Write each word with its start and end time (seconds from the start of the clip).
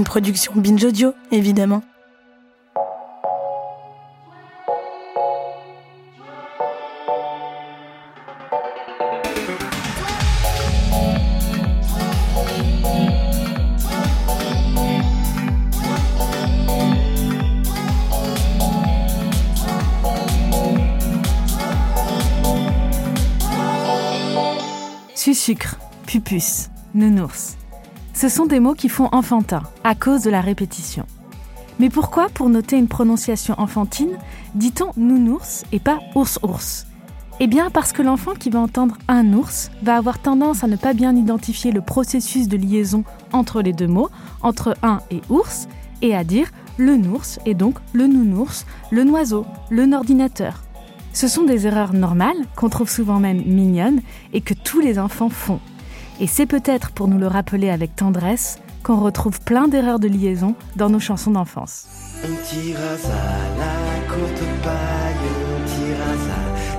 Une 0.00 0.06
production 0.06 0.54
Binge 0.56 0.82
Audio, 0.82 1.12
évidemment. 1.30 1.82
Sucre, 25.32 25.76
pupus, 26.06 26.70
nounours. 26.94 27.59
Ce 28.20 28.28
sont 28.28 28.44
des 28.44 28.60
mots 28.60 28.74
qui 28.74 28.90
font 28.90 29.08
enfantin, 29.12 29.62
à 29.82 29.94
cause 29.94 30.20
de 30.20 30.28
la 30.28 30.42
répétition. 30.42 31.06
Mais 31.78 31.88
pourquoi, 31.88 32.28
pour 32.28 32.50
noter 32.50 32.76
une 32.76 32.86
prononciation 32.86 33.58
enfantine, 33.58 34.18
dit-on 34.54 34.90
nounours 34.98 35.64
et 35.72 35.78
pas 35.78 36.00
ours-ours 36.14 36.86
Eh 37.40 37.46
bien 37.46 37.70
parce 37.70 37.92
que 37.92 38.02
l'enfant 38.02 38.34
qui 38.34 38.50
va 38.50 38.58
entendre 38.58 38.98
un 39.08 39.32
ours 39.32 39.70
va 39.82 39.96
avoir 39.96 40.18
tendance 40.18 40.62
à 40.62 40.66
ne 40.66 40.76
pas 40.76 40.92
bien 40.92 41.16
identifier 41.16 41.72
le 41.72 41.80
processus 41.80 42.46
de 42.46 42.58
liaison 42.58 43.04
entre 43.32 43.62
les 43.62 43.72
deux 43.72 43.88
mots, 43.88 44.10
entre 44.42 44.76
un 44.82 45.00
et 45.10 45.22
ours, 45.30 45.66
et 46.02 46.14
à 46.14 46.22
dire 46.22 46.50
le 46.76 46.98
nours 46.98 47.38
et 47.46 47.54
donc 47.54 47.78
le 47.94 48.06
nounours, 48.06 48.66
le 48.90 49.04
noiseau, 49.04 49.46
le 49.70 49.90
ordinateur. 49.94 50.62
Ce 51.14 51.26
sont 51.26 51.44
des 51.44 51.66
erreurs 51.66 51.94
normales, 51.94 52.44
qu'on 52.54 52.68
trouve 52.68 52.90
souvent 52.90 53.18
même 53.18 53.42
mignonnes, 53.46 54.02
et 54.34 54.42
que 54.42 54.52
tous 54.52 54.80
les 54.80 54.98
enfants 54.98 55.30
font. 55.30 55.60
Et 56.20 56.26
c'est 56.26 56.44
peut-être 56.44 56.90
pour 56.90 57.08
nous 57.08 57.16
le 57.18 57.26
rappeler 57.26 57.70
avec 57.70 57.96
tendresse 57.96 58.58
qu'on 58.82 59.00
retrouve 59.00 59.40
plein 59.40 59.68
d'erreurs 59.68 59.98
de 59.98 60.06
liaison 60.06 60.54
dans 60.76 60.90
nos 60.90 61.00
chansons 61.00 61.30
d'enfance. 61.30 61.86
Un 62.22 62.34
petit 62.44 62.74
la 62.74 64.14
courte 64.14 64.42
paille, 64.62 65.14
un 65.48 65.64
petit 65.64 65.92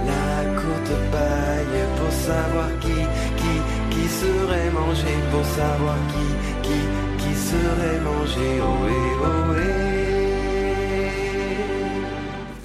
la 0.06 0.62
courte 0.62 0.96
paille, 1.12 1.82
pour 1.98 2.12
savoir 2.12 2.70
qui, 2.82 2.94
qui, 3.38 3.56
qui 3.90 4.08
serait 4.08 4.70
mangé, 4.70 5.08
pour 5.32 5.46
savoir 5.46 5.96
qui, 6.10 6.70
qui, 6.70 7.26
qui 7.26 7.36
serait 7.36 8.00
mangé, 8.02 8.62
oh 8.62 8.86
oh 9.24 9.91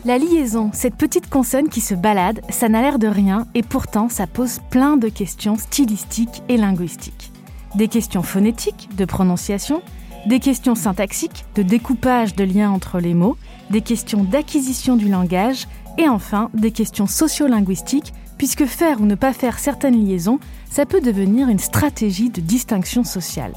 la 0.07 0.19
liaison, 0.19 0.71
cette 0.73 0.95
petite 0.95 1.29
consonne 1.29 1.69
qui 1.69 1.81
se 1.81 1.95
balade, 1.97 2.41
ça 2.49 2.69
n'a 2.69 2.81
l'air 2.81 3.01
de 3.01 3.09
rien 3.09 3.45
et 3.57 3.65
pourtant 3.65 4.09
ça 4.09 4.29
pose 4.29 4.61
plein 4.71 4.97
de 4.97 5.09
questions 5.09 5.57
stylistiques 5.57 6.45
et 6.49 6.57
linguistiques. 6.57 7.33
Des 7.75 7.89
questions 7.89 8.23
phonétiques, 8.23 8.89
de 8.97 9.05
prononciation, 9.05 9.83
des 10.27 10.39
questions 10.39 10.77
syntaxiques, 10.77 11.45
de 11.57 11.62
découpage 11.62 12.37
de 12.37 12.45
liens 12.45 12.71
entre 12.71 13.01
les 13.01 13.15
mots, 13.15 13.37
des 13.71 13.81
questions 13.81 14.23
d'acquisition 14.23 14.95
du 14.95 15.09
langage 15.09 15.67
et 15.99 16.09
enfin 16.09 16.51
des 16.55 16.71
questions 16.71 17.09
sociolinguistiques 17.09 18.12
puisque 18.39 18.65
faire 18.65 19.01
ou 19.01 19.07
ne 19.07 19.17
pas 19.17 19.33
faire 19.33 19.59
certaines 19.59 20.07
liaisons, 20.07 20.39
ça 20.71 20.87
peut 20.87 21.01
devenir 21.01 21.49
une 21.49 21.59
stratégie 21.59 22.31
de 22.31 22.41
distinction 22.41 23.03
sociale. 23.03 23.55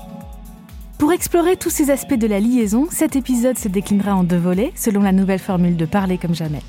Pour 1.00 1.14
explorer 1.14 1.56
tous 1.56 1.70
ces 1.70 1.92
aspects 1.92 2.18
de 2.18 2.28
la 2.28 2.42
liaison, 2.42 2.90
cet 2.92 3.16
épisode 3.16 3.58
se 3.58 3.70
déclinera 3.70 4.14
en 4.14 4.26
deux 4.26 4.38
volets, 4.38 4.74
selon 4.76 5.02
la 5.02 5.14
nouvelle 5.14 5.40
formule 5.40 5.78
de 5.78 5.86
Parler 5.86 6.18
comme 6.18 6.36
jamais. 6.36 6.62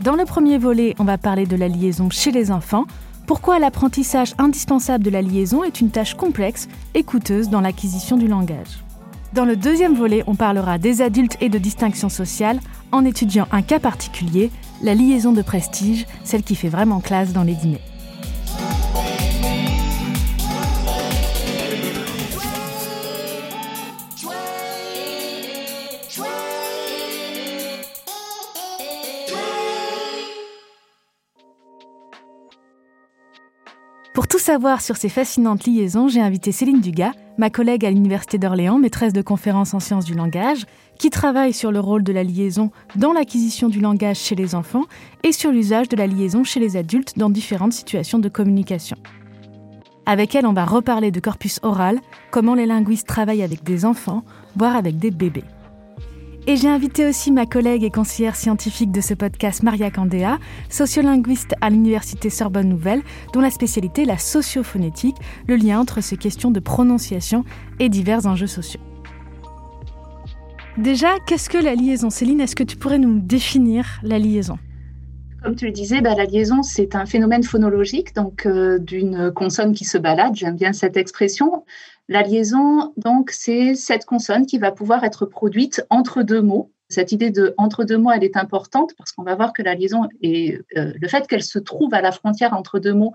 Dans 0.00 0.14
le 0.14 0.24
premier 0.24 0.58
volet, 0.58 0.94
on 1.00 1.04
va 1.04 1.18
parler 1.18 1.44
de 1.44 1.56
la 1.56 1.66
liaison 1.66 2.08
chez 2.08 2.30
les 2.30 2.52
enfants, 2.52 2.86
pourquoi 3.26 3.58
l'apprentissage 3.58 4.32
indispensable 4.38 5.02
de 5.02 5.10
la 5.10 5.22
liaison 5.22 5.64
est 5.64 5.80
une 5.80 5.90
tâche 5.90 6.14
complexe 6.14 6.68
et 6.94 7.02
coûteuse 7.02 7.50
dans 7.50 7.60
l'acquisition 7.60 8.16
du 8.16 8.28
langage. 8.28 8.84
Dans 9.32 9.44
le 9.44 9.56
deuxième 9.56 9.96
volet, 9.96 10.22
on 10.28 10.36
parlera 10.36 10.78
des 10.78 11.02
adultes 11.02 11.36
et 11.40 11.48
de 11.48 11.58
distinction 11.58 12.08
sociale 12.08 12.60
en 12.92 13.04
étudiant 13.04 13.48
un 13.50 13.62
cas 13.62 13.80
particulier, 13.80 14.52
la 14.84 14.94
liaison 14.94 15.32
de 15.32 15.42
prestige, 15.42 16.06
celle 16.22 16.44
qui 16.44 16.54
fait 16.54 16.68
vraiment 16.68 17.00
classe 17.00 17.32
dans 17.32 17.42
les 17.42 17.54
dîners. 17.54 17.82
Pour 34.18 34.26
tout 34.26 34.40
savoir 34.40 34.80
sur 34.80 34.96
ces 34.96 35.08
fascinantes 35.08 35.64
liaisons, 35.64 36.08
j'ai 36.08 36.20
invité 36.20 36.50
Céline 36.50 36.80
Dugas, 36.80 37.12
ma 37.38 37.50
collègue 37.50 37.86
à 37.86 37.90
l'Université 37.92 38.36
d'Orléans, 38.36 38.76
maîtresse 38.76 39.12
de 39.12 39.22
conférences 39.22 39.74
en 39.74 39.78
sciences 39.78 40.04
du 40.04 40.14
langage, 40.14 40.66
qui 40.98 41.08
travaille 41.08 41.52
sur 41.52 41.70
le 41.70 41.78
rôle 41.78 42.02
de 42.02 42.12
la 42.12 42.24
liaison 42.24 42.72
dans 42.96 43.12
l'acquisition 43.12 43.68
du 43.68 43.78
langage 43.78 44.16
chez 44.16 44.34
les 44.34 44.56
enfants 44.56 44.86
et 45.22 45.30
sur 45.30 45.52
l'usage 45.52 45.88
de 45.88 45.94
la 45.94 46.08
liaison 46.08 46.42
chez 46.42 46.58
les 46.58 46.76
adultes 46.76 47.16
dans 47.16 47.30
différentes 47.30 47.74
situations 47.74 48.18
de 48.18 48.28
communication. 48.28 48.96
Avec 50.04 50.34
elle, 50.34 50.46
on 50.46 50.52
va 50.52 50.64
reparler 50.64 51.12
de 51.12 51.20
corpus 51.20 51.60
oral, 51.62 52.00
comment 52.32 52.56
les 52.56 52.66
linguistes 52.66 53.06
travaillent 53.06 53.44
avec 53.44 53.62
des 53.62 53.84
enfants, 53.84 54.24
voire 54.56 54.74
avec 54.74 54.98
des 54.98 55.12
bébés. 55.12 55.44
Et 56.48 56.56
j'ai 56.56 56.68
invité 56.68 57.06
aussi 57.06 57.30
ma 57.30 57.44
collègue 57.44 57.84
et 57.84 57.90
conseillère 57.90 58.34
scientifique 58.34 58.90
de 58.90 59.02
ce 59.02 59.12
podcast, 59.12 59.62
Maria 59.62 59.90
Candéa, 59.90 60.38
sociolinguiste 60.70 61.54
à 61.60 61.68
l'Université 61.68 62.30
Sorbonne 62.30 62.70
Nouvelle, 62.70 63.02
dont 63.34 63.42
la 63.42 63.50
spécialité 63.50 64.04
est 64.04 64.06
la 64.06 64.16
sociophonétique, 64.16 65.16
le 65.46 65.56
lien 65.56 65.78
entre 65.78 66.00
ces 66.00 66.16
questions 66.16 66.50
de 66.50 66.58
prononciation 66.58 67.44
et 67.80 67.90
divers 67.90 68.24
enjeux 68.24 68.46
sociaux. 68.46 68.80
Déjà, 70.78 71.08
qu'est-ce 71.26 71.50
que 71.50 71.58
la 71.58 71.74
liaison? 71.74 72.08
Céline, 72.08 72.40
est-ce 72.40 72.56
que 72.56 72.64
tu 72.64 72.78
pourrais 72.78 72.98
nous 72.98 73.18
définir 73.20 73.84
la 74.02 74.18
liaison? 74.18 74.58
Comme 75.42 75.54
tu 75.54 75.66
le 75.66 75.72
disais, 75.72 76.00
bah, 76.00 76.14
la 76.14 76.24
liaison, 76.24 76.62
c'est 76.62 76.94
un 76.94 77.04
phénomène 77.04 77.42
phonologique, 77.42 78.14
donc 78.14 78.46
euh, 78.46 78.78
d'une 78.78 79.32
consonne 79.32 79.74
qui 79.74 79.84
se 79.84 79.98
balade. 79.98 80.34
J'aime 80.34 80.56
bien 80.56 80.72
cette 80.72 80.96
expression. 80.96 81.64
La 82.08 82.22
liaison, 82.22 82.94
donc, 82.96 83.30
c'est 83.30 83.74
cette 83.74 84.06
consonne 84.06 84.46
qui 84.46 84.56
va 84.56 84.72
pouvoir 84.72 85.04
être 85.04 85.26
produite 85.26 85.84
entre 85.90 86.22
deux 86.22 86.40
mots. 86.40 86.72
Cette 86.88 87.12
idée 87.12 87.30
de 87.30 87.54
entre 87.58 87.84
deux 87.84 87.98
mots, 87.98 88.10
elle 88.10 88.24
est 88.24 88.38
importante 88.38 88.94
parce 88.96 89.12
qu'on 89.12 89.24
va 89.24 89.34
voir 89.34 89.52
que 89.52 89.60
la 89.62 89.74
liaison 89.74 90.08
et 90.22 90.58
euh, 90.78 90.94
le 90.98 91.08
fait 91.08 91.26
qu'elle 91.26 91.42
se 91.42 91.58
trouve 91.58 91.92
à 91.92 92.00
la 92.00 92.10
frontière 92.10 92.54
entre 92.54 92.78
deux 92.78 92.94
mots 92.94 93.12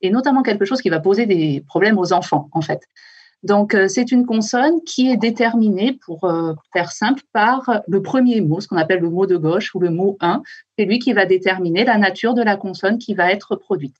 est 0.00 0.10
notamment 0.10 0.44
quelque 0.44 0.64
chose 0.64 0.80
qui 0.80 0.90
va 0.90 1.00
poser 1.00 1.26
des 1.26 1.64
problèmes 1.66 1.98
aux 1.98 2.12
enfants, 2.12 2.48
en 2.52 2.60
fait. 2.60 2.82
Donc, 3.42 3.74
euh, 3.74 3.88
c'est 3.88 4.12
une 4.12 4.26
consonne 4.26 4.80
qui 4.84 5.10
est 5.10 5.16
déterminée, 5.16 5.98
pour 6.04 6.22
euh, 6.24 6.54
faire 6.72 6.92
simple, 6.92 7.22
par 7.32 7.82
le 7.88 8.00
premier 8.00 8.40
mot, 8.40 8.60
ce 8.60 8.68
qu'on 8.68 8.76
appelle 8.76 9.00
le 9.00 9.10
mot 9.10 9.26
de 9.26 9.36
gauche 9.36 9.74
ou 9.74 9.80
le 9.80 9.90
mot 9.90 10.16
1. 10.20 10.42
C'est 10.78 10.84
lui 10.84 11.00
qui 11.00 11.12
va 11.12 11.26
déterminer 11.26 11.84
la 11.84 11.98
nature 11.98 12.34
de 12.34 12.42
la 12.42 12.56
consonne 12.56 12.98
qui 12.98 13.14
va 13.14 13.32
être 13.32 13.56
produite. 13.56 13.96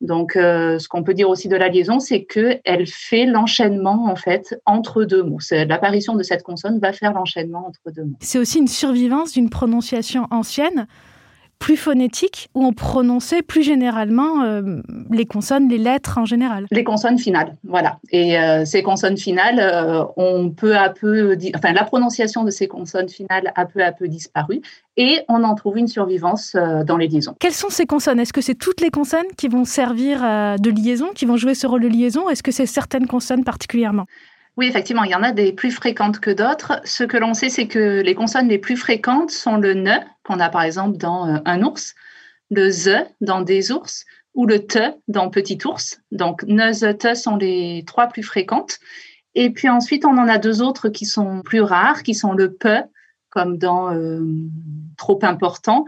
Donc, 0.00 0.34
euh, 0.36 0.78
ce 0.78 0.88
qu'on 0.88 1.02
peut 1.02 1.12
dire 1.12 1.28
aussi 1.28 1.48
de 1.48 1.56
la 1.56 1.68
liaison, 1.68 2.00
c'est 2.00 2.24
qu'elle 2.24 2.86
fait 2.86 3.26
l'enchaînement 3.26 4.06
en 4.06 4.16
fait 4.16 4.58
entre 4.64 5.04
deux 5.04 5.22
mots. 5.22 5.38
L'apparition 5.50 6.14
de 6.14 6.22
cette 6.22 6.42
consonne 6.42 6.78
va 6.78 6.92
faire 6.92 7.12
l'enchaînement 7.12 7.66
entre 7.66 7.94
deux 7.94 8.04
mots. 8.04 8.16
C'est 8.20 8.38
aussi 8.38 8.58
une 8.58 8.68
survivance 8.68 9.32
d'une 9.32 9.50
prononciation 9.50 10.26
ancienne 10.30 10.86
plus 11.60 11.76
phonétique 11.76 12.48
où 12.54 12.64
on 12.64 12.72
prononçait 12.72 13.42
plus 13.42 13.62
généralement 13.62 14.42
euh, 14.42 14.80
les 15.10 15.26
consonnes, 15.26 15.68
les 15.68 15.78
lettres 15.78 16.18
en 16.18 16.24
général. 16.24 16.66
Les 16.72 16.82
consonnes 16.82 17.18
finales, 17.18 17.54
voilà. 17.62 17.98
Et 18.10 18.38
euh, 18.38 18.64
ces 18.64 18.82
consonnes 18.82 19.18
finales, 19.18 19.60
euh, 19.60 20.04
on 20.16 20.50
peut 20.50 20.76
à 20.76 20.88
peu, 20.88 21.36
enfin 21.54 21.72
la 21.72 21.84
prononciation 21.84 22.42
de 22.44 22.50
ces 22.50 22.66
consonnes 22.66 23.10
finales 23.10 23.52
a 23.54 23.66
peu 23.66 23.84
à 23.84 23.92
peu 23.92 24.08
disparu 24.08 24.62
et 24.96 25.20
on 25.28 25.44
en 25.44 25.54
trouve 25.54 25.78
une 25.78 25.86
survivance 25.86 26.56
dans 26.86 26.96
les 26.96 27.08
liaisons. 27.08 27.34
Quelles 27.38 27.52
sont 27.52 27.70
ces 27.70 27.86
consonnes? 27.86 28.18
Est-ce 28.18 28.32
que 28.32 28.40
c'est 28.40 28.54
toutes 28.54 28.80
les 28.80 28.90
consonnes 28.90 29.30
qui 29.36 29.48
vont 29.48 29.64
servir 29.64 30.20
de 30.20 30.70
liaison, 30.70 31.10
qui 31.14 31.26
vont 31.26 31.36
jouer 31.36 31.54
ce 31.54 31.66
rôle 31.66 31.82
de 31.82 31.88
liaison? 31.88 32.28
Est-ce 32.28 32.42
que 32.42 32.50
c'est 32.50 32.66
certaines 32.66 33.06
consonnes 33.06 33.44
particulièrement? 33.44 34.06
Oui, 34.60 34.66
effectivement, 34.66 35.04
il 35.04 35.10
y 35.10 35.14
en 35.14 35.22
a 35.22 35.32
des 35.32 35.54
plus 35.54 35.70
fréquentes 35.70 36.20
que 36.20 36.30
d'autres. 36.30 36.82
Ce 36.84 37.02
que 37.02 37.16
l'on 37.16 37.32
sait, 37.32 37.48
c'est 37.48 37.66
que 37.66 38.02
les 38.02 38.14
consonnes 38.14 38.46
les 38.46 38.58
plus 38.58 38.76
fréquentes 38.76 39.30
sont 39.30 39.56
le 39.56 39.72
ne, 39.72 39.96
qu'on 40.22 40.38
a 40.38 40.50
par 40.50 40.64
exemple 40.64 40.98
dans 40.98 41.26
euh, 41.26 41.38
un 41.46 41.62
ours, 41.62 41.94
le 42.50 42.68
ze 42.68 43.06
dans 43.22 43.40
des 43.40 43.72
ours, 43.72 44.04
ou 44.34 44.44
le 44.44 44.66
te 44.66 44.92
dans 45.08 45.30
petit 45.30 45.58
ours. 45.64 46.02
Donc, 46.12 46.42
ne, 46.42 46.74
ze, 46.74 46.92
te 46.92 47.14
sont 47.14 47.36
les 47.36 47.84
trois 47.86 48.08
plus 48.08 48.22
fréquentes. 48.22 48.80
Et 49.34 49.48
puis 49.48 49.70
ensuite, 49.70 50.04
on 50.04 50.18
en 50.18 50.28
a 50.28 50.36
deux 50.36 50.60
autres 50.60 50.90
qui 50.90 51.06
sont 51.06 51.40
plus 51.40 51.62
rares, 51.62 52.02
qui 52.02 52.12
sont 52.12 52.34
le 52.34 52.52
pe, 52.52 52.82
comme 53.30 53.56
dans 53.56 53.94
euh, 53.94 54.20
trop 54.98 55.18
important, 55.22 55.86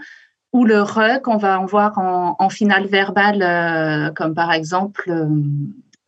ou 0.55 0.65
le 0.65 0.81
re 0.81 1.21
qu'on 1.23 1.37
va 1.37 1.61
en 1.61 1.67
voir 1.67 1.99
en, 1.99 2.49
finale 2.49 2.87
verbale, 2.87 3.43
euh, 3.43 4.13
comme 4.13 4.33
par 4.33 4.51
exemple 4.51 5.13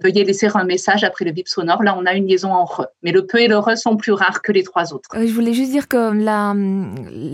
veuillez 0.05 0.25
laisser 0.25 0.49
un 0.55 0.65
message 0.65 1.03
après 1.03 1.25
le 1.25 1.33
bip 1.33 1.49
sonore. 1.49 1.83
Là, 1.83 1.97
on 1.99 2.07
a 2.07 2.15
une 2.15 2.27
liaison 2.27 2.53
en 2.53 2.65
re. 2.65 2.87
Mais 3.03 3.13
le 3.13 3.27
peu 3.27 3.41
et 3.41 3.49
le 3.49 3.59
re 3.59 3.77
sont 3.77 3.97
plus 3.97 4.13
rares 4.13 4.43
que 4.43 4.53
les 4.53 4.63
trois 4.63 4.93
autres. 4.93 5.09
je 5.15 5.33
voulais 5.33 5.55
juste 5.55 5.71
dire 5.71 5.89
que 5.89 6.13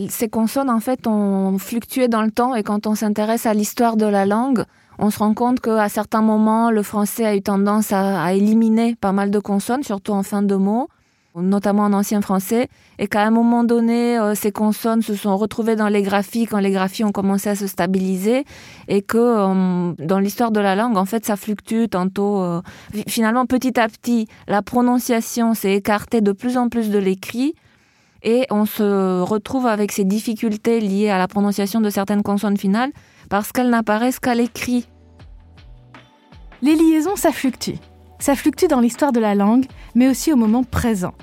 ces 0.09 0.29
consonnes, 0.29 0.71
en 0.71 0.81
fait, 0.81 1.07
ont 1.07 1.59
fluctué 1.59 2.09
dans 2.09 2.23
le 2.23 2.31
temps 2.31 2.55
et 2.55 2.63
quand 2.63 2.87
on 2.87 2.95
s'intéresse 2.95 3.47
à 3.47 3.55
l'histoire 3.55 3.97
de 3.97 4.07
la 4.07 4.25
langue, 4.27 4.65
on 4.99 5.11
se 5.11 5.19
rend 5.19 5.35
compte 5.35 5.61
qu'à 5.61 5.89
certains 5.89 6.23
moments, 6.23 6.71
le 6.71 6.83
français 6.83 7.25
a 7.25 7.35
eu 7.35 7.43
tendance 7.43 7.93
à, 7.93 8.33
éliminer 8.35 8.97
pas 9.01 9.13
mal 9.13 9.31
de 9.31 9.39
consonnes, 9.39 9.83
surtout 9.83 10.13
en 10.13 10.23
fin 10.23 10.43
de 10.43 10.55
mots. 10.55 10.89
Notamment 11.37 11.85
en 11.85 11.93
ancien 11.93 12.21
français, 12.21 12.69
et 12.99 13.07
qu'à 13.07 13.23
un 13.23 13.31
moment 13.31 13.65
donné, 13.65 14.19
euh, 14.19 14.35
ces 14.35 14.53
consonnes 14.53 15.03
se 15.03 15.15
sont 15.15 15.37
retrouvées 15.37 15.77
dans 15.77 15.89
les 15.89 16.03
graphies 16.03 16.47
quand 16.47 16.59
les 16.59 16.71
graphies 16.71 17.05
ont 17.05 17.13
commencé 17.13 17.49
à 17.49 17.55
se 17.55 17.67
stabiliser, 17.67 18.45
et 18.89 19.03
que 19.03 19.19
euh, 19.19 19.93
dans 19.99 20.19
l'histoire 20.19 20.51
de 20.51 20.61
la 20.61 20.75
langue, 20.75 20.97
en 20.97 21.05
fait, 21.05 21.25
ça 21.25 21.37
fluctue 21.37 21.87
tantôt. 21.91 22.43
Euh, 22.43 22.61
finalement, 23.07 23.47
petit 23.47 23.79
à 23.79 23.89
petit, 23.89 24.27
la 24.49 24.63
prononciation 24.63 25.55
s'est 25.55 25.75
écartée 25.75 26.21
de 26.21 26.33
plus 26.33 26.57
en 26.57 26.69
plus 26.69 26.91
de 26.91 26.99
l'écrit, 26.99 27.55
et 28.23 28.47
on 28.51 28.67
se 28.67 29.23
retrouve 29.23 29.67
avec 29.67 29.93
ces 29.93 30.05
difficultés 30.05 30.81
liées 30.81 31.11
à 31.11 31.19
la 31.19 31.29
prononciation 31.29 31.81
de 31.81 31.89
certaines 31.89 32.23
consonnes 32.23 32.59
finales 32.59 32.93
parce 33.31 33.51
qu'elles 33.51 33.71
n'apparaissent 33.71 34.21
qu'à 34.21 34.35
l'écrit. 34.35 34.87
Les 36.61 36.75
liaisons, 36.75 37.17
ça 37.17 37.33
fluctue. 37.33 37.77
Ça 38.21 38.37
fluctue 38.37 38.67
dans 38.67 38.81
l'histoire 38.81 39.13
de 39.13 39.19
la 39.19 39.35
langue, 39.35 39.65
mais 39.95 40.07
aussi 40.07 40.31
au 40.31 40.37
moment 40.37 40.63
présent. 40.63 41.15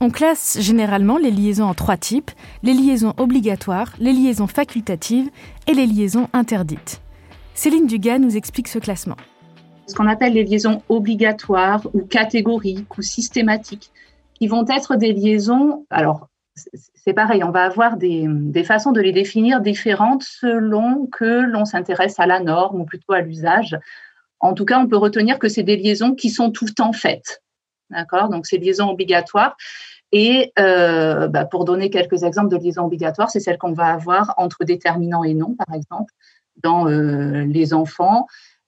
On 0.00 0.10
classe 0.10 0.58
généralement 0.60 1.16
les 1.16 1.30
liaisons 1.30 1.64
en 1.64 1.72
trois 1.72 1.96
types, 1.96 2.30
les 2.62 2.74
liaisons 2.74 3.14
obligatoires, 3.16 3.94
les 3.98 4.12
liaisons 4.12 4.46
facultatives 4.46 5.30
et 5.66 5.72
les 5.72 5.86
liaisons 5.86 6.28
interdites. 6.34 7.00
Céline 7.54 7.86
Dugas 7.86 8.18
nous 8.18 8.36
explique 8.36 8.68
ce 8.68 8.78
classement. 8.78 9.16
Ce 9.86 9.94
qu'on 9.94 10.06
appelle 10.06 10.34
les 10.34 10.44
liaisons 10.44 10.82
obligatoires 10.90 11.86
ou 11.94 12.02
catégoriques 12.02 12.98
ou 12.98 13.00
systématiques, 13.00 13.90
qui 14.34 14.46
vont 14.46 14.66
être 14.68 14.96
des 14.96 15.14
liaisons, 15.14 15.86
alors 15.88 16.28
c'est 16.94 17.14
pareil, 17.14 17.42
on 17.42 17.50
va 17.52 17.64
avoir 17.64 17.96
des, 17.96 18.26
des, 18.28 18.64
façons 18.64 18.92
de 18.92 19.00
les 19.00 19.12
définir 19.12 19.60
différentes 19.62 20.24
selon 20.24 21.06
que 21.06 21.24
l'on 21.24 21.64
s'intéresse 21.64 22.20
à 22.20 22.26
la 22.26 22.40
norme 22.40 22.82
ou 22.82 22.84
plutôt 22.84 23.14
à 23.14 23.20
l'usage. 23.20 23.78
En 24.44 24.52
tout 24.52 24.66
cas, 24.66 24.78
on 24.78 24.86
peut 24.86 24.98
retenir 24.98 25.38
que 25.38 25.48
c'est 25.48 25.62
des 25.62 25.76
liaisons 25.76 26.14
qui 26.14 26.28
sont 26.28 26.50
tout 26.50 26.66
le 26.66 26.72
temps 26.72 26.92
faites. 26.92 27.42
D'accord? 27.88 28.28
Donc, 28.28 28.46
c'est 28.46 28.58
liaisons 28.58 28.90
obligatoires. 28.90 29.56
Et 30.12 30.52
euh, 30.58 31.28
bah, 31.28 31.46
pour 31.46 31.64
donner 31.64 31.88
quelques 31.88 32.24
exemples 32.24 32.50
de 32.50 32.58
liaisons 32.58 32.84
obligatoires, 32.84 33.30
c'est 33.30 33.40
celles 33.40 33.56
qu'on 33.56 33.72
va 33.72 33.86
avoir 33.86 34.34
entre 34.36 34.64
déterminant 34.64 35.24
et 35.24 35.32
non, 35.32 35.54
par 35.54 35.74
exemple, 35.74 36.12
dans 36.62 36.86
euh, 36.86 37.46
les 37.46 37.72
enfants, 37.72 38.26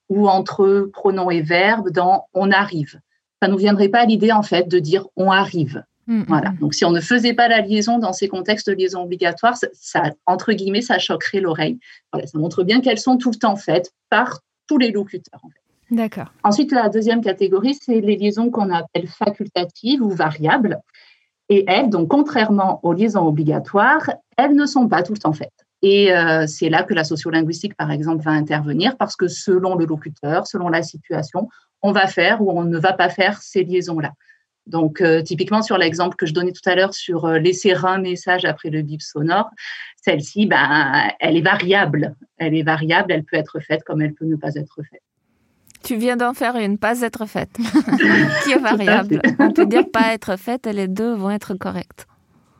ou 0.08 0.28
entre 0.28 0.88
pronom 0.94 1.30
et 1.30 1.42
verbe 1.42 1.90
dans 1.90 2.26
on 2.32 2.50
arrive. 2.50 2.98
Ça 3.42 3.48
ne 3.48 3.52
nous 3.52 3.58
viendrait 3.58 3.90
pas 3.90 4.00
à 4.00 4.06
l'idée, 4.06 4.32
en 4.32 4.42
fait, 4.42 4.68
de 4.68 4.78
dire 4.78 5.06
on 5.14 5.30
arrive. 5.30 5.84
Mm, 6.06 6.20
mm, 6.20 6.24
voilà. 6.26 6.50
Mm. 6.52 6.58
Donc, 6.58 6.74
si 6.74 6.86
on 6.86 6.90
ne 6.90 7.02
faisait 7.02 7.34
pas 7.34 7.48
la 7.48 7.60
liaison 7.60 7.98
dans 7.98 8.14
ces 8.14 8.28
contextes 8.28 8.70
de 8.70 8.74
liaison 8.74 9.02
obligatoire, 9.02 9.56
ça, 9.74 10.02
entre 10.24 10.54
guillemets, 10.54 10.80
ça 10.80 10.98
choquerait 10.98 11.40
l'oreille. 11.40 11.78
Voilà, 12.14 12.26
ça 12.26 12.38
montre 12.38 12.64
bien 12.64 12.80
qu'elles 12.80 12.98
sont 12.98 13.18
tout 13.18 13.30
le 13.30 13.36
temps 13.36 13.56
faites 13.56 13.92
par 14.08 14.40
tous 14.66 14.78
les 14.78 14.90
locuteurs. 14.90 15.40
En 15.44 15.50
fait. 15.50 15.65
D'accord. 15.90 16.32
Ensuite, 16.42 16.72
la 16.72 16.88
deuxième 16.88 17.20
catégorie, 17.20 17.74
c'est 17.80 18.00
les 18.00 18.16
liaisons 18.16 18.50
qu'on 18.50 18.70
appelle 18.70 19.06
facultatives 19.06 20.02
ou 20.02 20.10
variables. 20.10 20.80
Et 21.48 21.64
elles, 21.68 21.90
donc 21.90 22.08
contrairement 22.08 22.80
aux 22.82 22.92
liaisons 22.92 23.26
obligatoires, 23.26 24.10
elles 24.36 24.54
ne 24.54 24.66
sont 24.66 24.88
pas 24.88 25.02
tout 25.02 25.12
le 25.12 25.18
temps 25.18 25.32
faites. 25.32 25.52
Et 25.82 26.12
euh, 26.12 26.46
c'est 26.48 26.68
là 26.68 26.82
que 26.82 26.94
la 26.94 27.04
sociolinguistique, 27.04 27.76
par 27.76 27.90
exemple, 27.90 28.24
va 28.24 28.32
intervenir 28.32 28.96
parce 28.96 29.14
que 29.14 29.28
selon 29.28 29.76
le 29.76 29.84
locuteur, 29.84 30.46
selon 30.46 30.68
la 30.68 30.82
situation, 30.82 31.48
on 31.82 31.92
va 31.92 32.08
faire 32.08 32.40
ou 32.42 32.50
on 32.50 32.64
ne 32.64 32.78
va 32.78 32.92
pas 32.92 33.08
faire 33.08 33.40
ces 33.40 33.62
liaisons-là. 33.62 34.12
Donc, 34.66 35.00
euh, 35.00 35.22
typiquement, 35.22 35.62
sur 35.62 35.78
l'exemple 35.78 36.16
que 36.16 36.26
je 36.26 36.34
donnais 36.34 36.50
tout 36.50 36.68
à 36.68 36.74
l'heure 36.74 36.92
sur 36.92 37.26
euh, 37.26 37.38
laisser 37.38 37.72
un 37.72 37.98
message 37.98 38.44
après 38.44 38.70
le 38.70 38.82
bip 38.82 39.00
sonore, 39.00 39.48
celle-ci, 40.02 40.46
ben, 40.46 41.10
elle 41.20 41.36
est 41.36 41.42
variable. 41.42 42.16
Elle 42.38 42.56
est 42.56 42.64
variable, 42.64 43.12
elle 43.12 43.22
peut 43.22 43.36
être 43.36 43.60
faite 43.60 43.84
comme 43.84 44.02
elle 44.02 44.14
peut 44.14 44.24
ne 44.24 44.34
pas 44.34 44.54
être 44.56 44.82
faite. 44.90 45.02
Tu 45.86 45.94
viens 45.94 46.16
d'en 46.16 46.34
faire 46.34 46.56
une, 46.56 46.78
pas 46.78 47.02
être 47.02 47.26
faite, 47.26 47.56
qui 48.44 48.50
est 48.50 48.58
variable. 48.58 49.22
On 49.38 49.52
peut 49.52 49.66
dire 49.66 49.88
pas 49.88 50.14
être 50.14 50.36
faite 50.36 50.66
et 50.66 50.72
les 50.72 50.88
deux 50.88 51.14
vont 51.14 51.30
être 51.30 51.54
correctes. 51.54 52.08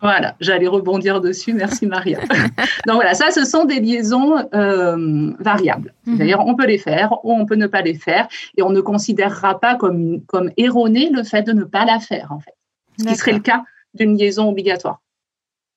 Voilà, 0.00 0.36
j'allais 0.38 0.68
rebondir 0.68 1.20
dessus. 1.20 1.52
Merci 1.52 1.86
Maria. 1.86 2.20
Donc 2.86 2.94
voilà, 2.94 3.14
ça, 3.14 3.32
ce 3.32 3.44
sont 3.44 3.64
des 3.64 3.80
liaisons 3.80 4.36
euh, 4.54 5.32
variables. 5.40 5.92
Mhm. 6.06 6.18
D'ailleurs, 6.18 6.46
on 6.46 6.54
peut 6.54 6.66
les 6.66 6.78
faire 6.78 7.12
ou 7.24 7.32
on 7.32 7.46
peut 7.46 7.56
ne 7.56 7.66
pas 7.66 7.82
les 7.82 7.94
faire, 7.94 8.28
et 8.56 8.62
on 8.62 8.70
ne 8.70 8.80
considérera 8.80 9.58
pas 9.58 9.74
comme, 9.74 10.20
comme 10.26 10.52
erroné 10.56 11.10
le 11.10 11.24
fait 11.24 11.42
de 11.42 11.52
ne 11.52 11.64
pas 11.64 11.84
la 11.84 11.98
faire, 11.98 12.30
en 12.30 12.38
fait. 12.38 12.54
Ce 12.98 13.04
qui 13.04 13.16
serait 13.16 13.32
le 13.32 13.40
cas 13.40 13.64
d'une 13.94 14.16
liaison 14.16 14.48
obligatoire. 14.48 15.00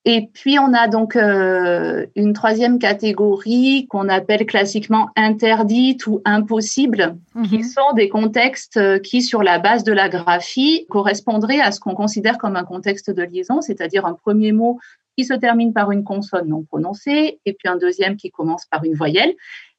Et 0.06 0.30
puis, 0.34 0.58
on 0.60 0.74
a 0.74 0.88
donc 0.88 1.16
euh, 1.18 2.06
une 2.16 2.32
troisième 2.32 2.80
catégorie 2.80 3.86
qu'on 3.90 4.08
appelle 4.08 4.46
classiquement 4.46 5.10
interdite 5.18 6.08
ou 6.08 6.22
impossible, 6.24 7.18
qui 7.50 7.58
mhm. 7.58 7.64
sont 7.64 7.94
des 7.96 8.08
contextes 8.08 8.78
euh, 8.78 9.00
qui, 9.00 9.22
sur 9.22 9.44
la 9.44 9.60
base 9.60 9.84
de 9.84 9.92
la 9.92 10.08
graphie, 10.08 10.86
correspondraient 10.90 11.60
à 11.60 11.74
ce 11.74 11.82
qu'on 11.82 11.96
considère 11.96 12.38
comme 12.38 12.56
un 12.56 12.64
contexte 12.64 13.12
de 13.12 13.24
liaison, 13.24 13.62
c'est-à-dire 13.62 14.06
un 14.06 14.14
premier 14.14 14.54
mot 14.54 14.80
qui 15.18 15.26
se 15.26 15.34
termine 15.34 15.74
par 15.74 15.92
une 15.92 16.06
consonne 16.06 16.48
non 16.48 16.64
prononcée 16.64 17.42
et 17.46 17.54
puis 17.54 17.68
un 17.68 17.76
deuxième 17.76 18.16
qui 18.16 18.32
commence 18.32 18.66
par 18.66 18.86
une 18.86 18.96
voyelle, 18.96 19.34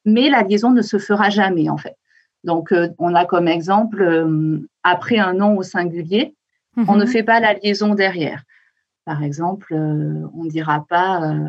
mais 0.05 0.29
la 0.29 0.43
liaison 0.43 0.71
ne 0.71 0.83
se 0.83 0.99
fera 0.99 1.31
jamais 1.31 1.71
en 1.71 1.79
fait. 1.79 1.97
Donc, 2.45 2.73
euh, 2.73 2.89
on 2.99 3.15
a 3.15 3.25
comme 3.25 3.49
exemple, 3.49 4.61
après 4.83 5.19
un 5.19 5.33
nom 5.33 5.57
au 5.57 5.63
singulier, 5.63 6.35
on 6.77 6.97
ne 6.97 7.05
mhm. 7.05 7.11
fait 7.11 7.23
pas 7.23 7.41
la 7.41 7.55
liaison 7.55 7.95
derrière. 7.95 8.45
Par 9.05 9.23
exemple, 9.23 9.75
euh, 9.75 10.29
on 10.35 10.45
ne 10.45 10.51
dira 10.51 10.85
pas 10.89 11.23
euh, 11.23 11.49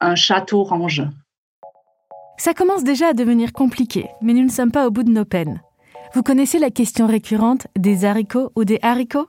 un 0.00 0.14
château 0.14 0.60
orange. 0.60 1.02
Ça 2.38 2.54
commence 2.54 2.84
déjà 2.84 3.08
à 3.08 3.12
devenir 3.12 3.52
compliqué, 3.52 4.08
mais 4.20 4.32
nous 4.32 4.44
ne 4.44 4.50
sommes 4.50 4.72
pas 4.72 4.86
au 4.86 4.90
bout 4.90 5.02
de 5.02 5.10
nos 5.10 5.24
peines. 5.24 5.60
Vous 6.14 6.22
connaissez 6.22 6.58
la 6.58 6.70
question 6.70 7.06
récurrente 7.06 7.66
des 7.78 8.04
haricots 8.04 8.52
ou 8.56 8.64
des 8.64 8.78
haricots? 8.82 9.28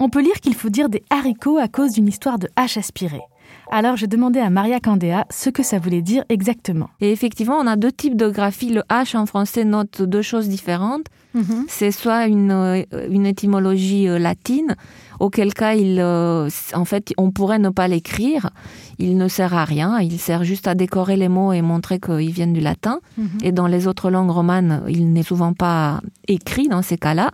On 0.00 0.08
peut 0.08 0.22
lire 0.22 0.40
qu'il 0.40 0.54
faut 0.54 0.68
dire 0.68 0.88
des 0.88 1.02
haricots 1.10 1.58
à 1.58 1.68
cause 1.68 1.92
d'une 1.92 2.08
histoire 2.08 2.38
de 2.38 2.48
hache 2.56 2.76
aspirée. 2.76 3.22
Alors 3.70 3.96
j'ai 3.96 4.06
demandé 4.06 4.38
à 4.38 4.50
Maria 4.50 4.80
Candéa 4.80 5.26
ce 5.30 5.50
que 5.50 5.62
ça 5.62 5.78
voulait 5.78 6.02
dire 6.02 6.24
exactement. 6.28 6.88
Et 7.00 7.10
effectivement, 7.10 7.56
on 7.56 7.66
a 7.66 7.76
deux 7.76 7.92
types 7.92 8.16
de 8.16 8.28
graphie. 8.28 8.70
Le 8.70 8.82
H 8.90 9.16
en 9.16 9.26
français 9.26 9.64
note 9.64 10.02
deux 10.02 10.22
choses 10.22 10.48
différentes. 10.48 11.06
Mhm. 11.34 11.66
C'est 11.68 11.90
soit 11.90 12.26
une, 12.26 12.50
euh, 12.50 12.82
une 13.10 13.26
étymologie 13.26 14.06
latine, 14.06 14.76
auquel 15.20 15.52
cas 15.52 15.74
il, 15.74 15.98
euh, 16.00 16.48
en 16.74 16.84
fait, 16.84 17.12
on 17.18 17.30
pourrait 17.30 17.58
ne 17.58 17.68
pas 17.68 17.88
l'écrire. 17.88 18.50
Il 18.98 19.18
ne 19.18 19.28
sert 19.28 19.54
à 19.54 19.64
rien. 19.64 19.98
Il 20.00 20.18
sert 20.18 20.44
juste 20.44 20.66
à 20.66 20.74
décorer 20.74 21.16
les 21.16 21.28
mots 21.28 21.52
et 21.52 21.60
montrer 21.60 21.98
qu'ils 21.98 22.32
viennent 22.32 22.54
du 22.54 22.60
latin. 22.60 23.00
Mhm. 23.18 23.28
Et 23.42 23.52
dans 23.52 23.66
les 23.66 23.86
autres 23.86 24.10
langues 24.10 24.30
romanes, 24.30 24.82
il 24.88 25.12
n'est 25.12 25.22
souvent 25.22 25.52
pas 25.52 26.00
écrit 26.28 26.68
dans 26.68 26.82
ces 26.82 26.96
cas-là. 26.96 27.30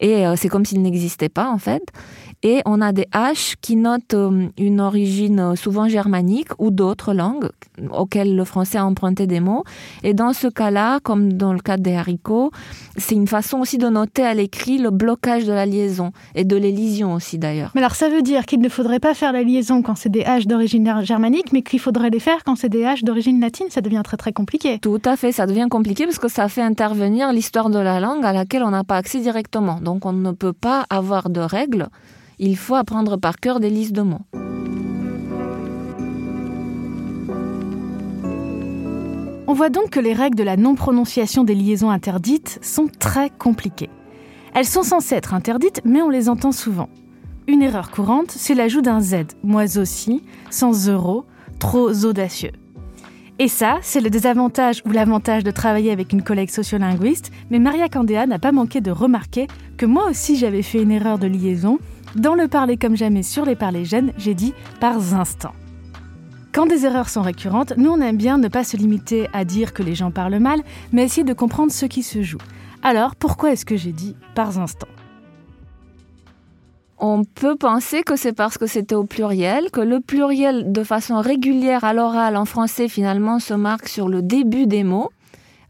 Et 0.00 0.26
euh, 0.26 0.34
c'est 0.36 0.48
comme 0.48 0.64
s'il 0.64 0.82
n'existait 0.82 1.28
pas, 1.28 1.48
en 1.50 1.58
fait. 1.58 1.82
Et 2.44 2.60
on 2.64 2.80
a 2.80 2.92
des 2.92 3.06
H 3.12 3.54
qui 3.60 3.76
notent 3.76 4.14
euh, 4.14 4.48
une 4.58 4.80
origine 4.80 5.38
euh, 5.38 5.54
souvent 5.54 5.88
germanique 5.88 6.48
ou 6.58 6.70
d'autres 6.70 7.14
langues 7.14 7.50
auxquelles 7.92 8.34
le 8.34 8.44
français 8.44 8.78
a 8.78 8.84
emprunté 8.84 9.28
des 9.28 9.38
mots. 9.38 9.62
Et 10.02 10.12
dans 10.12 10.32
ce 10.32 10.48
cas-là, 10.48 10.98
comme 11.00 11.34
dans 11.34 11.52
le 11.52 11.60
cas 11.60 11.76
des 11.76 11.94
haricots, 11.94 12.50
c'est 12.96 13.14
une 13.14 13.28
façon 13.28 13.58
aussi 13.58 13.78
de 13.78 13.88
noter 13.88 14.24
à 14.24 14.34
l'écrit 14.34 14.78
le 14.78 14.90
blocage 14.90 15.44
de 15.44 15.52
la 15.52 15.66
liaison 15.66 16.10
et 16.34 16.44
de 16.44 16.56
l'élision 16.56 17.14
aussi 17.14 17.38
d'ailleurs. 17.38 17.70
Mais 17.74 17.80
alors 17.80 17.94
ça 17.94 18.08
veut 18.08 18.22
dire 18.22 18.44
qu'il 18.44 18.60
ne 18.60 18.68
faudrait 18.68 19.00
pas 19.00 19.14
faire 19.14 19.32
la 19.32 19.42
liaison 19.42 19.82
quand 19.82 19.94
c'est 19.94 20.10
des 20.10 20.22
H 20.22 20.46
d'origine 20.46 21.02
germanique, 21.02 21.52
mais 21.52 21.62
qu'il 21.62 21.78
faudrait 21.78 22.10
les 22.10 22.20
faire 22.20 22.42
quand 22.44 22.56
c'est 22.56 22.68
des 22.68 22.82
H 22.82 23.04
d'origine 23.04 23.40
latine. 23.40 23.66
Ça 23.70 23.80
devient 23.80 24.02
très 24.04 24.16
très 24.16 24.32
compliqué. 24.32 24.80
Tout 24.80 25.00
à 25.04 25.16
fait, 25.16 25.30
ça 25.30 25.46
devient 25.46 25.68
compliqué 25.70 26.04
parce 26.04 26.18
que 26.18 26.28
ça 26.28 26.48
fait 26.48 26.62
intervenir 26.62 27.32
l'histoire 27.32 27.70
de 27.70 27.78
la 27.78 28.00
langue 28.00 28.24
à 28.24 28.32
laquelle 28.32 28.64
on 28.64 28.70
n'a 28.70 28.82
pas 28.82 28.96
accès 28.96 29.20
directement. 29.20 29.80
Donc 29.80 30.06
on 30.06 30.12
ne 30.12 30.32
peut 30.32 30.52
pas 30.52 30.86
avoir 30.90 31.30
de 31.30 31.40
règles 31.40 31.88
il 32.38 32.56
faut 32.56 32.74
apprendre 32.74 33.16
par 33.16 33.38
cœur 33.38 33.60
des 33.60 33.70
listes 33.70 33.92
de 33.92 34.02
mots. 34.02 34.26
On 39.46 39.54
voit 39.54 39.70
donc 39.70 39.90
que 39.90 40.00
les 40.00 40.14
règles 40.14 40.36
de 40.38 40.44
la 40.44 40.56
non-prononciation 40.56 41.44
des 41.44 41.54
liaisons 41.54 41.90
interdites 41.90 42.58
sont 42.62 42.86
très 42.86 43.28
compliquées. 43.28 43.90
Elles 44.54 44.66
sont 44.66 44.82
censées 44.82 45.14
être 45.14 45.34
interdites, 45.34 45.82
mais 45.84 46.00
on 46.00 46.08
les 46.08 46.28
entend 46.28 46.52
souvent. 46.52 46.88
Une 47.48 47.60
erreur 47.60 47.90
courante, 47.90 48.30
c'est 48.30 48.54
l'ajout 48.54 48.82
d'un 48.82 49.00
Z, 49.00 49.16
moi 49.42 49.64
aussi, 49.78 50.22
sans 50.50 50.88
euro, 50.88 51.26
trop 51.58 51.90
audacieux. 52.04 52.52
Et 53.38 53.48
ça, 53.48 53.78
c'est 53.82 54.00
le 54.00 54.10
désavantage 54.10 54.82
ou 54.86 54.90
l'avantage 54.90 55.42
de 55.42 55.50
travailler 55.50 55.90
avec 55.90 56.12
une 56.12 56.22
collègue 56.22 56.50
sociolinguiste, 56.50 57.32
mais 57.50 57.58
Maria 57.58 57.88
Candéa 57.88 58.26
n'a 58.26 58.38
pas 58.38 58.52
manqué 58.52 58.80
de 58.80 58.90
remarquer 58.90 59.48
que 59.76 59.86
moi 59.86 60.08
aussi 60.08 60.36
j'avais 60.36 60.62
fait 60.62 60.82
une 60.82 60.92
erreur 60.92 61.18
de 61.18 61.26
liaison 61.26 61.78
dans 62.16 62.34
le 62.34 62.48
parler 62.48 62.76
comme 62.76 62.96
jamais 62.96 63.22
sur 63.22 63.44
les 63.44 63.56
parler 63.56 63.84
jeunes, 63.84 64.12
j'ai 64.18 64.34
dit 64.34 64.54
par 64.80 65.14
instant. 65.14 65.52
Quand 66.52 66.66
des 66.66 66.84
erreurs 66.84 67.08
sont 67.08 67.22
récurrentes, 67.22 67.72
nous 67.78 67.90
on 67.90 68.00
aime 68.00 68.18
bien 68.18 68.36
ne 68.36 68.48
pas 68.48 68.64
se 68.64 68.76
limiter 68.76 69.28
à 69.32 69.44
dire 69.44 69.72
que 69.72 69.82
les 69.82 69.94
gens 69.94 70.10
parlent 70.10 70.38
mal, 70.38 70.60
mais 70.92 71.04
essayer 71.04 71.24
de 71.24 71.32
comprendre 71.32 71.72
ce 71.72 71.86
qui 71.86 72.02
se 72.02 72.22
joue. 72.22 72.38
Alors 72.82 73.16
pourquoi 73.16 73.52
est-ce 73.52 73.64
que 73.64 73.76
j'ai 73.76 73.92
dit 73.92 74.16
par 74.34 74.58
instant? 74.58 74.88
On 76.98 77.24
peut 77.24 77.56
penser 77.56 78.02
que 78.02 78.16
c'est 78.16 78.32
parce 78.34 78.58
que 78.58 78.66
c'était 78.66 78.94
au 78.94 79.04
pluriel, 79.04 79.70
que 79.70 79.80
le 79.80 80.00
pluriel 80.00 80.70
de 80.70 80.84
façon 80.84 81.20
régulière 81.20 81.84
à 81.84 81.94
l'oral 81.94 82.36
en 82.36 82.44
français 82.44 82.86
finalement 82.86 83.38
se 83.38 83.54
marque 83.54 83.88
sur 83.88 84.08
le 84.08 84.22
début 84.22 84.66
des 84.66 84.84
mots, 84.84 85.10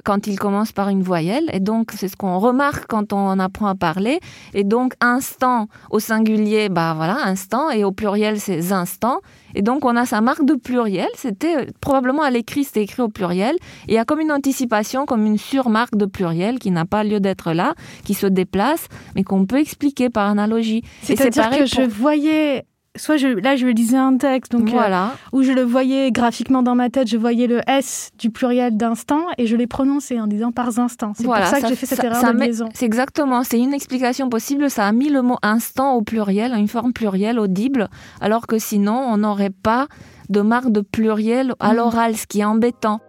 quand 0.04 0.26
il 0.26 0.38
commence 0.38 0.72
par 0.72 0.88
une 0.88 1.02
voyelle. 1.02 1.48
Et 1.52 1.60
donc, 1.60 1.92
c'est 1.96 2.08
ce 2.08 2.16
qu'on 2.16 2.38
remarque 2.38 2.86
quand 2.86 3.12
on 3.12 3.38
apprend 3.38 3.66
à 3.66 3.74
parler. 3.74 4.20
Et 4.54 4.64
donc, 4.64 4.94
instant 5.00 5.68
au 5.90 6.00
singulier, 6.00 6.68
bah 6.68 6.94
voilà, 6.94 7.18
instant. 7.24 7.70
Et 7.70 7.84
au 7.84 7.92
pluriel, 7.92 8.40
c'est 8.40 8.72
instant. 8.72 9.20
Et 9.54 9.62
donc, 9.62 9.84
on 9.84 9.96
a 9.96 10.06
sa 10.06 10.20
marque 10.20 10.44
de 10.44 10.54
pluriel. 10.54 11.08
C'était 11.14 11.56
euh, 11.56 11.66
probablement 11.80 12.22
à 12.22 12.30
l'écrit, 12.30 12.64
c'était 12.64 12.82
écrit 12.82 13.02
au 13.02 13.08
pluriel. 13.08 13.56
Et 13.86 13.92
il 13.92 13.94
y 13.94 13.98
a 13.98 14.04
comme 14.04 14.20
une 14.20 14.32
anticipation, 14.32 15.06
comme 15.06 15.26
une 15.26 15.38
surmarque 15.38 15.96
de 15.96 16.06
pluriel 16.06 16.58
qui 16.58 16.70
n'a 16.70 16.84
pas 16.84 17.04
lieu 17.04 17.20
d'être 17.20 17.52
là, 17.52 17.74
qui 18.04 18.14
se 18.14 18.26
déplace, 18.26 18.88
mais 19.14 19.24
qu'on 19.24 19.46
peut 19.46 19.58
expliquer 19.58 20.10
par 20.10 20.28
analogie. 20.28 20.82
C'est-à-dire 21.02 21.50
que 21.50 21.66
je 21.66 21.82
voyais 21.82 22.64
soit 22.96 23.16
je, 23.16 23.28
là 23.28 23.56
je 23.56 23.66
lisais 23.66 23.96
un 23.96 24.16
texte 24.16 24.52
donc 24.52 24.68
euh, 24.68 24.72
voilà. 24.72 25.12
où 25.32 25.42
je 25.42 25.52
le 25.52 25.62
voyais 25.62 26.10
graphiquement 26.10 26.62
dans 26.62 26.74
ma 26.74 26.90
tête, 26.90 27.08
je 27.08 27.16
voyais 27.16 27.46
le 27.46 27.60
S 27.66 28.10
du 28.18 28.30
pluriel 28.30 28.76
d'instant 28.76 29.22
et 29.38 29.46
je 29.46 29.56
l'ai 29.56 29.66
prononcé 29.66 30.20
en 30.20 30.26
disant 30.26 30.52
par 30.52 30.78
instant. 30.78 31.12
C'est 31.16 31.24
pour 31.24 31.36
ça, 31.36 31.60
que 31.60 31.68
j'ai 31.68 31.76
fait 31.76 31.86
cette 31.86 32.04
erreur 32.04 32.34
de 32.34 32.38
liaison. 32.38 32.68
C'est 32.74 32.86
exactement, 32.86 33.44
c'est 33.44 33.58
une 33.58 33.72
explication 33.72 34.28
possible. 34.28 34.70
Ça 34.70 34.86
a 34.86 34.92
mis 34.92 35.08
le 35.08 35.22
mot 35.22 35.36
instant 35.42 35.94
au 35.94 36.02
pluriel, 36.02 36.52
une 36.52 36.68
forme 36.68 36.92
plurielle 36.92 37.38
audible, 37.38 37.88
alors 38.20 38.46
que 38.46 38.58
sinon 38.58 38.94
on 38.94 39.18
n'aurait 39.18 39.50
pas 39.50 39.86
de 40.28 40.40
marque 40.40 40.70
de 40.70 40.80
pluriel 40.80 41.54
à 41.60 41.72
mm. 41.72 41.76
l'oral, 41.76 42.16
ce 42.16 42.26
qui 42.26 42.40
est 42.40 42.44
embêtant. 42.44 43.00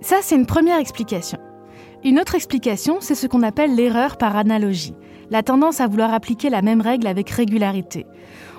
Ça, 0.00 0.16
c'est 0.20 0.36
une 0.36 0.46
première 0.46 0.78
explication. 0.78 1.38
Une 2.04 2.18
autre 2.20 2.34
explication, 2.34 2.98
c'est 3.00 3.14
ce 3.14 3.26
qu'on 3.26 3.42
appelle 3.42 3.74
l'erreur 3.74 4.18
par 4.18 4.36
analogie 4.36 4.94
la 5.30 5.42
tendance 5.42 5.80
à 5.80 5.86
vouloir 5.86 6.12
appliquer 6.12 6.50
la 6.50 6.62
même 6.62 6.80
règle 6.80 7.06
avec 7.06 7.30
régularité. 7.30 8.06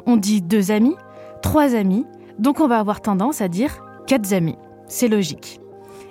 On 0.06 0.18
dit 0.18 0.42
deux 0.42 0.72
amis, 0.72 0.96
trois 1.42 1.76
amis, 1.76 2.06
donc 2.40 2.60
on 2.60 2.68
va 2.68 2.80
avoir 2.80 3.02
tendance 3.02 3.42
à 3.42 3.48
dire 3.48 3.84
quatre 4.08 4.34
amis. 4.34 4.58
C'est 4.88 5.08
logique. 5.08 5.60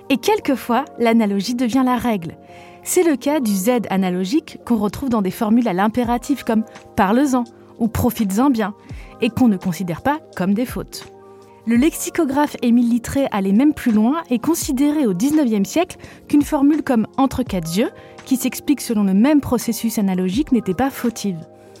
Et 0.09 0.17
quelquefois, 0.17 0.85
l'analogie 0.99 1.55
devient 1.55 1.83
la 1.85 1.97
règle. 1.97 2.37
C'est 2.83 3.03
le 3.03 3.15
cas 3.15 3.39
du 3.39 3.51
Z 3.51 3.87
analogique 3.89 4.59
qu'on 4.65 4.77
retrouve 4.77 5.09
dans 5.09 5.21
des 5.23 5.31
formules 5.31 5.67
à 5.67 5.73
l'impératif 5.73 6.43
comme 6.43 6.63
parle-en 6.95 7.43
ou 7.79 7.87
profites-en 7.87 8.49
bien, 8.49 8.73
et 9.21 9.29
qu'on 9.29 9.47
ne 9.47 9.57
considère 9.57 10.01
pas 10.01 10.19
comme 10.37 10.53
des 10.53 10.65
fautes. 10.65 11.11
Le 11.67 11.77
lexicographe 11.77 12.55
Émile 12.61 12.89
Littré 12.89 13.27
allait 13.31 13.51
même 13.51 13.73
plus 13.73 13.91
loin 13.91 14.21
et 14.29 14.37
considérait 14.37 15.07
au 15.07 15.15
XIXe 15.15 15.67
siècle 15.67 15.97
qu'une 16.27 16.43
formule 16.43 16.83
comme 16.83 17.07
entre 17.17 17.41
quatre 17.41 17.75
yeux, 17.75 17.89
qui 18.25 18.37
s'explique 18.37 18.81
selon 18.81 19.03
le 19.03 19.15
même 19.15 19.41
processus 19.41 19.97
analogique, 19.97 20.51
n'était 20.51 20.75
pas 20.75 20.91
fautive. 20.91 21.39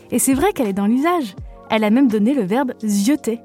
Et 0.09 0.17
c'est 0.17 0.33
vrai 0.33 0.53
qu'elle 0.53 0.69
est 0.69 0.73
dans 0.73 0.87
l'usage. 0.87 1.35
Elle 1.69 1.83
a 1.83 1.91
même 1.91 2.07
donné 2.07 2.33
le 2.33 2.41
verbe 2.41 2.73
zioter. 2.83 3.39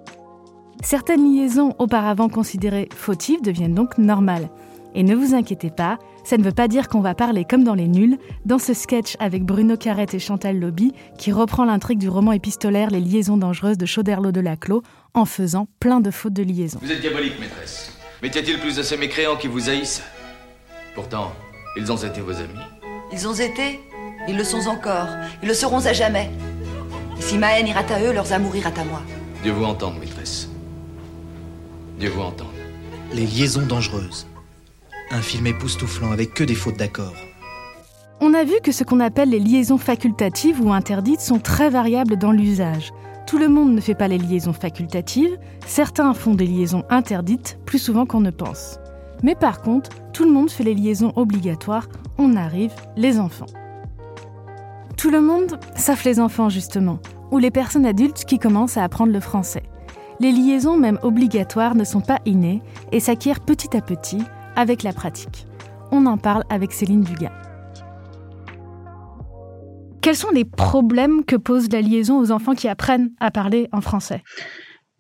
Certaines 0.82 1.30
liaisons 1.30 1.74
auparavant 1.78 2.30
considérées 2.30 2.88
fautives 2.94 3.42
deviennent 3.42 3.74
donc 3.74 3.98
normales. 3.98 4.48
Et 4.94 5.02
ne 5.02 5.14
vous 5.14 5.34
inquiétez 5.34 5.70
pas, 5.70 5.98
ça 6.24 6.36
ne 6.36 6.42
veut 6.42 6.52
pas 6.52 6.68
dire 6.68 6.88
qu'on 6.88 7.00
va 7.00 7.14
parler 7.14 7.44
comme 7.44 7.64
dans 7.64 7.74
Les 7.74 7.88
Nuls, 7.88 8.18
dans 8.44 8.58
ce 8.58 8.74
sketch 8.74 9.16
avec 9.18 9.44
Bruno 9.44 9.76
Carrette 9.76 10.14
et 10.14 10.18
Chantal 10.18 10.58
Lobby, 10.58 10.92
qui 11.18 11.32
reprend 11.32 11.64
l'intrigue 11.64 11.98
du 11.98 12.08
roman 12.08 12.32
épistolaire 12.32 12.90
Les 12.90 13.00
liaisons 13.00 13.36
dangereuses 13.36 13.78
de 13.78 13.86
Chauderlot 13.86 14.32
de 14.32 14.40
Laclos, 14.40 14.82
en 15.14 15.24
faisant 15.24 15.68
plein 15.80 16.00
de 16.00 16.10
fautes 16.10 16.32
de 16.32 16.42
liaison. 16.42 16.78
Vous 16.82 16.92
êtes 16.92 17.00
diabolique, 17.00 17.38
maîtresse. 17.40 17.96
Mais 18.22 18.28
y 18.28 18.38
a-t-il 18.38 18.58
plus 18.58 18.76
de 18.76 18.82
ces 18.82 18.96
mécréants 18.96 19.36
qui 19.36 19.48
vous 19.48 19.70
haïssent? 19.70 20.02
Pourtant, 20.94 21.32
ils 21.76 21.90
ont 21.90 21.96
été 21.96 22.20
vos 22.20 22.32
amis. 22.32 22.60
Ils 23.12 23.26
ont 23.26 23.34
été 23.34 23.80
Ils 24.28 24.36
le 24.36 24.44
sont 24.44 24.68
encore. 24.68 25.08
Ils 25.42 25.48
le 25.48 25.54
seront 25.54 25.84
à 25.86 25.92
jamais. 25.92 26.30
Et 27.18 27.22
si 27.22 27.38
ma 27.38 27.58
haine 27.58 27.66
ira 27.66 27.80
à 27.80 28.02
eux, 28.02 28.12
leurs 28.12 28.32
amours 28.32 28.54
ira 28.54 28.70
à 28.70 28.84
moi. 28.84 29.00
Dieu 29.42 29.52
vous 29.52 29.64
entende, 29.64 29.98
maîtresse. 29.98 30.48
Dieu 31.98 32.10
vous 32.10 32.20
entende. 32.20 32.48
Les 33.12 33.26
liaisons 33.26 33.66
dangereuses. 33.66 34.26
Un 35.12 35.22
film 35.22 35.48
époustouflant 35.48 36.12
avec 36.12 36.34
que 36.34 36.44
des 36.44 36.54
fautes 36.54 36.76
d'accord. 36.76 37.14
On 38.20 38.32
a 38.32 38.44
vu 38.44 38.54
que 38.62 38.70
ce 38.70 38.84
qu'on 38.84 39.00
appelle 39.00 39.30
les 39.30 39.40
liaisons 39.40 39.78
facultatives 39.78 40.60
ou 40.60 40.72
interdites 40.72 41.20
sont 41.20 41.40
très 41.40 41.68
variables 41.68 42.16
dans 42.16 42.30
l'usage. 42.30 42.92
Tout 43.26 43.38
le 43.38 43.48
monde 43.48 43.74
ne 43.74 43.80
fait 43.80 43.96
pas 43.96 44.06
les 44.06 44.18
liaisons 44.18 44.52
facultatives, 44.52 45.36
certains 45.66 46.14
font 46.14 46.34
des 46.34 46.46
liaisons 46.46 46.84
interdites 46.90 47.58
plus 47.66 47.80
souvent 47.80 48.06
qu'on 48.06 48.20
ne 48.20 48.30
pense. 48.30 48.78
Mais 49.24 49.34
par 49.34 49.62
contre, 49.62 49.90
tout 50.12 50.24
le 50.24 50.30
monde 50.30 50.50
fait 50.50 50.62
les 50.62 50.74
liaisons 50.74 51.12
obligatoires, 51.16 51.88
on 52.16 52.36
arrive, 52.36 52.72
les 52.96 53.18
enfants. 53.18 53.46
Tout 54.96 55.10
le 55.10 55.20
monde, 55.20 55.58
sauf 55.76 56.04
les 56.04 56.20
enfants 56.20 56.50
justement, 56.50 57.00
ou 57.32 57.38
les 57.38 57.50
personnes 57.50 57.86
adultes 57.86 58.24
qui 58.26 58.38
commencent 58.38 58.76
à 58.76 58.84
apprendre 58.84 59.12
le 59.12 59.20
français. 59.20 59.64
Les 60.20 60.30
liaisons, 60.30 60.76
même 60.76 61.00
obligatoires, 61.02 61.74
ne 61.74 61.84
sont 61.84 62.00
pas 62.00 62.20
innées 62.26 62.62
et 62.92 63.00
s'acquièrent 63.00 63.40
petit 63.40 63.76
à 63.76 63.80
petit 63.80 64.22
avec 64.56 64.82
la 64.82 64.92
pratique. 64.92 65.46
On 65.92 66.06
en 66.06 66.18
parle 66.18 66.44
avec 66.48 66.72
Céline 66.72 67.02
Dugas. 67.02 67.32
Quels 70.02 70.16
sont 70.16 70.30
les 70.30 70.44
problèmes 70.44 71.24
que 71.24 71.36
pose 71.36 71.70
la 71.70 71.82
liaison 71.82 72.18
aux 72.18 72.30
enfants 72.30 72.54
qui 72.54 72.68
apprennent 72.68 73.10
à 73.20 73.30
parler 73.30 73.68
en 73.72 73.80
français? 73.80 74.22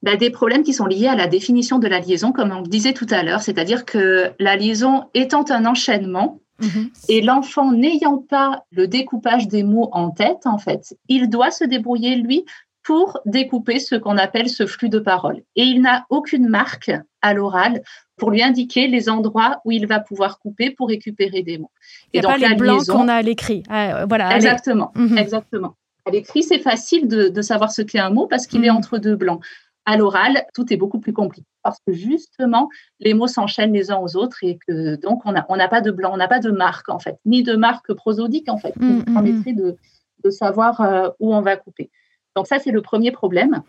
Bah, 0.02 0.16
des 0.16 0.30
problèmes 0.30 0.62
qui 0.62 0.72
sont 0.72 0.86
liés 0.86 1.08
à 1.08 1.14
la 1.14 1.26
définition 1.26 1.78
de 1.78 1.86
la 1.86 2.00
liaison, 2.00 2.32
comme 2.32 2.52
on 2.52 2.60
le 2.62 2.68
disait 2.68 2.94
tout 2.94 3.06
à 3.10 3.22
l'heure, 3.22 3.42
c'est-à-dire 3.42 3.84
que 3.84 4.32
la 4.38 4.56
liaison 4.56 5.04
étant 5.14 5.44
un 5.50 5.66
enchaînement, 5.66 6.40
mhm. 6.60 6.90
et 7.08 7.20
l'enfant 7.20 7.72
n'ayant 7.72 8.18
pas 8.18 8.64
le 8.70 8.86
découpage 8.88 9.48
des 9.48 9.62
mots 9.62 9.88
en 9.92 10.10
tête, 10.10 10.46
en 10.46 10.58
fait, 10.58 10.94
il 11.08 11.28
doit 11.28 11.50
se 11.50 11.64
débrouiller, 11.64 12.16
lui, 12.16 12.44
pour 12.82 13.18
découper 13.26 13.78
ce 13.78 13.94
qu'on 13.94 14.16
appelle 14.16 14.48
ce 14.48 14.66
flux 14.66 14.88
de 14.88 14.98
parole. 14.98 15.42
Et 15.54 15.62
il 15.62 15.82
n'a 15.82 16.06
aucune 16.08 16.48
marque 16.48 16.90
à 17.20 17.34
l'oral 17.34 17.82
pour 18.20 18.30
lui 18.30 18.42
indiquer 18.42 18.86
les 18.86 19.08
endroits 19.08 19.60
où 19.64 19.72
il 19.72 19.86
va 19.86 19.98
pouvoir 19.98 20.38
couper 20.38 20.70
pour 20.70 20.88
récupérer 20.88 21.42
des 21.42 21.58
mots. 21.58 21.72
Et 22.12 22.20
donc, 22.20 22.30
pas 22.30 22.48
les 22.48 22.54
blancs 22.54 22.86
qu'on 22.86 23.08
a 23.08 23.14
à 23.14 23.22
l'écrit. 23.22 23.64
Ah, 23.68 24.04
voilà. 24.06 24.36
Exactement, 24.36 24.92
mhm. 24.94 25.18
exactement. 25.18 25.74
À 26.06 26.10
l'écrit, 26.10 26.42
c'est 26.42 26.60
facile 26.60 27.08
de, 27.08 27.42
savoir 27.42 27.72
ce 27.72 27.82
qu'est 27.82 27.98
un 27.98 28.10
mot 28.10 28.26
parce 28.26 28.46
qu'il 28.46 28.64
est 28.64 28.70
mhm. 28.70 28.76
entre 28.76 28.98
deux 28.98 29.16
blancs. 29.16 29.42
À 29.86 29.96
l'oral, 29.96 30.44
tout 30.54 30.72
est 30.72 30.76
beaucoup 30.76 31.00
plus 31.00 31.14
compliqué 31.14 31.46
parce 31.62 31.78
que 31.86 31.92
justement, 31.92 32.68
les 33.00 33.14
mots 33.14 33.26
s'enchaînent 33.26 33.72
les 33.72 33.90
uns 33.90 33.98
aux 33.98 34.16
autres 34.16 34.38
et 34.42 34.58
que 34.68 34.96
donc 34.96 35.22
on 35.24 35.32
n'a 35.32 35.46
on 35.48 35.56
pas 35.68 35.80
de 35.80 35.90
blanc, 35.90 36.10
on 36.12 36.18
n'a 36.18 36.28
pas 36.28 36.38
de 36.38 36.50
marque 36.50 36.90
en 36.90 36.98
fait, 36.98 37.16
ni 37.24 37.42
de 37.42 37.56
marque 37.56 37.92
prosodique 37.94 38.48
en 38.48 38.58
fait, 38.58 38.72
qui 38.72 38.84
mhm, 38.84 39.04
permettrait 39.04 39.52
de, 39.52 39.76
de 40.22 40.30
savoir 40.30 40.80
euh, 40.82 41.08
où 41.18 41.34
on 41.34 41.40
va 41.40 41.56
couper. 41.56 41.90
Donc 42.36 42.46
ça, 42.46 42.58
c'est 42.58 42.70
le 42.70 42.82
premier 42.82 43.10
problème. 43.10 43.62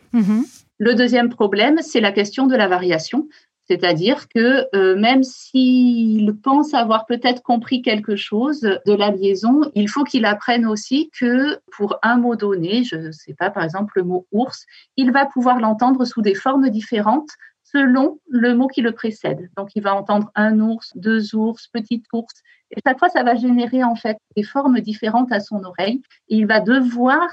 Le 0.78 0.96
deuxième 0.96 1.30
problème, 1.30 1.80
c'est 1.82 2.02
la 2.02 2.12
question 2.12 2.48
de 2.48 2.56
la 2.56 2.68
variation. 2.68 3.28
C'est-à-dire 3.72 4.28
que 4.28 4.68
euh, 4.76 4.98
même 4.98 5.24
s'il 5.24 6.36
pense 6.44 6.74
avoir 6.74 7.06
peut-être 7.06 7.42
compris 7.42 7.82
quelque 7.82 8.18
chose 8.18 8.60
de 8.60 8.94
la 8.94 9.12
liaison, 9.12 9.62
il 9.76 9.88
faut 9.88 10.04
qu'il 10.04 10.26
apprenne 10.26 10.66
aussi 10.66 11.10
que 11.18 11.58
pour 11.72 11.98
un 12.04 12.18
mot 12.18 12.36
donné, 12.36 12.84
je 12.84 12.98
ne 12.98 13.12
sais 13.14 13.34
pas, 13.34 13.50
par 13.50 13.64
exemple 13.64 13.94
le 13.96 14.04
mot 14.04 14.28
ours, 14.34 14.66
il 14.98 15.14
va 15.14 15.26
pouvoir 15.26 15.62
l'entendre 15.62 16.04
sous 16.04 16.22
des 16.22 16.36
formes 16.36 16.70
différentes 16.70 17.30
selon 17.64 18.20
le 18.28 18.56
mot 18.56 18.68
qui 18.68 18.82
le 18.82 18.92
précède. 18.92 19.50
Donc 19.56 19.70
il 19.76 19.84
va 19.84 19.96
entendre 19.96 20.30
un 20.36 20.60
ours, 20.60 20.92
deux 20.96 21.34
ours, 21.34 21.70
petite 21.70 22.04
ours. 22.12 22.34
Et 22.72 22.82
chaque 22.86 23.00
fois, 23.00 23.08
ça 23.08 23.24
va 23.24 23.36
générer 23.36 23.86
en 23.86 23.96
fait 23.96 24.18
des 24.36 24.44
formes 24.44 24.82
différentes 24.82 25.32
à 25.32 25.40
son 25.40 25.64
oreille. 25.64 26.02
Et 26.28 26.36
il 26.36 26.46
va 26.46 26.60
devoir 26.60 27.30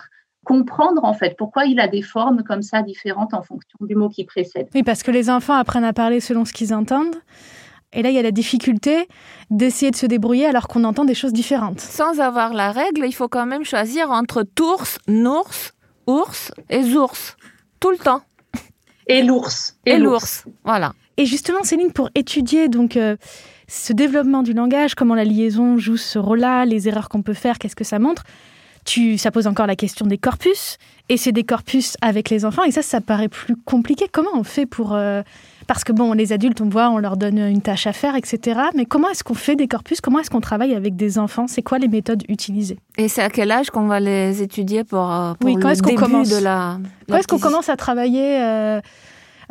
comprendre 0.48 1.04
en 1.04 1.12
fait 1.12 1.36
pourquoi 1.36 1.66
il 1.66 1.78
a 1.78 1.88
des 1.88 2.00
formes 2.00 2.42
comme 2.42 2.62
ça 2.62 2.80
différentes 2.80 3.34
en 3.34 3.42
fonction 3.42 3.78
du 3.82 3.94
mot 3.94 4.08
qui 4.08 4.24
précède. 4.24 4.66
Oui, 4.74 4.82
parce 4.82 5.02
que 5.02 5.10
les 5.10 5.28
enfants 5.28 5.52
apprennent 5.52 5.84
à 5.84 5.92
parler 5.92 6.20
selon 6.20 6.46
ce 6.46 6.54
qu'ils 6.54 6.72
entendent. 6.72 7.16
Et 7.92 8.02
là, 8.02 8.08
il 8.08 8.14
y 8.14 8.18
a 8.18 8.22
la 8.22 8.30
difficulté 8.30 9.08
d'essayer 9.50 9.90
de 9.90 9.96
se 9.96 10.06
débrouiller 10.06 10.46
alors 10.46 10.66
qu'on 10.66 10.84
entend 10.84 11.04
des 11.04 11.14
choses 11.14 11.34
différentes. 11.34 11.80
Sans 11.80 12.18
avoir 12.18 12.54
la 12.54 12.72
règle, 12.72 13.04
il 13.06 13.12
faut 13.12 13.28
quand 13.28 13.44
même 13.44 13.64
choisir 13.64 14.10
entre 14.10 14.42
tours, 14.42 14.86
nours, 15.06 15.72
ours 16.06 16.50
et 16.70 16.82
ours. 16.96 17.36
Tout 17.78 17.90
le 17.90 17.98
temps. 17.98 18.22
Et 19.06 19.22
l'ours. 19.22 19.76
Et, 19.84 19.98
l'ours. 19.98 20.46
Voilà. 20.64 20.94
Et 21.18 21.26
justement, 21.26 21.62
Céline, 21.62 21.92
pour 21.92 22.08
étudier 22.14 22.68
donc 22.68 22.96
euh, 22.96 23.16
ce 23.68 23.92
développement 23.92 24.42
du 24.42 24.54
langage, 24.54 24.94
comment 24.94 25.14
la 25.14 25.24
liaison 25.24 25.76
joue 25.76 25.98
ce 25.98 26.18
rôle-là, 26.18 26.64
les 26.64 26.88
erreurs 26.88 27.10
qu'on 27.10 27.22
peut 27.22 27.34
faire, 27.34 27.58
qu'est-ce 27.58 27.76
que 27.76 27.84
ça 27.84 27.98
montre, 27.98 28.24
ça 29.18 29.30
pose 29.30 29.46
encore 29.46 29.66
la 29.66 29.76
question 29.76 30.06
des 30.06 30.18
corpus, 30.18 30.78
et 31.08 31.16
c'est 31.16 31.32
des 31.32 31.44
corpus 31.44 31.96
avec 32.00 32.30
les 32.30 32.44
enfants, 32.44 32.64
et 32.64 32.70
ça, 32.70 32.82
ça 32.82 33.00
paraît 33.00 33.28
plus 33.28 33.56
compliqué. 33.56 34.06
Comment 34.10 34.30
on 34.34 34.44
fait 34.44 34.66
pour... 34.66 34.94
Euh, 34.94 35.22
parce 35.66 35.84
que 35.84 35.92
bon, 35.92 36.14
les 36.14 36.32
adultes, 36.32 36.60
on 36.62 36.68
voit, 36.68 36.88
on 36.88 36.98
leur 36.98 37.16
donne 37.16 37.38
une 37.38 37.60
tâche 37.60 37.86
à 37.86 37.92
faire, 37.92 38.14
etc. 38.16 38.60
Mais 38.74 38.86
comment 38.86 39.10
est-ce 39.10 39.22
qu'on 39.22 39.34
fait 39.34 39.54
des 39.54 39.68
corpus? 39.68 40.00
Comment 40.00 40.20
est-ce 40.20 40.30
qu'on 40.30 40.40
travaille 40.40 40.74
avec 40.74 40.96
des 40.96 41.18
enfants? 41.18 41.46
C'est 41.46 41.62
quoi 41.62 41.78
les 41.78 41.88
méthodes 41.88 42.22
utilisées? 42.28 42.78
Et 42.96 43.08
c'est 43.08 43.22
à 43.22 43.28
quel 43.28 43.50
âge 43.50 43.68
qu'on 43.70 43.86
va 43.86 44.00
les 44.00 44.40
étudier 44.40 44.84
pour, 44.84 45.12
euh, 45.12 45.34
oui, 45.44 45.56
quand 45.60 45.68
est-ce 45.68 45.82
qu'on 45.82 45.94
commence 45.94 46.30
de 46.30 46.42
la... 46.42 46.78
Quand 47.08 47.16
est-ce 47.16 47.28
qu'on 47.28 47.38
commence 47.38 47.68
à 47.68 47.76
travailler 47.76 48.40
euh, 48.40 48.80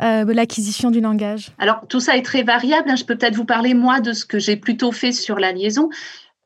l'acquisition 0.00 0.90
du 0.90 1.00
langage? 1.00 1.50
Alors, 1.58 1.86
tout 1.88 2.00
ça 2.00 2.16
est 2.16 2.22
très 2.22 2.42
variable. 2.42 2.90
Hein. 2.90 2.96
Je 2.96 3.04
peux 3.04 3.16
peut-être 3.16 3.36
vous 3.36 3.44
parler, 3.44 3.74
moi, 3.74 4.00
de 4.00 4.12
ce 4.12 4.24
que 4.24 4.40
j'ai 4.40 4.56
plutôt 4.56 4.90
fait 4.90 5.12
sur 5.12 5.38
la 5.38 5.52
liaison. 5.52 5.88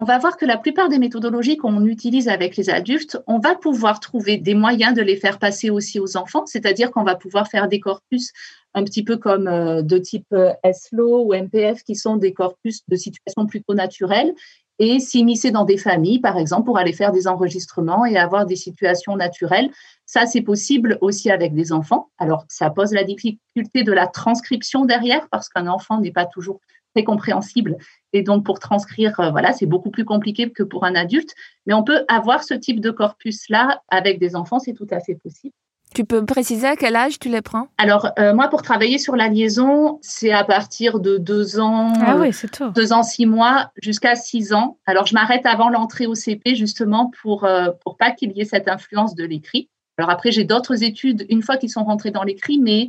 On 0.02 0.04
va 0.04 0.18
voir 0.18 0.36
que 0.36 0.44
la 0.44 0.56
plupart 0.56 0.88
des 0.88 0.98
méthodologies 0.98 1.56
qu'on 1.56 1.86
utilise 1.86 2.26
avec 2.26 2.56
les 2.56 2.70
adultes, 2.70 3.22
on 3.28 3.38
va 3.38 3.54
pouvoir 3.54 4.00
trouver 4.00 4.36
des 4.36 4.56
moyens 4.56 4.94
de 4.94 5.00
les 5.00 5.14
faire 5.14 5.38
passer 5.38 5.70
aussi 5.70 6.00
aux 6.00 6.16
enfants, 6.16 6.44
c'est-à-dire 6.44 6.90
qu'on 6.90 7.04
va 7.04 7.14
pouvoir 7.14 7.46
faire 7.46 7.68
des 7.68 7.78
corpus 7.78 8.32
un 8.74 8.82
petit 8.82 9.04
peu 9.04 9.16
comme 9.16 9.46
euh, 9.46 9.80
de 9.80 9.98
type 9.98 10.26
euh, 10.32 10.50
SLO 10.72 11.22
ou 11.22 11.34
MPF, 11.34 11.84
qui 11.84 11.94
sont 11.94 12.16
des 12.16 12.32
corpus 12.32 12.80
de 12.88 12.96
situations 12.96 13.46
plutôt 13.46 13.74
naturelles, 13.74 14.34
et 14.80 14.98
s'immiscer 14.98 15.52
dans 15.52 15.64
des 15.64 15.76
familles, 15.76 16.18
par 16.18 16.36
exemple, 16.36 16.64
pour 16.64 16.78
aller 16.78 16.92
faire 16.92 17.12
des 17.12 17.28
enregistrements 17.28 18.04
et 18.04 18.16
avoir 18.16 18.44
des 18.44 18.56
situations 18.56 19.14
naturelles. 19.14 19.70
Ça, 20.04 20.26
c'est 20.26 20.40
possible 20.40 20.98
aussi 21.00 21.30
avec 21.30 21.54
des 21.54 21.72
enfants. 21.72 22.10
Alors, 22.18 22.44
ça 22.48 22.70
pose 22.70 22.92
la 22.92 23.04
difficulté 23.04 23.84
de 23.84 23.92
la 23.92 24.08
transcription 24.08 24.84
derrière, 24.84 25.28
parce 25.30 25.48
qu'un 25.48 25.68
enfant 25.68 26.00
n'est 26.00 26.10
pas 26.10 26.26
toujours 26.26 26.58
très 26.94 27.04
compréhensible. 27.04 27.76
Et 28.12 28.22
donc, 28.22 28.44
pour 28.44 28.58
transcrire, 28.58 29.18
euh, 29.20 29.30
voilà, 29.30 29.52
c'est 29.52 29.66
beaucoup 29.66 29.90
plus 29.90 30.04
compliqué 30.04 30.50
que 30.50 30.62
pour 30.62 30.84
un 30.84 30.94
adulte. 30.94 31.34
Mais 31.66 31.74
on 31.74 31.82
peut 31.82 32.04
avoir 32.08 32.44
ce 32.44 32.54
type 32.54 32.80
de 32.80 32.90
corpus-là 32.90 33.82
avec 33.88 34.18
des 34.18 34.36
enfants, 34.36 34.58
c'est 34.58 34.74
tout 34.74 34.88
à 34.90 35.00
fait 35.00 35.14
possible. 35.14 35.54
Tu 35.94 36.04
peux 36.04 36.24
préciser 36.24 36.66
à 36.66 36.74
quel 36.74 36.96
âge 36.96 37.18
tu 37.18 37.28
les 37.28 37.42
prends? 37.42 37.68
Alors, 37.76 38.12
euh, 38.18 38.32
moi, 38.32 38.48
pour 38.48 38.62
travailler 38.62 38.96
sur 38.96 39.14
la 39.14 39.28
liaison, 39.28 39.98
c'est 40.00 40.32
à 40.32 40.42
partir 40.42 41.00
de 41.00 41.18
deux 41.18 41.60
ans, 41.60 41.92
ah 42.00 42.16
oui, 42.16 42.30
tout. 42.50 42.70
deux 42.70 42.94
ans, 42.94 43.02
six 43.02 43.26
mois, 43.26 43.70
jusqu'à 43.82 44.14
six 44.14 44.54
ans. 44.54 44.78
Alors, 44.86 45.06
je 45.06 45.12
m'arrête 45.12 45.44
avant 45.44 45.68
l'entrée 45.68 46.06
au 46.06 46.14
CP, 46.14 46.54
justement, 46.54 47.12
pour, 47.20 47.44
euh, 47.44 47.68
pour 47.84 47.98
pas 47.98 48.10
qu'il 48.10 48.32
y 48.32 48.40
ait 48.40 48.46
cette 48.46 48.68
influence 48.68 49.14
de 49.14 49.24
l'écrit. 49.24 49.68
Alors 49.98 50.10
après, 50.10 50.32
j'ai 50.32 50.44
d'autres 50.44 50.82
études 50.82 51.26
une 51.28 51.42
fois 51.42 51.58
qu'ils 51.58 51.70
sont 51.70 51.84
rentrés 51.84 52.10
dans 52.10 52.22
l'écrit, 52.22 52.58
mais 52.58 52.84
euh, 52.84 52.88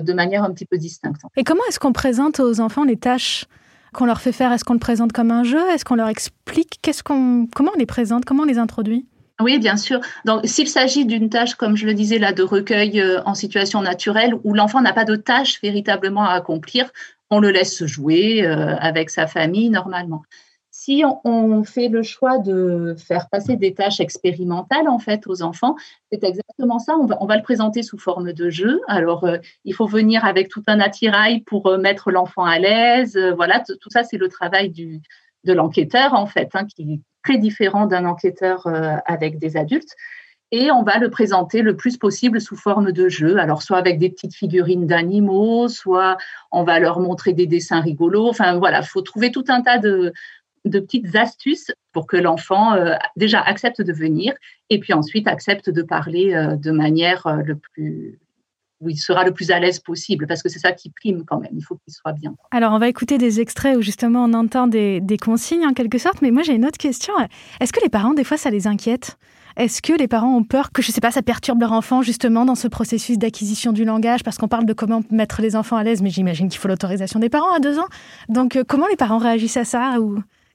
de 0.00 0.12
manière 0.12 0.44
un 0.44 0.50
petit 0.52 0.66
peu 0.66 0.78
distincte. 0.78 1.20
Et 1.36 1.44
comment 1.44 1.62
est-ce 1.68 1.78
qu'on 1.78 1.92
présente 1.92 2.40
aux 2.40 2.60
enfants 2.60 2.84
les 2.84 2.96
tâches 2.96 3.46
qu'on 3.92 4.06
leur 4.06 4.20
fait 4.20 4.32
faire? 4.32 4.52
Est-ce 4.52 4.64
qu'on 4.64 4.74
le 4.74 4.78
présente 4.78 5.12
comme 5.12 5.30
un 5.30 5.44
jeu? 5.44 5.70
Est-ce 5.70 5.84
qu'on 5.84 5.94
leur 5.94 6.08
explique? 6.08 6.78
Qu'est-ce 6.82 7.02
qu'on, 7.02 7.46
Comment 7.54 7.72
on 7.74 7.78
les 7.78 7.86
présente? 7.86 8.24
Comment 8.24 8.42
on 8.42 8.46
les 8.46 8.58
introduit? 8.58 9.06
Oui, 9.40 9.58
bien 9.58 9.76
sûr. 9.76 10.00
Donc, 10.24 10.42
s'il 10.44 10.68
s'agit 10.68 11.06
d'une 11.06 11.28
tâche, 11.28 11.54
comme 11.54 11.76
je 11.76 11.86
le 11.86 11.94
disais 11.94 12.18
là, 12.18 12.32
de 12.32 12.42
recueil 12.42 13.00
euh, 13.00 13.20
en 13.24 13.34
situation 13.34 13.82
naturelle, 13.82 14.34
où 14.44 14.54
l'enfant 14.54 14.80
n'a 14.80 14.92
pas 14.92 15.04
de 15.04 15.16
tâche 15.16 15.60
véritablement 15.60 16.24
à 16.24 16.34
accomplir, 16.34 16.92
on 17.30 17.40
le 17.40 17.50
laisse 17.50 17.84
jouer 17.84 18.46
euh, 18.46 18.76
avec 18.76 19.10
sa 19.10 19.26
famille 19.26 19.70
normalement. 19.70 20.22
Si 20.84 21.02
on, 21.24 21.64
fait 21.64 21.88
le 21.88 22.02
choix 22.02 22.36
de 22.36 22.94
faire 22.98 23.30
passer 23.30 23.56
des 23.56 23.72
tâches 23.72 24.00
expérimentales 24.00 24.86
en 24.86 24.98
fait 24.98 25.26
aux 25.26 25.40
enfants, 25.40 25.76
c'est 26.12 26.22
exactement 26.22 26.78
ça. 26.78 26.94
On 26.98 27.06
va, 27.24 27.36
le 27.36 27.42
présenter 27.42 27.82
sous 27.82 27.96
forme 27.96 28.34
de 28.34 28.50
jeu. 28.50 28.82
Alors, 28.86 29.24
euh, 29.24 29.38
il 29.64 29.72
faut 29.72 29.86
venir 29.86 30.26
avec 30.26 30.50
tout 30.50 30.62
un 30.66 30.80
attirail 30.80 31.40
pour 31.40 31.78
mettre 31.78 32.10
l'enfant 32.10 32.44
à 32.44 32.58
l'aise. 32.58 33.18
voilà, 33.34 33.60
tout 33.60 33.88
ça, 33.88 34.04
c'est 34.04 34.18
le 34.18 34.28
travail 34.28 34.70
de 35.44 35.52
l'enquêteur 35.54 36.12
en 36.12 36.26
fait, 36.26 36.50
hein, 36.52 36.66
qui, 36.66 37.00
très 37.22 37.38
différent 37.38 37.86
d'un 37.86 38.04
enquêteur 38.04 38.66
euh, 38.66 38.96
avec 39.06 39.38
des 39.38 39.56
adultes. 39.56 39.94
Et 40.52 40.70
on 40.70 40.82
va 40.82 40.98
le 40.98 41.08
présenter 41.08 41.62
le 41.62 41.76
plus 41.76 41.96
possible 41.96 42.42
sous 42.42 42.56
forme 42.56 42.92
de 42.92 43.08
jeu. 43.08 43.38
Alors, 43.38 43.62
soit 43.62 43.78
avec 43.78 43.98
des 43.98 44.10
petites 44.10 44.34
figurines 44.34 44.86
d'animaux, 44.86 45.66
soit 45.68 46.18
on 46.52 46.62
va 46.62 46.78
leur 46.78 47.00
montrer 47.00 47.32
des 47.32 47.46
dessins 47.46 47.80
rigolos. 47.80 48.28
Enfin, 48.28 48.58
voilà, 48.58 48.80
il 48.80 48.86
faut 48.86 49.00
trouver 49.00 49.32
tout 49.32 49.44
un 49.48 49.62
tas 49.62 49.78
de, 49.78 50.12
de 50.64 50.80
petites 50.80 51.14
astuces 51.16 51.70
pour 51.92 52.06
que 52.06 52.16
l'enfant 52.16 52.74
euh, 52.74 52.94
déjà 53.16 53.40
accepte 53.40 53.82
de 53.82 53.92
venir 53.92 54.34
et 54.70 54.78
puis 54.78 54.92
ensuite 54.92 55.28
accepte 55.28 55.70
de 55.70 55.82
parler 55.82 56.34
euh, 56.34 56.56
de 56.56 56.70
manière 56.70 57.42
le 57.44 57.56
plus 57.56 58.18
où 58.80 58.90
il 58.90 58.96
sera 58.96 59.24
le 59.24 59.32
plus 59.32 59.50
à 59.50 59.58
l'aise 59.58 59.78
possible, 59.78 60.26
parce 60.26 60.42
que 60.42 60.48
c'est 60.48 60.58
ça 60.58 60.72
qui 60.72 60.90
prime 60.90 61.24
quand 61.24 61.40
même. 61.40 61.52
Il 61.54 61.62
faut 61.62 61.76
qu'il 61.76 61.92
soit 61.92 62.12
bien. 62.12 62.34
Alors, 62.50 62.72
on 62.72 62.78
va 62.78 62.88
écouter 62.88 63.18
des 63.18 63.40
extraits 63.40 63.76
où 63.76 63.82
justement 63.82 64.24
on 64.24 64.34
entend 64.34 64.66
des, 64.66 65.00
consignes 65.20 65.66
en 65.66 65.72
quelque 65.72 65.98
sorte, 65.98 66.20
mais 66.22 66.30
moi 66.30 66.42
j'ai 66.42 66.54
une 66.54 66.66
autre 66.66 66.78
question. 66.78 67.14
Est-ce 67.60 67.72
que 67.72 67.80
les 67.82 67.88
parents, 67.88 68.14
des 68.14 68.24
fois, 68.24 68.36
ça 68.36 68.50
les 68.50 68.66
inquiète? 68.66 69.16
Est-ce 69.56 69.80
que 69.80 69.92
les 69.92 70.08
parents 70.08 70.36
ont 70.36 70.42
peur 70.42 70.72
que, 70.72 70.82
je 70.82 70.90
ne 70.90 70.92
sais 70.92 71.00
pas, 71.00 71.12
ça 71.12 71.22
perturbe 71.22 71.60
leur 71.60 71.72
enfant 71.72 72.02
justement 72.02 72.44
dans 72.44 72.56
ce 72.56 72.66
processus 72.66 73.18
d'acquisition 73.18 73.72
du 73.72 73.84
langage? 73.84 74.24
Parce 74.24 74.36
qu'on 74.36 74.48
parle 74.48 74.66
de 74.66 74.72
comment 74.72 75.02
mettre 75.10 75.40
les 75.40 75.54
enfants 75.54 75.76
à 75.76 75.84
l'aise, 75.84 76.02
mais 76.02 76.10
j'imagine 76.10 76.48
qu'il 76.48 76.58
faut 76.58 76.68
l'autorisation 76.68 77.20
des 77.20 77.28
parents 77.28 77.52
à 77.52 77.60
deux 77.60 77.78
ans. 77.78 77.86
Donc, 78.28 78.56
euh, 78.56 78.64
comment 78.66 78.88
les 78.88 78.96
parents 78.96 79.18
réagissent 79.18 79.56
à 79.56 79.64
ça. 79.64 79.94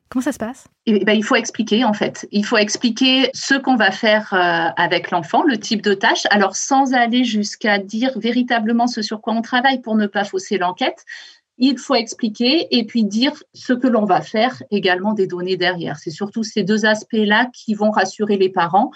Comment 0.09 0.23
ça 0.23 0.31
se 0.31 0.39
passe? 0.39 0.67
Eh 0.87 1.05
ben, 1.05 1.13
Il 1.13 1.23
faut 1.23 1.35
expliquer 1.35 1.85
en 1.85 1.93
fait. 1.93 2.27
Il 2.31 2.43
faut 2.43 2.57
expliquer 2.57 3.29
ce 3.33 3.53
qu'on 3.53 3.75
va 3.75 3.91
faire 3.91 4.33
euh, 4.33 4.71
avec 4.75 5.11
l'enfant, 5.11 5.43
le 5.43 5.57
type 5.57 5.81
de 5.81 5.93
tâche, 5.93 6.23
alors 6.31 6.55
sans 6.55 6.93
aller 6.93 7.23
jusqu'à 7.23 7.77
dire 7.77 8.17
véritablement 8.17 8.87
ce 8.87 9.01
sur 9.01 9.21
quoi 9.21 9.33
on 9.33 9.41
travaille 9.41 9.81
pour 9.81 9.95
ne 9.95 10.07
pas 10.07 10.23
fausser 10.23 10.57
l'enquête. 10.57 11.05
Il 11.57 11.77
faut 11.77 11.95
expliquer 11.95 12.67
et 12.75 12.85
puis 12.85 13.03
dire 13.03 13.33
ce 13.53 13.73
que 13.73 13.87
l'on 13.87 14.05
va 14.05 14.21
faire 14.21 14.63
également 14.71 15.13
des 15.13 15.27
données 15.27 15.57
derrière. 15.57 15.97
C'est 15.97 16.09
surtout 16.09 16.41
ces 16.41 16.63
deux 16.63 16.85
aspects-là 16.85 17.49
qui 17.53 17.73
vont 17.75 17.91
rassurer 17.91 18.37
les 18.37 18.49
parents 18.49 18.91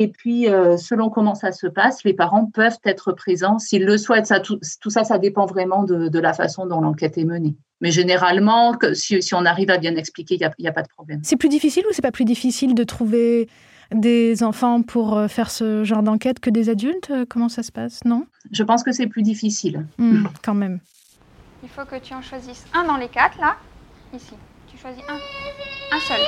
et 0.00 0.08
puis, 0.08 0.48
euh, 0.48 0.76
selon 0.76 1.08
comment 1.08 1.34
ça 1.34 1.52
se 1.52 1.68
passe, 1.68 2.02
les 2.02 2.14
parents 2.14 2.46
peuvent 2.46 2.78
être 2.84 3.12
présents 3.12 3.58
s'ils 3.58 3.84
le 3.84 3.96
souhaitent. 3.96 4.32
Tout, 4.42 4.58
ça, 4.90 5.04
ça 5.04 5.18
dépend 5.18 5.46
vraiment 5.46 5.84
de, 5.84 6.18
la 6.18 6.32
façon 6.32 6.66
dont 6.66 6.80
l'enquête 6.80 7.16
est 7.16 7.24
menée. 7.24 7.54
Mais 7.84 7.90
généralement, 7.90 8.74
si, 8.94 9.34
on 9.34 9.44
arrive 9.44 9.68
à 9.68 9.76
bien 9.76 9.94
expliquer, 9.96 10.36
il 10.36 10.50
n'y 10.58 10.68
a, 10.68 10.72
pas 10.72 10.80
de 10.80 10.88
problème. 10.88 11.20
C'est 11.22 11.36
plus 11.36 11.50
difficile 11.50 11.84
ou 11.86 11.92
c'est 11.92 12.00
pas 12.00 12.12
plus 12.12 12.24
difficile 12.24 12.74
de 12.74 12.82
trouver 12.82 13.46
des 13.92 14.42
enfants 14.42 14.80
pour 14.80 15.18
euh, 15.18 15.28
faire 15.28 15.50
ce 15.50 15.84
genre 15.84 16.02
d'enquête 16.02 16.40
que 16.40 16.48
des 16.48 16.70
adultes? 16.70 17.12
Comment 17.28 17.50
ça 17.50 17.62
se 17.62 17.70
passe? 17.70 18.02
Non? 18.06 18.24
Je 18.50 18.62
pense 18.62 18.84
que 18.84 18.92
c'est 18.92 19.06
plus 19.06 19.20
difficile. 19.20 19.84
Hmm, 19.98 20.24
quand 20.42 20.54
même. 20.54 20.80
Il 21.62 21.68
faut 21.68 21.84
que 21.84 21.96
tu 21.96 22.14
en 22.14 22.22
choisisses 22.22 22.64
un 22.72 22.84
dans 22.84 22.96
les 22.96 23.08
quatre, 23.08 23.38
là. 23.38 23.56
Ici. 24.14 24.32
Tu 24.66 24.78
choisis 24.78 25.02
un. 25.06 25.18
Un 25.94 26.00
seul. 26.00 26.20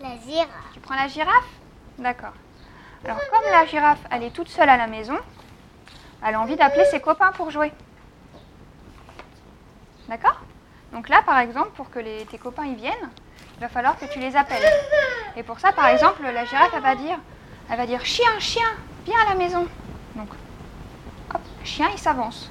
La 0.00 0.16
girafe. 0.26 0.48
Tu 0.72 0.80
prends 0.80 0.96
la 0.96 1.08
girafe? 1.08 1.50
D'accord. 1.98 2.32
Alors, 3.04 3.20
comme 3.30 3.52
la 3.52 3.66
girafe, 3.66 4.00
elle 4.10 4.22
est 4.22 4.32
toute 4.32 4.48
seule 4.48 4.70
à 4.70 4.78
la 4.78 4.86
maison, 4.86 5.18
elle 6.26 6.34
a 6.34 6.40
envie 6.40 6.56
d'appeler 6.56 6.86
ses 6.90 7.00
copains 7.00 7.32
pour 7.32 7.50
jouer. 7.50 7.72
D'accord 10.08 10.40
Donc 10.92 11.08
là, 11.08 11.22
par 11.24 11.38
exemple, 11.38 11.70
pour 11.76 11.90
que 11.90 11.98
tes 12.24 12.38
copains 12.38 12.66
y 12.66 12.74
viennent, 12.74 13.10
il 13.56 13.60
va 13.60 13.68
falloir 13.68 13.98
que 13.98 14.04
tu 14.06 14.18
les 14.20 14.36
appelles. 14.36 14.62
Et 15.36 15.42
pour 15.42 15.58
ça, 15.58 15.72
par 15.72 15.88
exemple, 15.88 16.22
la 16.22 16.44
girafe, 16.44 16.72
elle 16.74 16.82
va 16.82 16.94
dire, 16.94 17.18
elle 17.70 17.76
va 17.76 17.86
dire 17.86 18.04
chien, 18.04 18.38
chien, 18.38 18.68
viens 19.04 19.18
à 19.26 19.30
la 19.30 19.34
maison. 19.34 19.66
Donc, 20.14 20.28
hop, 21.34 21.40
chien, 21.64 21.88
il 21.92 21.98
s'avance. 21.98 22.50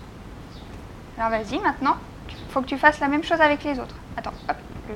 Alors 1.18 1.30
vas-y, 1.30 1.60
maintenant, 1.60 1.98
il 2.30 2.52
faut 2.52 2.62
que 2.62 2.68
tu 2.68 2.78
fasses 2.78 3.00
la 3.00 3.08
même 3.08 3.24
chose 3.24 3.40
avec 3.40 3.64
les 3.64 3.80
autres. 3.80 3.96
Attends, 4.18 4.34
hop, 4.50 4.58
le 4.90 4.96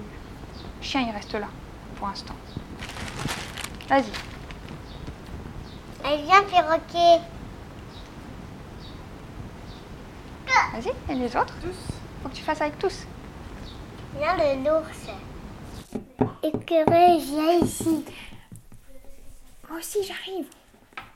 chien, 0.81 1.01
il 1.07 1.11
reste 1.11 1.33
là, 1.33 1.47
pour 1.97 2.07
l'instant. 2.07 2.35
Vas-y, 3.87 4.11
elle 6.03 6.21
vient, 6.23 6.43
perroquet. 6.43 7.21
Vas-y, 10.73 11.11
et 11.11 11.15
les 11.15 11.35
autres 11.35 11.53
Tous. 11.61 11.98
Faut 12.21 12.29
que 12.29 12.35
tu 12.35 12.41
fasses 12.41 12.61
avec 12.61 12.77
tous. 12.79 13.05
Viens 14.17 14.35
le 14.35 14.63
l'ours. 14.63 15.07
Écureuil, 16.43 17.19
viens 17.19 17.59
ici. 17.61 18.05
Moi 19.69 19.79
aussi, 19.79 19.99
j'arrive. 20.03 20.45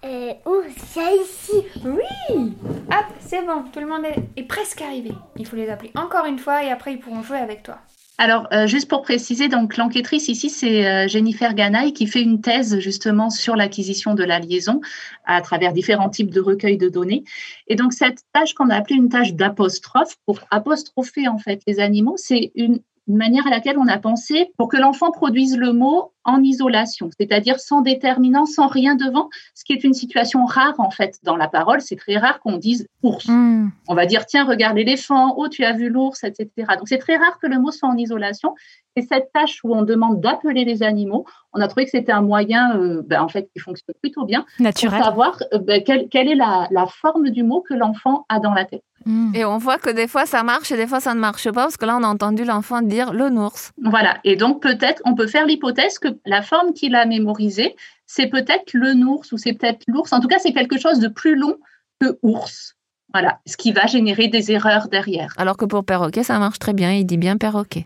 Euh, 0.05 0.33
ours, 0.45 0.73
viens 0.93 1.11
ici. 1.11 1.65
Oui 1.85 2.55
Hop, 2.91 3.05
c'est 3.19 3.45
bon, 3.45 3.63
tout 3.71 3.79
le 3.79 3.87
monde 3.87 4.05
est 4.35 4.43
presque 4.43 4.81
arrivé. 4.81 5.11
Il 5.37 5.47
faut 5.47 5.55
les 5.55 5.69
appeler 5.69 5.91
encore 5.95 6.25
une 6.25 6.39
fois 6.39 6.63
et 6.63 6.71
après 6.71 6.93
ils 6.93 6.99
pourront 6.99 7.23
jouer 7.23 7.37
avec 7.37 7.63
toi. 7.63 7.77
Alors, 8.19 8.47
euh, 8.53 8.67
juste 8.67 8.87
pour 8.87 9.01
préciser, 9.01 9.47
donc 9.47 9.75
l'enquêtrice 9.75 10.27
ici, 10.27 10.49
c'est 10.49 10.85
euh, 10.85 11.07
Jennifer 11.07 11.55
Ganaï 11.55 11.93
qui 11.93 12.05
fait 12.05 12.21
une 12.21 12.41
thèse 12.41 12.77
justement 12.79 13.31
sur 13.31 13.55
l'acquisition 13.55 14.13
de 14.13 14.23
la 14.23 14.39
liaison 14.39 14.81
à 15.25 15.41
travers 15.41 15.73
différents 15.73 16.09
types 16.09 16.29
de 16.29 16.39
recueils 16.39 16.77
de 16.77 16.89
données. 16.89 17.23
Et 17.67 17.75
donc, 17.75 17.91
cette 17.91 18.19
tâche 18.31 18.53
qu'on 18.53 18.69
a 18.69 18.75
appelée 18.75 18.97
une 18.97 19.09
tâche 19.09 19.33
d'apostrophe, 19.33 20.15
pour 20.27 20.39
apostropher 20.51 21.27
en 21.27 21.39
fait 21.39 21.61
les 21.65 21.79
animaux, 21.79 22.15
c'est 22.17 22.51
une 22.53 22.81
une 23.07 23.17
manière 23.17 23.45
à 23.47 23.49
laquelle 23.49 23.77
on 23.77 23.87
a 23.87 23.97
pensé 23.97 24.51
pour 24.57 24.69
que 24.69 24.77
l'enfant 24.77 25.11
produise 25.11 25.57
le 25.57 25.73
mot 25.73 26.11
en 26.25 26.41
isolation, 26.41 27.09
c'est-à-dire 27.19 27.59
sans 27.59 27.81
déterminant, 27.81 28.45
sans 28.45 28.67
rien 28.67 28.95
devant, 28.95 29.29
ce 29.55 29.65
qui 29.65 29.73
est 29.73 29.83
une 29.83 29.93
situation 29.93 30.45
rare 30.45 30.75
en 30.77 30.89
fait 30.89 31.19
dans 31.23 31.35
la 31.35 31.49
parole. 31.49 31.81
C'est 31.81 31.97
très 31.97 32.17
rare 32.17 32.39
qu'on 32.39 32.55
dise 32.55 32.87
ours. 33.01 33.27
Hmm. 33.27 33.69
On 33.89 33.95
va 33.95 34.05
dire 34.05 34.25
tiens, 34.25 34.45
regarde 34.45 34.77
l'éléphant, 34.77 35.35
oh 35.37 35.49
tu 35.49 35.65
as 35.65 35.73
vu 35.73 35.89
l'ours, 35.89 36.23
etc. 36.23 36.49
Donc 36.77 36.87
c'est 36.87 36.97
très 36.97 37.17
rare 37.17 37.39
que 37.41 37.47
le 37.47 37.59
mot 37.59 37.71
soit 37.71 37.89
en 37.89 37.97
isolation. 37.97 38.55
Et 38.95 39.01
cette 39.01 39.31
tâche 39.33 39.59
où 39.63 39.75
on 39.75 39.81
demande 39.81 40.21
d'appeler 40.21 40.65
les 40.65 40.83
animaux, 40.83 41.25
on 41.51 41.59
a 41.59 41.67
trouvé 41.67 41.85
que 41.85 41.91
c'était 41.91 42.11
un 42.11 42.21
moyen 42.21 42.77
euh, 42.77 43.01
ben, 43.05 43.21
en 43.21 43.27
fait 43.27 43.49
qui 43.53 43.59
fonctionne 43.59 43.95
plutôt 44.01 44.23
bien 44.23 44.45
Naturel. 44.59 44.99
pour 44.99 45.05
savoir 45.05 45.43
euh, 45.53 45.57
ben, 45.57 45.83
quelle, 45.83 46.07
est 46.13 46.35
la, 46.35 46.67
la 46.71 46.85
forme 46.85 47.31
du 47.31 47.43
mot 47.43 47.61
que 47.61 47.73
l'enfant 47.73 48.25
a 48.29 48.39
dans 48.39 48.53
la 48.53 48.65
tête. 48.65 48.83
Mm. 49.05 49.35
Et 49.35 49.45
on 49.45 49.57
voit 49.57 49.77
que 49.77 49.89
des 49.89 50.07
fois 50.07 50.25
ça 50.25 50.43
marche 50.43 50.71
et 50.71 50.77
des 50.77 50.87
fois 50.87 50.99
ça 50.99 51.13
ne 51.13 51.19
marche 51.19 51.45
pas 51.45 51.63
parce 51.63 51.77
que 51.77 51.85
là 51.85 51.97
on 51.99 52.03
a 52.03 52.07
entendu 52.07 52.43
l'enfant 52.43 52.81
dire 52.81 53.13
le 53.13 53.29
nours. 53.29 53.57
Voilà. 53.81 54.17
Et 54.23 54.35
donc 54.35 54.61
peut-être 54.61 55.01
on 55.05 55.15
peut 55.15 55.27
faire 55.27 55.45
l'hypothèse 55.45 55.99
que 55.99 56.09
la 56.25 56.41
forme 56.41 56.73
qu'il 56.73 56.95
a 56.95 57.05
mémorisée, 57.05 57.75
c'est 58.05 58.27
peut-être 58.27 58.73
le 58.73 58.93
nours 58.93 59.23
ou 59.31 59.37
c'est 59.37 59.53
peut-être 59.53 59.83
l'ours. 59.87 60.13
En 60.13 60.19
tout 60.19 60.27
cas, 60.27 60.39
c'est 60.39 60.53
quelque 60.53 60.79
chose 60.79 60.99
de 60.99 61.07
plus 61.07 61.35
long 61.35 61.55
que 61.99 62.17
ours. 62.21 62.75
Voilà. 63.13 63.39
Ce 63.45 63.57
qui 63.57 63.71
va 63.71 63.85
générer 63.85 64.27
des 64.27 64.51
erreurs 64.51 64.87
derrière. 64.87 65.33
Alors 65.37 65.57
que 65.57 65.65
pour 65.65 65.83
perroquet, 65.83 66.23
ça 66.23 66.39
marche 66.39 66.59
très 66.59 66.73
bien. 66.73 66.91
Il 66.91 67.05
dit 67.05 67.17
bien 67.17 67.37
perroquet. 67.37 67.85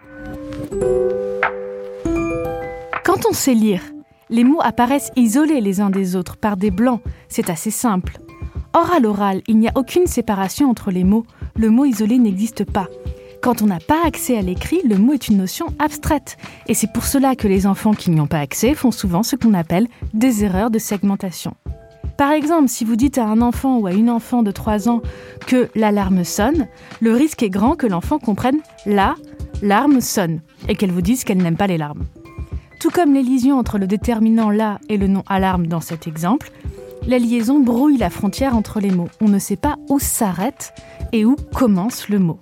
Quand 3.04 3.26
on 3.30 3.34
sait 3.34 3.54
lire, 3.54 3.82
les 4.30 4.44
mots 4.44 4.62
apparaissent 4.62 5.12
isolés 5.16 5.62
les 5.62 5.82
uns 5.82 5.90
des 5.90 6.16
autres 6.16 6.38
par 6.38 6.58
des 6.58 6.72
blancs. 6.72 7.02
C'est 7.30 7.50
assez 7.50 7.72
simple. 7.72 8.18
Or, 8.80 8.92
à 8.92 9.00
l'oral, 9.00 9.42
il 9.48 9.58
n'y 9.58 9.68
a 9.68 9.72
aucune 9.74 10.06
séparation 10.06 10.70
entre 10.70 10.92
les 10.92 11.04
mots. 11.04 11.26
Le 11.56 11.72
mot 11.72 11.86
isolé 11.86 12.20
n'existe 12.20 12.64
pas. 12.64 12.86
Quand 13.42 13.64
on 13.64 13.66
n'a 13.66 13.80
pas 13.80 14.06
accès 14.06 14.38
à 14.38 14.44
l'écrit, 14.44 14.82
le 14.88 15.00
mot 15.00 15.14
est 15.14 15.30
une 15.30 15.38
notion 15.38 15.66
abstraite. 15.80 16.38
Et 16.68 16.76
c'est 16.76 16.94
pour 16.94 17.06
cela 17.06 17.36
que 17.36 17.48
les 17.48 17.66
enfants 17.66 17.96
qui 17.96 18.12
n'y 18.12 18.22
ont 18.22 18.28
pas 18.28 18.38
accès 18.38 18.76
font 18.76 18.92
souvent 18.92 19.24
ce 19.24 19.36
qu'on 19.36 19.56
appelle 19.56 19.88
des 20.14 20.44
erreurs 20.44 20.70
de 20.70 20.78
segmentation. 20.78 21.56
Par 22.20 22.32
exemple, 22.32 22.68
si 22.68 22.86
vous 22.86 22.96
dites 22.96 23.18
à 23.18 23.26
un 23.26 23.42
enfant 23.42 23.80
ou 23.80 23.88
à 23.88 23.94
une 23.94 24.12
enfant 24.12 24.44
de 24.44 24.52
3 24.52 24.90
ans 24.90 25.02
que 25.48 25.70
l'alarme 25.74 26.24
sonne, 26.24 26.68
le 27.02 27.14
risque 27.14 27.42
est 27.42 27.50
grand 27.50 27.76
que 27.76 27.88
l'enfant 27.88 28.20
comprenne 28.20 28.60
la 28.86 29.16
larme 29.64 30.02
sonne 30.02 30.42
et 30.70 30.76
qu'elle 30.76 30.92
vous 30.92 31.02
dise 31.02 31.24
qu'elle 31.24 31.42
n'aime 31.42 31.58
pas 31.58 31.66
les 31.66 31.80
larmes. 31.80 32.04
Tout 32.80 32.92
comme 32.92 33.16
les 33.16 33.24
liaisons 33.24 33.58
entre 33.58 33.80
le 33.80 33.88
déterminant 33.88 34.52
la 34.52 34.78
et 34.88 34.98
le 34.98 35.08
nom 35.08 35.24
alarme 35.28 35.66
dans 35.66 35.82
cet 35.82 36.06
exemple, 36.06 36.52
la 37.06 37.20
liaison 37.20 37.60
brouille 37.60 37.98
la 37.98 38.10
frontière 38.10 38.56
entre 38.56 38.80
les 38.80 38.92
mots. 38.92 39.10
On 39.22 39.28
ne 39.28 39.40
sait 39.40 39.56
pas 39.56 39.76
où 39.90 40.00
s'arrête 40.00 40.74
et 41.12 41.26
où 41.26 41.36
commence 41.54 42.10
le 42.10 42.20
mot. 42.20 42.40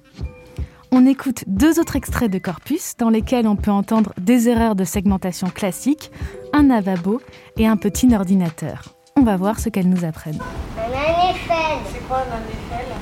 On 0.92 1.06
écoute 1.06 1.44
deux 1.48 1.80
autres 1.80 1.96
extraits 1.96 2.32
de 2.32 2.40
corpus 2.40 2.96
dans 2.98 3.10
lesquels 3.10 3.48
on 3.48 3.56
peut 3.56 3.72
entendre 3.72 4.14
des 4.18 4.48
erreurs 4.48 4.76
de 4.76 4.86
segmentation 4.86 5.50
classiques, 5.50 6.12
un 6.54 6.64
lavabo 6.68 7.22
et 7.58 7.68
un 7.68 7.76
petit 7.76 8.14
ordinateur. 8.16 8.96
On 9.18 9.24
va 9.24 9.36
voir 9.36 9.60
ce 9.60 9.70
qu'elles 9.70 9.90
nous 9.90 10.06
apprennent. 10.06 10.40
Un 10.78 10.84
anéphèle. 10.84 11.80
C'est 11.92 12.08
quoi 12.08 12.20
un 12.20 12.36
anéphèle 12.38 12.96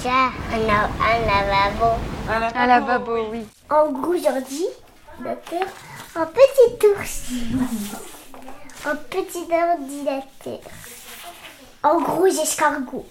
Tiens, 0.00 0.30
un, 0.52 0.58
un 0.58 1.26
lavabo. 1.26 1.98
Un 2.54 2.66
lavabo, 2.66 3.12
oui. 3.32 3.40
En 3.70 3.92
gros, 3.92 4.14
aujourd'hui, 4.14 4.66
d'accord, 5.20 5.68
un 6.16 6.26
petit 6.26 6.86
ours. 6.86 7.30
un 8.86 8.96
petit 8.96 9.46
ordinateur. 9.50 10.60
En 11.82 12.00
gros, 12.00 12.26
escargot. 12.26 13.06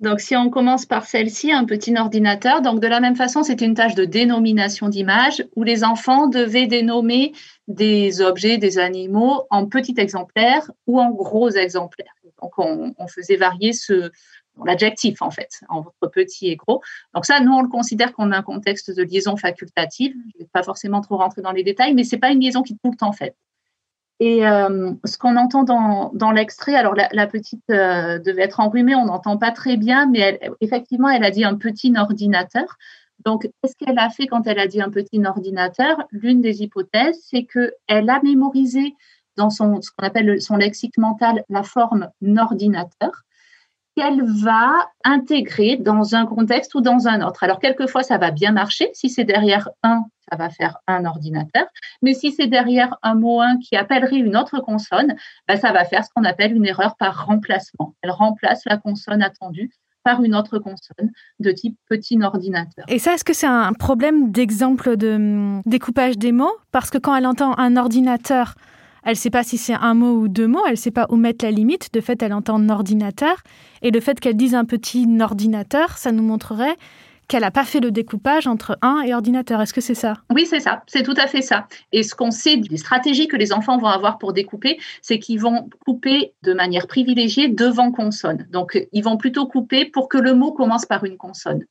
Donc, 0.00 0.20
si 0.20 0.36
on 0.36 0.48
commence 0.48 0.86
par 0.86 1.06
celle-ci, 1.06 1.50
un 1.50 1.64
petit 1.64 1.96
ordinateur, 1.96 2.62
donc 2.62 2.80
de 2.80 2.86
la 2.86 3.00
même 3.00 3.16
façon, 3.16 3.42
c'est 3.42 3.60
une 3.60 3.74
tâche 3.74 3.96
de 3.96 4.04
dénomination 4.04 4.88
d'images 4.88 5.44
où 5.56 5.64
les 5.64 5.82
enfants 5.82 6.28
devaient 6.28 6.68
dénommer 6.68 7.32
des 7.66 8.20
objets, 8.20 8.58
des 8.58 8.78
animaux 8.78 9.42
en 9.50 9.66
petits 9.66 9.96
exemplaires 9.98 10.70
ou 10.86 11.00
en 11.00 11.10
gros 11.10 11.50
exemplaires. 11.50 12.14
Donc, 12.40 12.52
on, 12.58 13.08
faisait 13.08 13.36
varier 13.36 13.72
ce 13.72 14.10
l'adjectif 14.64 15.22
en 15.22 15.30
fait 15.30 15.60
entre 15.68 15.92
petit 16.10 16.48
et 16.48 16.56
gros. 16.56 16.82
Donc 17.14 17.24
ça, 17.24 17.38
nous 17.40 17.52
on 17.52 17.62
le 17.62 17.68
considère 17.68 18.12
comme 18.12 18.32
un 18.32 18.42
contexte 18.42 18.90
de 18.90 19.02
liaison 19.02 19.36
facultative. 19.36 20.12
Je 20.12 20.38
ne 20.38 20.44
vais 20.44 20.50
pas 20.52 20.64
forcément 20.64 21.00
trop 21.00 21.16
rentrer 21.16 21.42
dans 21.42 21.52
les 21.52 21.62
détails, 21.62 21.94
mais 21.94 22.02
c'est 22.02 22.18
pas 22.18 22.30
une 22.30 22.40
liaison 22.40 22.62
qui 22.62 22.72
est 22.72 22.78
tout 22.82 22.90
le 22.90 22.96
temps 22.96 23.12
faite. 23.12 23.36
Et 24.20 24.46
euh, 24.46 24.92
ce 25.04 25.16
qu'on 25.16 25.36
entend 25.36 25.62
dans, 25.62 26.10
dans 26.12 26.32
l'extrait, 26.32 26.74
alors 26.74 26.94
la, 26.94 27.08
la 27.12 27.26
petite 27.28 27.62
euh, 27.70 28.18
devait 28.18 28.42
être 28.42 28.58
enrhumée, 28.58 28.96
on 28.96 29.04
n'entend 29.04 29.36
pas 29.36 29.52
très 29.52 29.76
bien, 29.76 30.06
mais 30.06 30.18
elle, 30.18 30.50
effectivement, 30.60 31.08
elle 31.08 31.24
a 31.24 31.30
dit 31.30 31.44
un 31.44 31.54
petit 31.54 31.92
ordinateur. 31.96 32.76
Donc, 33.24 33.42
qu'est-ce 33.42 33.76
qu'elle 33.76 33.98
a 33.98 34.10
fait 34.10 34.26
quand 34.26 34.46
elle 34.46 34.58
a 34.58 34.66
dit 34.66 34.80
un 34.82 34.90
petit 34.90 35.24
ordinateur? 35.24 36.02
L'une 36.10 36.40
des 36.40 36.62
hypothèses, 36.62 37.20
c'est 37.30 37.44
qu'elle 37.44 38.10
a 38.10 38.20
mémorisé 38.22 38.94
dans 39.36 39.50
son, 39.50 39.80
ce 39.80 39.90
qu'on 39.92 40.06
appelle 40.06 40.26
le- 40.26 40.40
son 40.40 40.56
lexique 40.56 40.98
mental 40.98 41.44
la 41.48 41.62
forme 41.62 42.08
ordinateur 42.36 43.22
qu'elle 43.98 44.22
va 44.22 44.72
intégrer 45.04 45.76
dans 45.76 46.14
un 46.14 46.24
contexte 46.24 46.74
ou 46.76 46.80
dans 46.80 47.08
un 47.08 47.20
autre. 47.26 47.42
Alors, 47.42 47.58
quelquefois, 47.58 48.04
ça 48.04 48.16
va 48.16 48.30
bien 48.30 48.52
marcher. 48.52 48.90
Si 48.92 49.10
c'est 49.10 49.24
derrière 49.24 49.68
un, 49.82 50.04
ça 50.30 50.36
va 50.36 50.50
faire 50.50 50.78
un 50.86 51.04
ordinateur. 51.04 51.66
Mais 52.00 52.14
si 52.14 52.30
c'est 52.30 52.46
derrière 52.46 52.96
un 53.02 53.16
mot 53.16 53.40
un 53.40 53.58
qui 53.58 53.74
appellerait 53.74 54.18
une 54.18 54.36
autre 54.36 54.60
consonne, 54.60 55.16
ben, 55.48 55.56
ça 55.56 55.72
va 55.72 55.84
faire 55.84 56.04
ce 56.04 56.10
qu'on 56.14 56.22
appelle 56.22 56.54
une 56.54 56.66
erreur 56.66 56.96
par 56.96 57.26
remplacement. 57.26 57.94
Elle 58.02 58.12
remplace 58.12 58.62
la 58.66 58.76
consonne 58.76 59.20
attendue 59.20 59.72
par 60.04 60.22
une 60.22 60.36
autre 60.36 60.60
consonne 60.60 61.10
de 61.40 61.50
type 61.50 61.76
petit 61.88 62.22
ordinateur. 62.22 62.84
Et 62.86 63.00
ça, 63.00 63.14
est-ce 63.14 63.24
que 63.24 63.34
c'est 63.34 63.48
un 63.48 63.72
problème 63.72 64.30
d'exemple 64.30 64.96
de 64.96 65.14
hum, 65.14 65.62
découpage 65.66 66.16
des 66.18 66.30
mots? 66.30 66.56
Parce 66.70 66.90
que 66.90 66.98
quand 66.98 67.16
elle 67.16 67.26
entend 67.26 67.58
un 67.58 67.76
ordinateur, 67.76 68.54
elle 69.08 69.14
ne 69.14 69.16
sait 69.16 69.30
pas 69.30 69.42
si 69.42 69.56
c'est 69.56 69.72
un 69.72 69.94
mot 69.94 70.18
ou 70.18 70.28
deux 70.28 70.46
mots, 70.46 70.60
elle 70.66 70.72
ne 70.72 70.76
sait 70.76 70.90
pas 70.90 71.06
où 71.08 71.16
mettre 71.16 71.42
la 71.42 71.50
limite. 71.50 71.94
De 71.94 72.02
fait, 72.02 72.22
elle 72.22 72.34
entend 72.34 72.68
ordinateur. 72.68 73.42
Et 73.80 73.90
le 73.90 74.00
fait 74.00 74.20
qu'elle 74.20 74.36
dise 74.36 74.54
un 74.54 74.66
petit 74.66 75.08
ordinateur, 75.22 75.96
ça 75.96 76.12
nous 76.12 76.22
montrerait 76.22 76.76
qu'elle 77.26 77.40
n'a 77.40 77.50
pas 77.50 77.64
fait 77.64 77.80
le 77.80 77.90
découpage 77.90 78.46
entre 78.46 78.76
un 78.82 79.00
et 79.00 79.14
ordinateur. 79.14 79.62
Est-ce 79.62 79.72
que 79.72 79.80
c'est 79.80 79.94
ça? 79.94 80.18
Oui, 80.30 80.44
c'est 80.44 80.60
ça, 80.60 80.82
c'est 80.86 81.02
tout 81.02 81.14
à 81.16 81.26
fait 81.26 81.40
ça. 81.40 81.68
Et 81.90 82.02
ce 82.02 82.14
qu'on 82.14 82.30
sait 82.30 82.58
des 82.58 82.76
stratégies 82.76 83.28
que 83.28 83.36
les 83.36 83.54
enfants 83.54 83.78
vont 83.78 83.86
avoir 83.86 84.18
pour 84.18 84.34
découper, 84.34 84.78
c'est 85.00 85.18
qu'ils 85.18 85.40
vont 85.40 85.70
couper 85.86 86.34
de 86.42 86.52
manière 86.52 86.86
privilégiée 86.86 87.48
devant 87.48 87.90
consonne. 87.90 88.46
Donc, 88.50 88.86
ils 88.92 89.02
vont 89.02 89.16
plutôt 89.16 89.46
couper 89.46 89.86
pour 89.86 90.10
que 90.10 90.18
le 90.18 90.34
mot 90.34 90.52
commence 90.52 90.84
par 90.84 91.04
une 91.04 91.16
consonne. 91.16 91.64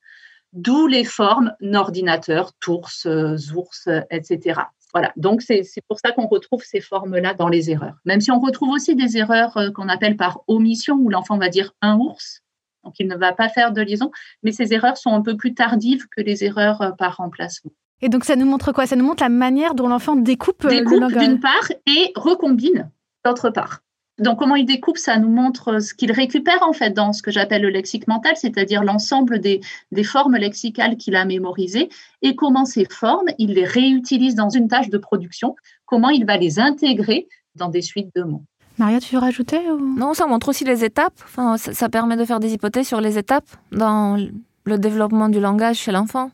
D'où 0.53 0.87
les 0.87 1.03
formes 1.03 1.53
ordinateur, 1.73 2.53
tours, 2.59 2.89
euh, 3.05 3.37
ours, 3.55 3.85
euh, 3.87 4.01
etc. 4.09 4.61
Voilà, 4.93 5.11
donc 5.17 5.41
c'est 5.41 5.63
pour 5.87 5.99
ça 5.99 6.11
qu'on 6.11 6.27
retrouve 6.27 6.63
ces 6.63 6.79
formes-là 6.79 7.33
dans 7.33 7.49
les 7.49 7.69
erreurs. 7.69 7.95
Même 8.05 8.21
si 8.21 8.31
on 8.31 8.39
retrouve 8.39 8.69
aussi 8.69 8.95
des 8.95 9.17
erreurs 9.17 9.57
euh, 9.57 9.71
qu'on 9.71 9.89
appelle 9.89 10.15
par 10.15 10.41
omission, 10.47 10.95
où 10.95 11.09
l'enfant 11.09 11.37
va 11.37 11.49
dire 11.49 11.73
un 11.81 11.97
ours, 11.97 12.41
donc 12.83 12.95
il 12.99 13.07
ne 13.07 13.15
va 13.15 13.33
pas 13.33 13.49
faire 13.49 13.73
de 13.73 13.81
liaison, 13.81 14.11
mais 14.43 14.51
ces 14.51 14.73
erreurs 14.73 14.97
sont 14.97 15.11
un 15.11 15.21
peu 15.21 15.35
plus 15.35 15.53
tardives 15.53 16.07
que 16.15 16.21
les 16.21 16.45
erreurs 16.45 16.81
euh, 16.81 16.91
par 16.91 17.17
remplacement. 17.17 17.71
Et 18.01 18.09
donc, 18.09 18.23
ça 18.23 18.35
nous 18.35 18.45
montre 18.45 18.71
quoi? 18.71 18.85
Ça 18.85 18.95
nous 18.95 19.05
montre 19.05 19.23
la 19.23 19.29
manière 19.29 19.73
dont 19.73 19.87
l'enfant 19.87 20.15
découpe, 20.15 20.63
euh, 20.65 20.69
le 20.69 20.79
découpe 20.79 21.01
langage. 21.01 21.27
d'une 21.27 21.39
part 21.39 21.71
et 21.87 22.11
recombine 22.15 22.91
d'autre 23.25 23.49
part. 23.49 23.81
Donc, 24.19 24.39
comment 24.39 24.55
il 24.55 24.65
découpe, 24.65 24.97
ça 24.97 25.19
nous 25.19 25.29
montre 25.29 25.79
ce 25.79 25.93
qu'il 25.93 26.11
récupère 26.11 26.63
en 26.63 26.73
fait 26.73 26.91
dans 26.91 27.13
ce 27.13 27.21
que 27.21 27.29
j'appelle 27.29 27.61
le 27.61 27.69
lexique 27.69 28.07
mental, 28.07 28.35
c'est-à-dire 28.35 28.83
l'ensemble 28.83 29.39
des, 29.39 29.61
des 29.91 30.03
formes 30.03 30.35
lexicales 30.35 30.97
qu'il 30.97 31.15
a 31.15 31.23
mémorisées 31.23 31.89
et 32.23 32.35
comment 32.35 32.65
ces 32.65 32.85
formes, 32.85 33.27
il 33.37 33.53
les 33.53 33.65
réutilise 33.65 34.33
dans 34.33 34.49
une 34.49 34.67
tâche 34.67 34.89
de 34.89 34.97
production, 34.97 35.55
comment 35.85 36.09
il 36.09 36.25
va 36.25 36.37
les 36.37 36.59
intégrer 36.59 37.27
dans 37.55 37.69
des 37.69 37.81
suites 37.83 38.09
de 38.15 38.23
mots. 38.23 38.43
Maria, 38.79 38.99
tu 38.99 39.13
veux 39.15 39.21
rajouter 39.21 39.59
ou... 39.71 39.95
Non, 39.97 40.13
ça 40.13 40.27
montre 40.27 40.49
aussi 40.49 40.63
les 40.63 40.83
étapes. 40.83 41.19
Enfin, 41.23 41.57
ça, 41.57 41.73
ça 41.73 41.89
permet 41.89 42.15
de 42.15 42.25
faire 42.25 42.39
des 42.39 42.53
hypothèses 42.53 42.87
sur 42.87 43.01
les 43.01 43.17
étapes 43.17 43.49
dans 43.71 44.17
le 44.65 44.77
développement 44.77 45.29
du 45.29 45.39
langage 45.39 45.77
chez 45.77 45.91
l'enfant. 45.91 46.29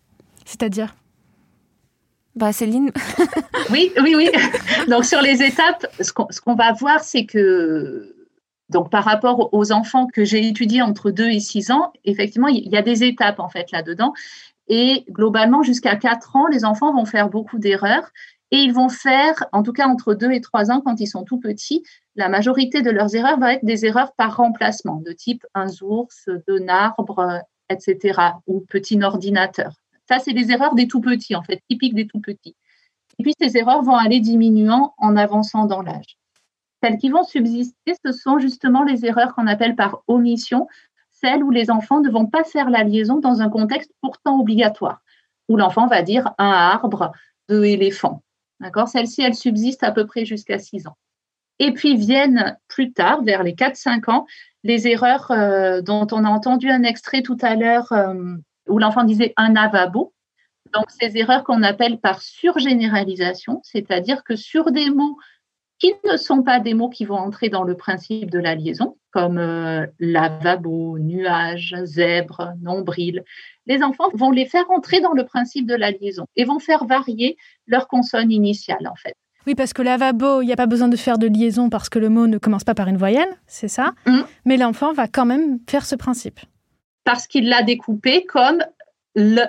C'est-à-dire? 0.45 0.95
Bah, 2.35 2.51
Céline, 2.51 2.91
Oui, 3.71 3.91
oui, 4.01 4.15
oui. 4.15 4.29
Donc, 4.89 5.05
sur 5.05 5.21
les 5.21 5.43
étapes, 5.43 5.85
ce 5.99 6.11
qu'on 6.11 6.55
va 6.55 6.73
voir, 6.73 7.03
c'est 7.03 7.25
que, 7.25 8.15
donc, 8.69 8.89
par 8.89 9.03
rapport 9.03 9.53
aux 9.53 9.71
enfants 9.71 10.07
que 10.07 10.25
j'ai 10.25 10.47
étudiés 10.47 10.81
entre 10.81 11.11
2 11.11 11.29
et 11.29 11.39
6 11.39 11.71
ans, 11.71 11.93
effectivement, 12.05 12.47
il 12.47 12.67
y 12.67 12.75
a 12.75 12.81
des 12.81 13.03
étapes, 13.03 13.39
en 13.39 13.49
fait, 13.49 13.71
là-dedans. 13.71 14.13
Et 14.67 15.05
globalement, 15.09 15.61
jusqu'à 15.61 15.95
4 15.95 16.35
ans, 16.35 16.47
les 16.47 16.65
enfants 16.65 16.93
vont 16.93 17.05
faire 17.05 17.29
beaucoup 17.29 17.59
d'erreurs. 17.59 18.09
Et 18.51 18.57
ils 18.57 18.73
vont 18.73 18.89
faire, 18.89 19.45
en 19.51 19.63
tout 19.63 19.73
cas 19.73 19.87
entre 19.87 20.13
2 20.13 20.31
et 20.31 20.41
3 20.41 20.71
ans, 20.71 20.81
quand 20.81 20.99
ils 20.99 21.07
sont 21.07 21.23
tout 21.23 21.39
petits, 21.39 21.83
la 22.15 22.29
majorité 22.29 22.83
de 22.83 22.91
leurs 22.91 23.15
erreurs 23.15 23.39
va 23.39 23.53
être 23.53 23.65
des 23.65 23.85
erreurs 23.85 24.13
par 24.13 24.37
remplacement, 24.37 24.97
de 24.97 25.11
type 25.11 25.43
un 25.55 25.67
ours, 25.81 26.29
deux 26.47 26.63
arbre, 26.67 27.41
etc., 27.69 28.19
ou 28.45 28.61
petit 28.61 29.01
ordinateur. 29.01 29.82
Ça, 30.09 30.19
c'est 30.19 30.33
des 30.33 30.51
erreurs 30.51 30.75
des 30.75 30.87
tout 30.87 31.01
petits, 31.01 31.35
en 31.35 31.43
fait, 31.43 31.61
typiques 31.69 31.95
des 31.95 32.07
tout 32.07 32.19
petits. 32.19 32.55
Et 33.19 33.23
puis, 33.23 33.33
ces 33.39 33.57
erreurs 33.57 33.83
vont 33.83 33.95
aller 33.95 34.19
diminuant 34.19 34.93
en 34.97 35.15
avançant 35.15 35.65
dans 35.65 35.81
l'âge. 35.81 36.17
Celles 36.83 36.97
qui 36.97 37.09
vont 37.09 37.23
subsister, 37.23 37.93
ce 38.05 38.11
sont 38.11 38.39
justement 38.39 38.83
les 38.83 39.05
erreurs 39.05 39.33
qu'on 39.35 39.47
appelle 39.47 39.75
par 39.75 40.03
omission, 40.07 40.67
celles 41.11 41.43
où 41.43 41.51
les 41.51 41.71
enfants 41.71 42.01
ne 42.01 42.09
vont 42.09 42.25
pas 42.25 42.43
faire 42.43 42.69
la 42.69 42.83
liaison 42.83 43.19
dans 43.19 43.41
un 43.41 43.49
contexte 43.49 43.91
pourtant 44.01 44.39
obligatoire, 44.39 45.01
où 45.47 45.55
l'enfant 45.55 45.87
va 45.87 46.01
dire 46.01 46.33
un 46.37 46.49
arbre, 46.49 47.13
deux 47.47 47.63
éléphants. 47.63 48.23
D'accord? 48.59 48.89
Celles-ci, 48.89 49.21
elles 49.21 49.35
subsistent 49.35 49.83
à 49.83 49.91
peu 49.91 50.05
près 50.05 50.25
jusqu'à 50.25 50.59
6 50.59 50.87
ans. 50.87 50.97
Et 51.59 51.71
puis 51.71 51.95
viennent 51.95 52.57
plus 52.67 52.91
tard, 52.91 53.23
vers 53.23 53.43
les 53.43 53.53
4-5 53.53 54.09
ans, 54.11 54.25
les 54.63 54.87
erreurs 54.87 55.31
euh, 55.31 55.81
dont 55.81 56.07
on 56.11 56.25
a 56.25 56.29
entendu 56.29 56.69
un 56.69 56.83
extrait 56.83 57.21
tout 57.21 57.37
à 57.41 57.55
l'heure, 57.55 57.91
euh, 57.91 58.35
où 58.67 58.77
l'enfant 58.79 59.03
disait 59.03 59.33
un 59.37 59.53
lavabo. 59.53 60.13
Donc, 60.73 60.85
ces 60.89 61.17
erreurs 61.17 61.43
qu'on 61.43 61.61
appelle 61.61 61.99
par 61.99 62.21
surgénéralisation, 62.21 63.61
c'est-à-dire 63.63 64.23
que 64.23 64.35
sur 64.35 64.71
des 64.71 64.89
mots 64.89 65.17
qui 65.79 65.93
ne 66.09 66.17
sont 66.17 66.43
pas 66.43 66.59
des 66.59 66.73
mots 66.73 66.89
qui 66.89 67.03
vont 67.03 67.17
entrer 67.17 67.49
dans 67.49 67.63
le 67.63 67.75
principe 67.75 68.31
de 68.31 68.39
la 68.39 68.55
liaison, 68.55 68.95
comme 69.11 69.37
euh, 69.37 69.85
lavabo, 69.99 70.97
nuage, 70.97 71.75
zèbre, 71.83 72.53
nombril, 72.61 73.23
les 73.65 73.83
enfants 73.83 74.09
vont 74.13 74.31
les 74.31 74.45
faire 74.45 74.69
entrer 74.71 75.01
dans 75.01 75.11
le 75.11 75.25
principe 75.25 75.67
de 75.67 75.75
la 75.75 75.91
liaison 75.91 76.25
et 76.35 76.45
vont 76.45 76.59
faire 76.59 76.85
varier 76.85 77.37
leur 77.67 77.87
consonne 77.87 78.31
initiale, 78.31 78.87
en 78.87 78.95
fait. 78.95 79.15
Oui, 79.45 79.55
parce 79.55 79.73
que 79.73 79.81
lavabo, 79.81 80.41
il 80.41 80.45
n'y 80.45 80.53
a 80.53 80.55
pas 80.55 80.67
besoin 80.67 80.87
de 80.87 80.95
faire 80.95 81.17
de 81.17 81.27
liaison 81.27 81.69
parce 81.69 81.89
que 81.89 81.99
le 81.99 82.09
mot 82.09 82.27
ne 82.27 82.37
commence 82.37 82.63
pas 82.63 82.75
par 82.75 82.87
une 82.87 82.97
voyelle, 82.97 83.27
c'est 83.45 83.67
ça? 83.67 83.93
Mm. 84.05 84.21
Mais 84.45 84.57
l'enfant 84.57 84.93
va 84.93 85.07
quand 85.07 85.25
même 85.25 85.59
faire 85.67 85.85
ce 85.85 85.95
principe. 85.95 86.39
Parce 87.03 87.27
qu'il 87.27 87.49
l'a 87.49 87.63
découpé 87.63 88.25
comme 88.25 88.63
le 89.15 89.43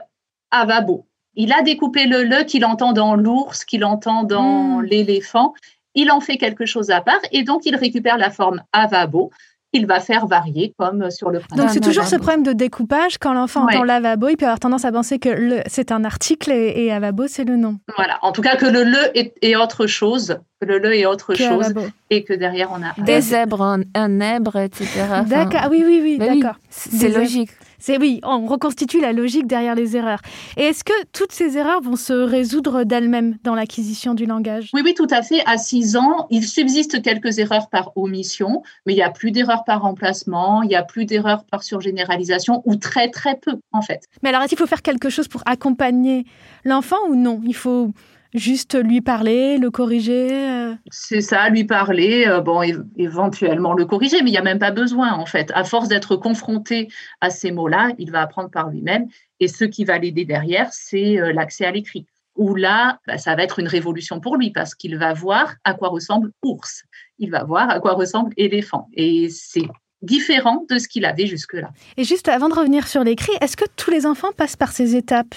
avabo. 0.50 1.06
Il 1.34 1.52
a 1.52 1.62
découpé 1.62 2.06
le 2.06 2.22
le 2.24 2.44
qu'il 2.44 2.64
entend 2.64 2.92
dans 2.92 3.14
l'ours, 3.16 3.64
qu'il 3.64 3.84
entend 3.84 4.22
dans 4.24 4.80
Mm. 4.80 4.84
l'éléphant. 4.84 5.54
il 5.96 6.10
en 6.10 6.20
fait 6.20 6.36
quelque 6.38 6.66
chose 6.66 6.90
à 6.90 7.00
part 7.00 7.20
et 7.30 7.44
donc 7.44 7.66
il 7.66 7.76
récupère 7.76 8.18
la 8.18 8.30
forme 8.30 8.62
avabo 8.72 9.30
il 9.74 9.87
va 9.87 10.00
faire 10.00 10.26
varier 10.26 10.72
comme 10.78 11.10
sur 11.10 11.30
le 11.30 11.40
Donc 11.56 11.68
c'est 11.70 11.80
toujours 11.80 12.04
ce 12.04 12.16
problème 12.16 12.44
de 12.44 12.52
découpage. 12.52 13.18
Quand 13.18 13.34
l'enfant 13.34 13.64
entend 13.64 13.82
lavabo, 13.82 14.28
il 14.28 14.37
peut 14.37 14.46
avoir 14.46 14.60
tendance 14.60 14.84
à 14.84 14.92
penser 14.92 15.18
que 15.18 15.62
c'est 15.66 15.92
un 15.92 16.04
article 16.04 16.52
et, 16.52 16.90
avabo, 16.90 17.26
c'est 17.26 17.44
le 17.44 17.56
nom. 17.56 17.78
Voilà, 17.96 18.18
en 18.22 18.32
tout 18.32 18.40
cas 18.40 18.56
que 18.56 18.66
le 18.66 18.84
le 18.84 19.18
est, 19.18 19.56
autre 19.56 19.87
chose, 19.87 20.38
que 20.60 20.66
le 20.66 20.78
le 20.78 20.94
est 20.94 21.06
autre 21.06 21.34
chose 21.34 21.74
et 22.10 22.22
que 22.22 22.32
derrière 22.32 22.70
on 22.72 22.82
a... 22.82 22.94
Des 23.04 23.20
zèbres, 23.20 23.62
un, 23.62 23.80
un 23.94 24.20
etc. 24.20 24.87
D'accord, 25.26 25.60
ah 25.64 25.68
oui, 25.70 25.82
oui, 25.84 26.00
oui, 26.02 26.18
d'accord. 26.18 26.56
c'est 26.70 27.08
logique. 27.08 27.50
C'est 27.87 27.99
oui, 27.99 28.18
on 28.23 28.47
reconstitue 28.47 28.99
la 28.99 29.12
logique 29.12 29.47
derrière 29.47 29.75
les 29.75 29.94
erreurs. 29.94 30.20
Et 30.57 30.62
est-ce 30.62 30.85
que 30.85 30.94
toutes 31.12 31.33
ces 31.33 31.59
erreurs 31.59 31.83
vont 31.83 31.97
se 31.97 32.14
résoudre 32.14 32.85
d'elles-mêmes 32.85 33.37
dans 33.44 33.55
l'acquisition 33.55 34.14
du 34.14 34.25
langage? 34.25 34.70
Oui, 34.73 34.81
oui, 34.83 34.94
tout 34.94 35.07
à 35.11 35.20
fait. 35.20 35.42
À 35.44 35.59
6 35.59 35.94
ans, 35.97 36.27
il 36.31 36.49
subsiste 36.49 37.03
quelques 37.03 37.38
erreurs 37.38 37.68
par 37.68 37.94
omission, 37.94 38.62
mais 38.87 38.94
il 38.94 38.97
n'y 38.97 39.03
a 39.03 39.11
plus 39.11 39.33
d'erreurs 39.33 39.64
par 39.64 39.83
remplacement, 39.83 40.62
il 40.62 40.68
n'y 40.68 40.77
a 40.77 40.83
plus 40.83 41.05
d'erreurs 41.05 41.44
par 41.44 41.62
surgénéralisation, 41.62 42.62
ou 42.64 42.77
très 42.77 43.11
très 43.11 43.37
peu 43.37 43.59
en 43.73 43.83
fait. 43.83 44.05
Mais 44.23 44.31
alors, 44.31 44.40
est-ce 44.40 44.49
qu'il 44.49 44.59
faut 44.59 44.66
faire 44.66 44.81
quelque 44.81 45.11
chose 45.11 45.29
pour 45.29 45.42
accompagner 45.44 46.25
l'enfant 46.64 46.97
ou 47.11 47.16
non? 47.16 47.42
Il 47.44 47.55
faut 47.55 47.92
Juste 48.35 48.75
lui 48.75 49.01
parler, 49.01 49.59
le 49.59 49.70
corriger 49.70 50.29
euh. 50.33 50.75
C'est 50.90 51.20
ça, 51.20 51.49
lui 51.51 51.62
parler, 51.62 52.27
euh, 52.27 52.40
bon, 52.40 52.62
éventuellement 52.97 53.75
le 53.75 53.85
corriger, 53.85 54.23
mais 54.23 54.31
il 54.31 54.33
n'y 54.33 54.38
a 54.38 54.42
même 54.42 54.59
pas 54.59 54.73
besoin, 54.73 55.12
en 55.12 55.25
fait. 55.25 55.53
À 55.55 55.62
force 55.62 55.87
d'être 55.87 56.16
confronté 56.16 56.88
à 57.20 57.31
ces 57.31 57.53
mots-là, 57.53 57.92
il 57.97 58.11
va 58.11 58.23
apprendre 58.23 58.51
par 58.51 58.70
lui-même. 58.70 59.07
Et 59.38 59.47
ce 59.47 59.64
qui 59.64 59.85
va 59.85 59.99
l'aider 59.99 60.25
derrière, 60.25 60.68
c'est 60.73 61.20
euh, 61.20 61.33
l'accès 61.33 61.64
à 61.64 61.70
l'écrit. 61.70 62.07
Où 62.35 62.57
là, 62.57 62.99
bah, 63.07 63.18
ça 63.18 63.37
va 63.37 63.44
être 63.44 63.61
une 63.61 63.68
révolution 63.68 64.18
pour 64.18 64.37
lui, 64.37 64.51
parce 64.51 64.75
qu'il 64.75 64.99
va 64.99 65.12
voir 65.12 65.55
à 65.62 65.75
quoi 65.75 65.88
ressemble 65.88 66.33
ours. 66.42 66.83
Il 67.20 67.31
va 67.31 67.44
voir 67.44 67.70
à 67.70 67.79
quoi 67.79 67.92
ressemble 67.92 68.33
éléphant. 68.37 68.88
Et 68.94 69.29
c'est 69.31 69.68
différent 70.03 70.66
de 70.68 70.79
ce 70.79 70.88
qu'il 70.88 71.05
avait 71.05 71.27
jusque-là. 71.27 71.70
Et 71.97 72.03
juste 72.03 72.29
avant 72.29 72.49
de 72.49 72.55
revenir 72.55 72.88
sur 72.88 73.05
l'écrit, 73.05 73.33
est-ce 73.40 73.57
que 73.57 73.64
tous 73.77 73.92
les 73.92 74.07
enfants 74.07 74.33
passent 74.37 74.57
par 74.57 74.73
ces 74.73 74.97
étapes, 74.97 75.37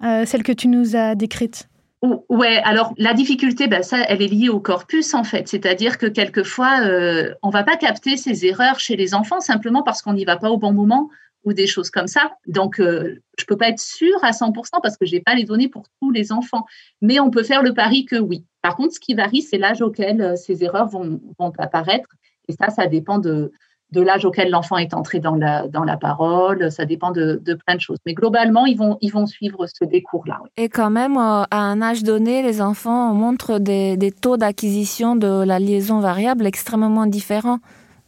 celles 0.00 0.42
que 0.42 0.52
tu 0.52 0.66
nous 0.66 0.96
as 0.96 1.14
décrites? 1.14 1.69
Ouais, 2.02 2.56
alors 2.64 2.94
la 2.96 3.12
difficulté, 3.12 3.68
ben, 3.68 3.82
ça, 3.82 3.98
elle 4.08 4.22
est 4.22 4.28
liée 4.28 4.48
au 4.48 4.58
corpus 4.58 5.12
en 5.12 5.22
fait. 5.22 5.48
C'est-à-dire 5.48 5.98
que 5.98 6.06
quelquefois, 6.06 6.80
euh, 6.82 7.34
on 7.42 7.50
va 7.50 7.62
pas 7.62 7.76
capter 7.76 8.16
ces 8.16 8.46
erreurs 8.46 8.80
chez 8.80 8.96
les 8.96 9.14
enfants 9.14 9.40
simplement 9.40 9.82
parce 9.82 10.00
qu'on 10.00 10.14
n'y 10.14 10.24
va 10.24 10.38
pas 10.38 10.50
au 10.50 10.56
bon 10.56 10.72
moment 10.72 11.10
ou 11.44 11.52
des 11.52 11.66
choses 11.66 11.90
comme 11.90 12.06
ça. 12.06 12.32
Donc, 12.46 12.80
euh, 12.80 13.20
je 13.38 13.44
peux 13.44 13.56
pas 13.56 13.68
être 13.68 13.80
sûre 13.80 14.22
à 14.22 14.32
100% 14.32 14.80
parce 14.82 14.96
que 14.96 15.04
j'ai 15.04 15.20
pas 15.20 15.34
les 15.34 15.44
données 15.44 15.68
pour 15.68 15.84
tous 16.00 16.10
les 16.10 16.32
enfants. 16.32 16.64
Mais 17.02 17.20
on 17.20 17.30
peut 17.30 17.42
faire 17.42 17.62
le 17.62 17.74
pari 17.74 18.06
que 18.06 18.16
oui. 18.16 18.46
Par 18.62 18.76
contre, 18.76 18.94
ce 18.94 19.00
qui 19.00 19.14
varie, 19.14 19.42
c'est 19.42 19.58
l'âge 19.58 19.82
auquel 19.82 20.22
euh, 20.22 20.36
ces 20.36 20.64
erreurs 20.64 20.88
vont, 20.88 21.20
vont 21.38 21.52
apparaître. 21.58 22.08
Et 22.48 22.52
ça, 22.52 22.70
ça 22.70 22.86
dépend 22.86 23.18
de, 23.18 23.52
de 23.92 24.00
l'âge 24.00 24.24
auquel 24.24 24.50
l'enfant 24.50 24.76
est 24.76 24.94
entré 24.94 25.18
dans 25.18 25.34
la, 25.34 25.66
dans 25.66 25.84
la 25.84 25.96
parole, 25.96 26.70
ça 26.70 26.84
dépend 26.84 27.10
de, 27.10 27.40
plein 27.66 27.74
de 27.74 27.80
choses. 27.80 27.98
Mais 28.06 28.14
globalement, 28.14 28.66
ils 28.66 28.76
vont, 28.76 28.98
ils 29.00 29.12
vont 29.12 29.26
suivre 29.26 29.66
ce 29.66 29.84
décours-là. 29.84 30.40
Et 30.56 30.68
quand 30.68 30.90
même, 30.90 31.16
euh, 31.16 31.42
à 31.50 31.58
un 31.58 31.82
âge 31.82 32.02
donné, 32.02 32.42
les 32.42 32.62
enfants 32.62 33.12
montrent 33.14 33.58
des, 33.58 33.96
des 33.96 34.12
taux 34.12 34.36
d'acquisition 34.36 35.16
de 35.16 35.44
la 35.44 35.58
liaison 35.58 36.00
variable 36.00 36.46
extrêmement 36.46 37.06
différents. 37.06 37.58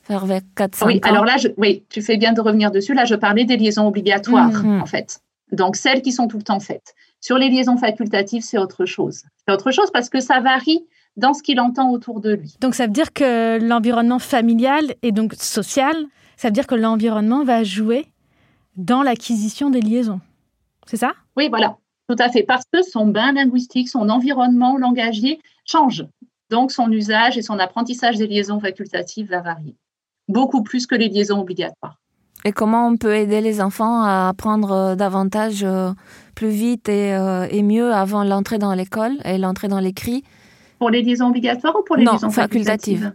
Vers 0.09 0.25
4 0.57 0.85
oui, 0.85 1.01
alors 1.05 1.25
là, 1.25 1.37
je, 1.37 1.49
oui, 1.57 1.85
tu 1.89 2.03
fais 2.03 2.17
bien 2.17 2.33
de 2.33 2.41
revenir 2.41 2.71
dessus. 2.73 2.93
Là, 2.93 3.05
je 3.05 3.15
parlais 3.15 3.45
des 3.45 3.57
liaisons 3.57 3.87
obligatoires, 3.87 4.51
mmh. 4.51 4.83
en 4.83 4.87
fait. 4.87 5.21
Donc, 5.53 5.77
celles 5.77 6.03
qui 6.03 6.13
sont 6.13 6.27
tout 6.27 6.39
le 6.39 6.43
temps 6.43 6.61
faites. 6.61 6.95
Sur 7.21 7.39
les 7.39 7.49
liaisons 7.49 7.77
facultatives, 7.77 8.43
c'est 8.43 8.59
autre 8.59 8.85
chose. 8.85 9.23
C'est 9.47 9.55
autre 9.55 9.71
chose 9.71 9.91
parce 9.93 10.09
que 10.09 10.21
ça 10.21 10.41
varie 10.41 10.85
dans 11.17 11.35
ce 11.35 11.43
qu'il 11.43 11.61
entend 11.61 11.91
autour 11.91 12.21
de 12.21 12.33
lui. 12.33 12.57
Donc 12.61 12.75
ça 12.75 12.87
veut 12.87 12.93
dire 12.93 13.13
que 13.13 13.59
l'environnement 13.61 14.19
familial 14.19 14.95
et 15.03 15.13
donc 15.13 15.35
social, 15.35 15.95
ça 16.37 16.49
veut 16.49 16.53
dire 16.53 16.67
que 16.67 16.75
l'environnement 16.75 17.45
va 17.45 17.65
jouer 17.65 18.07
dans 18.77 19.03
l'acquisition 19.03 19.71
des 19.71 19.81
liaisons. 19.81 20.21
C'est 20.87 20.97
ça? 20.97 21.13
Oui, 21.37 21.49
voilà, 21.49 21.77
tout 22.09 22.17
à 22.19 22.29
fait. 22.31 22.43
Parce 22.43 22.65
que 22.73 22.83
son 22.83 23.07
bain 23.07 23.33
linguistique, 23.33 23.89
son 23.89 24.09
environnement 24.09 24.77
langagier 24.79 25.41
change. 25.65 26.05
Donc 26.51 26.73
son 26.73 26.91
usage 26.91 27.39
et 27.39 27.43
son 27.43 27.59
apprentissage 27.59 28.17
des 28.17 28.27
liaisons 28.27 28.61
facultatives 28.61 29.29
va 29.31 29.41
varier. 29.41 29.77
Beaucoup 30.29 30.63
plus 30.63 30.87
que 30.87 30.95
les 30.95 31.09
liaisons 31.09 31.41
obligatoires. 31.41 31.99
Et 32.45 32.53
comment 32.53 32.89
on 32.89 32.97
peut 32.97 33.15
aider 33.15 33.41
les 33.41 33.61
enfants 33.61 34.03
à 34.03 34.29
apprendre 34.29 34.73
euh, 34.73 34.95
davantage 34.97 35.63
euh, 35.63 35.93
plus 36.35 36.49
vite 36.49 36.89
et, 36.89 37.15
euh, 37.15 37.47
et 37.51 37.63
mieux 37.63 37.93
avant 37.93 38.25
l'entrée 38.25 38.59
dans 38.59 38.75
l'école 38.75 39.13
et 39.25 39.39
l'entrée 39.39 39.69
dans 39.69 39.79
l'écrit? 39.79 40.25
Pour 40.83 40.91
les 40.91 41.03
liaisons 41.03 41.29
obligatoires 41.29 41.77
ou 41.79 41.85
pour 41.85 41.95
les 41.95 42.05
liaisons 42.05 42.31
facultatives 42.31 43.13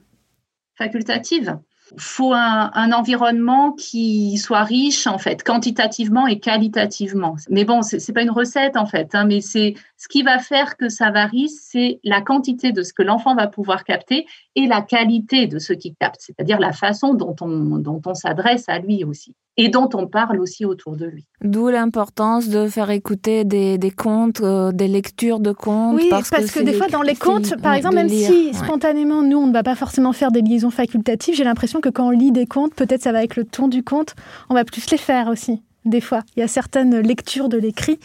Facultatives. 0.78 1.60
Il 1.92 2.00
faut 2.00 2.32
un, 2.32 2.72
un, 2.74 2.94
environnement 2.94 3.74
qui 3.74 4.38
soit 4.38 4.64
riche, 4.64 5.06
en 5.06 5.18
fait, 5.18 5.44
quantitativement 5.44 6.28
et 6.28 6.40
qualitativement. 6.40 7.36
Mais 7.50 7.66
bon, 7.66 7.82
ce 7.82 7.98
n'est 7.98 8.14
pas 8.14 8.22
une 8.22 8.32
recette, 8.32 8.78
en 8.78 8.86
fait, 8.86 9.14
hein, 9.16 9.26
mais 9.26 9.42
c'est 9.42 9.74
ce 9.98 10.08
qui 10.08 10.24
va 10.24 10.40
faire 10.40 10.78
que 10.78 10.90
ça 10.90 11.12
varie, 11.12 11.50
c'est 11.50 12.00
la 12.04 12.22
quantité 12.22 12.72
de 12.72 12.84
ce 12.84 12.94
que 12.94 13.04
l'enfant 13.04 13.36
va 13.36 13.48
pouvoir 13.48 13.84
capter 13.84 14.26
et 14.56 14.68
la 14.68 14.82
qualité 14.82 15.48
de 15.48 15.60
ce 15.60 15.74
qu'il 15.74 15.96
capte, 16.00 16.22
c'est-à-dire 16.22 16.60
la 16.60 16.72
façon 16.72 17.16
dont 17.16 17.36
on, 17.42 17.78
dont 17.80 18.02
on 18.06 18.14
s'adresse 18.14 18.66
à 18.70 18.80
lui 18.80 19.04
aussi 19.04 19.36
et 19.58 19.70
dont 19.70 19.90
on 19.96 20.06
parle 20.06 20.40
aussi 20.40 20.66
autour 20.66 20.96
de 20.96 21.06
lui. 21.06 21.26
D'où 21.44 21.68
l'importance 21.70 22.48
de 22.48 22.68
faire 22.68 22.92
écouter 22.92 23.44
des, 23.44 23.80
des 23.80 23.90
contes, 23.90 24.42
euh, 24.42 24.72
des 24.72 24.88
lectures 24.88 25.40
de 25.40 25.52
contes. 25.52 25.96
Oui, 25.96 26.10
parce, 26.12 26.30
que, 26.30 26.62
des 26.62 26.74
fois, 26.74 26.88
dans 26.88 27.02
les 27.02 27.16
contes, 27.16 27.60
par 27.60 27.74
exemple, 27.74 27.96
même 27.96 28.10
si 28.10 28.54
spontanément, 28.54 29.24
nous, 29.24 29.40
on 29.40 29.48
ne 29.48 29.54
va 29.54 29.64
pas 29.64 29.76
forcément 29.76 30.14
faire 30.14 30.32
des 30.32 30.42
liaisons 30.42 30.70
facultatives, 30.70 31.34
j'ai 31.34 31.44
l'impression 31.44 31.82
que 31.82 31.90
quand 31.90 32.08
on 32.08 32.12
lit 32.12 32.32
des 32.32 32.46
contes, 32.46 32.76
peut-être 32.76 33.02
ça 33.02 33.12
va 33.12 33.18
avec 33.18 33.36
le 33.36 33.46
ton 33.46 33.68
du 33.68 33.84
conte, 33.84 34.16
on 34.50 34.54
va 34.54 34.64
plus 34.64 34.92
les 34.92 34.98
faire 34.98 35.28
aussi, 35.28 35.64
des 35.86 36.02
fois. 36.02 36.22
Il 36.36 36.42
y 36.42 36.44
a 36.44 36.48
certaines 36.48 37.00
lectures 37.00 37.50
de 37.50 37.58
l'écrit 37.58 38.00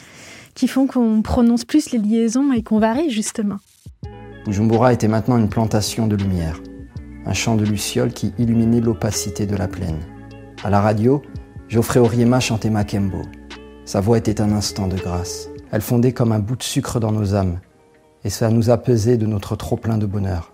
qui 0.54 0.68
font 0.68 0.86
qu'on 0.86 1.22
prononce 1.22 1.64
plus 1.64 1.90
les 1.90 1.98
liaisons 1.98 2.52
et 2.52 2.62
qu'on 2.62 2.78
varie 2.78 3.10
justement. 3.10 3.58
Bujumbura 4.44 4.92
était 4.92 5.08
maintenant 5.08 5.36
une 5.36 5.48
plantation 5.48 6.06
de 6.06 6.16
lumière, 6.16 6.60
un 7.26 7.32
champ 7.32 7.54
de 7.54 7.64
lucioles 7.64 8.12
qui 8.12 8.32
illuminait 8.38 8.80
l'opacité 8.80 9.46
de 9.46 9.56
la 9.56 9.68
plaine. 9.68 10.00
À 10.64 10.70
la 10.70 10.80
radio, 10.80 11.22
Geoffrey 11.68 12.00
Oriema 12.00 12.40
chantait 12.40 12.70
Makembo. 12.70 13.22
Sa 13.84 14.00
voix 14.00 14.18
était 14.18 14.40
un 14.40 14.52
instant 14.52 14.88
de 14.88 14.96
grâce. 14.96 15.48
Elle 15.70 15.80
fondait 15.80 16.12
comme 16.12 16.32
un 16.32 16.38
bout 16.38 16.56
de 16.56 16.62
sucre 16.62 17.00
dans 17.00 17.12
nos 17.12 17.34
âmes, 17.34 17.60
et 18.24 18.30
ça 18.30 18.50
nous 18.50 18.70
a 18.70 18.76
de 18.76 19.26
notre 19.26 19.56
trop-plein 19.56 19.96
de 19.96 20.06
bonheur. 20.06 20.52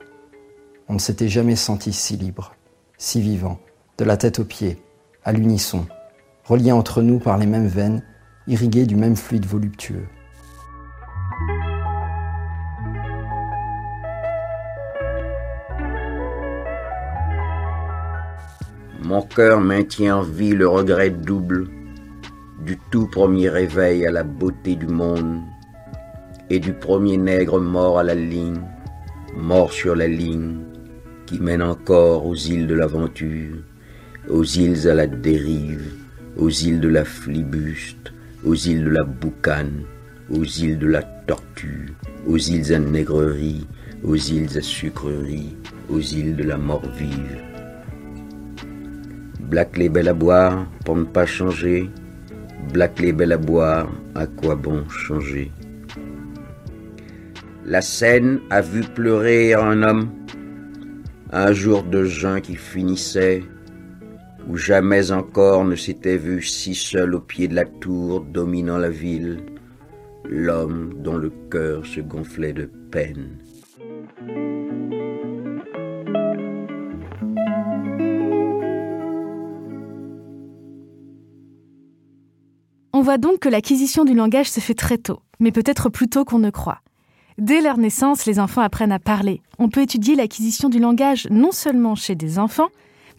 On 0.89 0.95
ne 0.95 0.99
s'était 0.99 1.29
jamais 1.29 1.57
senti 1.57 1.93
si 1.93 2.17
libre, 2.17 2.55
si 2.99 3.21
vivant, 3.21 3.59
de 3.99 4.05
la 4.05 4.17
tête 4.17 4.39
aux 4.39 4.45
pieds, 4.45 4.79
à 5.25 5.33
l'unisson, 5.33 5.87
reliés 6.45 6.73
entre 6.73 7.03
nous 7.03 7.19
par 7.19 7.37
les 7.37 7.47
mêmes 7.47 7.67
veines 7.67 8.03
irrigué 8.49 8.87
du 8.87 8.97
même 8.97 9.15
fluide 9.15 9.47
voluptueux. 9.47 10.07
Mon 19.05 19.23
cœur 19.23 19.61
maintient 19.61 20.17
en 20.17 20.23
vie 20.23 20.55
le 20.55 20.67
regret 20.67 21.11
double 21.11 21.69
du 22.65 22.79
tout 22.91 23.07
premier 23.07 23.49
réveil 23.49 24.07
à 24.07 24.11
la 24.11 24.25
beauté 24.25 24.75
du 24.75 24.87
monde 24.87 25.41
et 26.51 26.59
du 26.59 26.73
premier 26.73 27.17
nègre 27.17 27.61
mort 27.61 27.99
à 27.99 28.03
la 28.03 28.15
ligne, 28.15 28.61
mort 29.37 29.73
sur 29.73 29.95
la 29.95 30.09
ligne, 30.09 30.59
qui 31.27 31.39
mène 31.39 31.63
encore 31.63 32.27
aux 32.27 32.35
îles 32.35 32.67
de 32.67 32.75
l'aventure, 32.75 33.57
aux 34.29 34.45
îles 34.45 34.89
à 34.89 34.95
la 34.95 35.07
dérive, 35.07 35.93
aux 36.37 36.51
îles 36.51 36.81
de 36.81 36.89
la 36.89 37.05
flibuste, 37.05 38.13
aux 38.45 38.55
îles 38.55 38.85
de 38.85 38.91
la 38.91 39.05
boucane, 39.05 39.83
aux 40.31 40.45
îles 40.45 40.79
de 40.79 40.87
la 40.87 41.03
tortue, 41.03 41.93
aux 42.27 42.37
îles 42.39 42.73
à 42.73 42.79
nègrerie, 42.79 43.67
aux 44.05 44.17
îles 44.17 44.57
à 44.57 44.61
sucrerie, 44.61 45.57
aux 45.89 46.01
îles 46.01 46.37
de 46.37 46.45
la 46.45 46.57
mort 46.57 46.87
vive. 46.97 47.39
Black 49.41 49.77
les 49.77 49.89
belles 49.89 50.09
à 50.09 50.15
boire 50.15 50.67
pour 50.85 50.97
ne 50.97 51.05
pas 51.05 51.27
changer, 51.27 51.91
Black 52.73 53.01
les 53.01 53.13
belles 53.13 53.33
à 53.33 53.39
boire, 53.39 53.89
à 54.15 54.27
quoi 54.27 54.55
bon 54.55 54.87
changer? 54.89 55.51
La 57.65 57.81
scène 57.81 58.41
a 58.51 58.61
vu 58.61 58.83
pleurer 58.83 59.55
un 59.55 59.83
homme, 59.83 60.11
un 61.33 61.53
jour 61.53 61.83
de 61.83 62.05
juin 62.05 62.41
qui 62.41 62.57
finissait, 62.57 63.43
où 64.49 64.57
jamais 64.57 65.13
encore 65.13 65.65
ne 65.65 65.77
s'était 65.77 66.17
vu 66.17 66.43
si 66.43 66.75
seul 66.75 67.15
au 67.15 67.21
pied 67.21 67.49
de 67.49 67.55
la 67.55 67.67
tour 67.67 68.23
dominant 68.23 68.79
la 68.79 68.89
ville, 68.89 69.45
l'homme 70.25 70.95
dont 71.03 71.17
le 71.17 71.31
cœur 71.51 71.85
se 71.85 72.01
gonflait 72.01 72.55
de 72.55 72.65
peine. 72.91 73.39
On 82.95 83.03
voit 83.03 83.19
donc 83.19 83.41
que 83.41 83.49
l'acquisition 83.49 84.05
du 84.05 84.15
langage 84.15 84.51
se 84.51 84.61
fait 84.61 84.75
très 84.75 84.99
tôt, 84.99 85.21
mais 85.41 85.53
peut-être 85.53 85.91
plus 85.91 86.09
tôt 86.09 86.25
qu'on 86.25 86.39
ne 86.39 86.51
croit. 86.51 86.81
Dès 87.37 87.61
leur 87.61 87.79
naissance, 87.79 88.27
les 88.27 88.41
enfants 88.41 88.63
apprennent 88.63 88.93
à 88.93 88.99
parler. 88.99 89.43
On 89.59 89.69
peut 89.69 89.83
étudier 89.83 90.17
l'acquisition 90.17 90.69
du 90.69 90.81
langage 90.81 91.29
non 91.31 91.53
seulement 91.53 91.95
chez 91.95 92.17
des 92.17 92.39
enfants, 92.39 92.71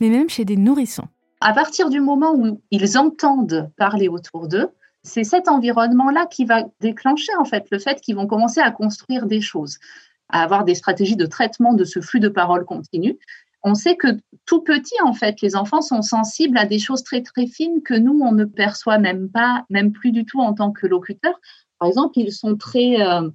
mais 0.01 0.09
même 0.09 0.29
chez 0.29 0.43
des 0.43 0.57
nourrissons. 0.57 1.07
À 1.41 1.53
partir 1.53 1.89
du 1.89 2.01
moment 2.01 2.33
où 2.35 2.61
ils 2.69 2.97
entendent 2.97 3.71
parler 3.77 4.09
autour 4.09 4.47
d'eux, 4.47 4.69
c'est 5.03 5.23
cet 5.23 5.47
environnement-là 5.47 6.25
qui 6.25 6.43
va 6.43 6.65
déclencher 6.81 7.33
en 7.39 7.45
fait 7.45 7.65
le 7.71 7.79
fait 7.79 8.01
qu'ils 8.01 8.15
vont 8.15 8.27
commencer 8.27 8.59
à 8.59 8.71
construire 8.71 9.25
des 9.25 9.39
choses, 9.39 9.77
à 10.27 10.43
avoir 10.43 10.65
des 10.65 10.75
stratégies 10.75 11.15
de 11.15 11.25
traitement 11.25 11.73
de 11.73 11.85
ce 11.85 12.01
flux 12.01 12.19
de 12.19 12.27
parole 12.27 12.65
continu. 12.65 13.17
On 13.63 13.73
sait 13.73 13.95
que 13.95 14.07
tout 14.45 14.61
petit, 14.61 14.95
en 15.03 15.13
fait, 15.13 15.41
les 15.41 15.55
enfants 15.55 15.81
sont 15.81 16.01
sensibles 16.01 16.57
à 16.57 16.65
des 16.65 16.79
choses 16.79 17.03
très 17.03 17.21
très 17.21 17.47
fines 17.47 17.81
que 17.83 17.93
nous, 17.93 18.19
on 18.21 18.31
ne 18.31 18.45
perçoit 18.45 18.99
même 18.99 19.29
pas, 19.29 19.65
même 19.69 19.91
plus 19.91 20.11
du 20.11 20.25
tout 20.25 20.39
en 20.39 20.53
tant 20.53 20.71
que 20.71 20.87
locuteur. 20.87 21.39
Par 21.77 21.87
exemple, 21.87 22.19
ils 22.19 22.33
sont 22.33 22.55
très, 22.57 23.01
euh, 23.01 23.29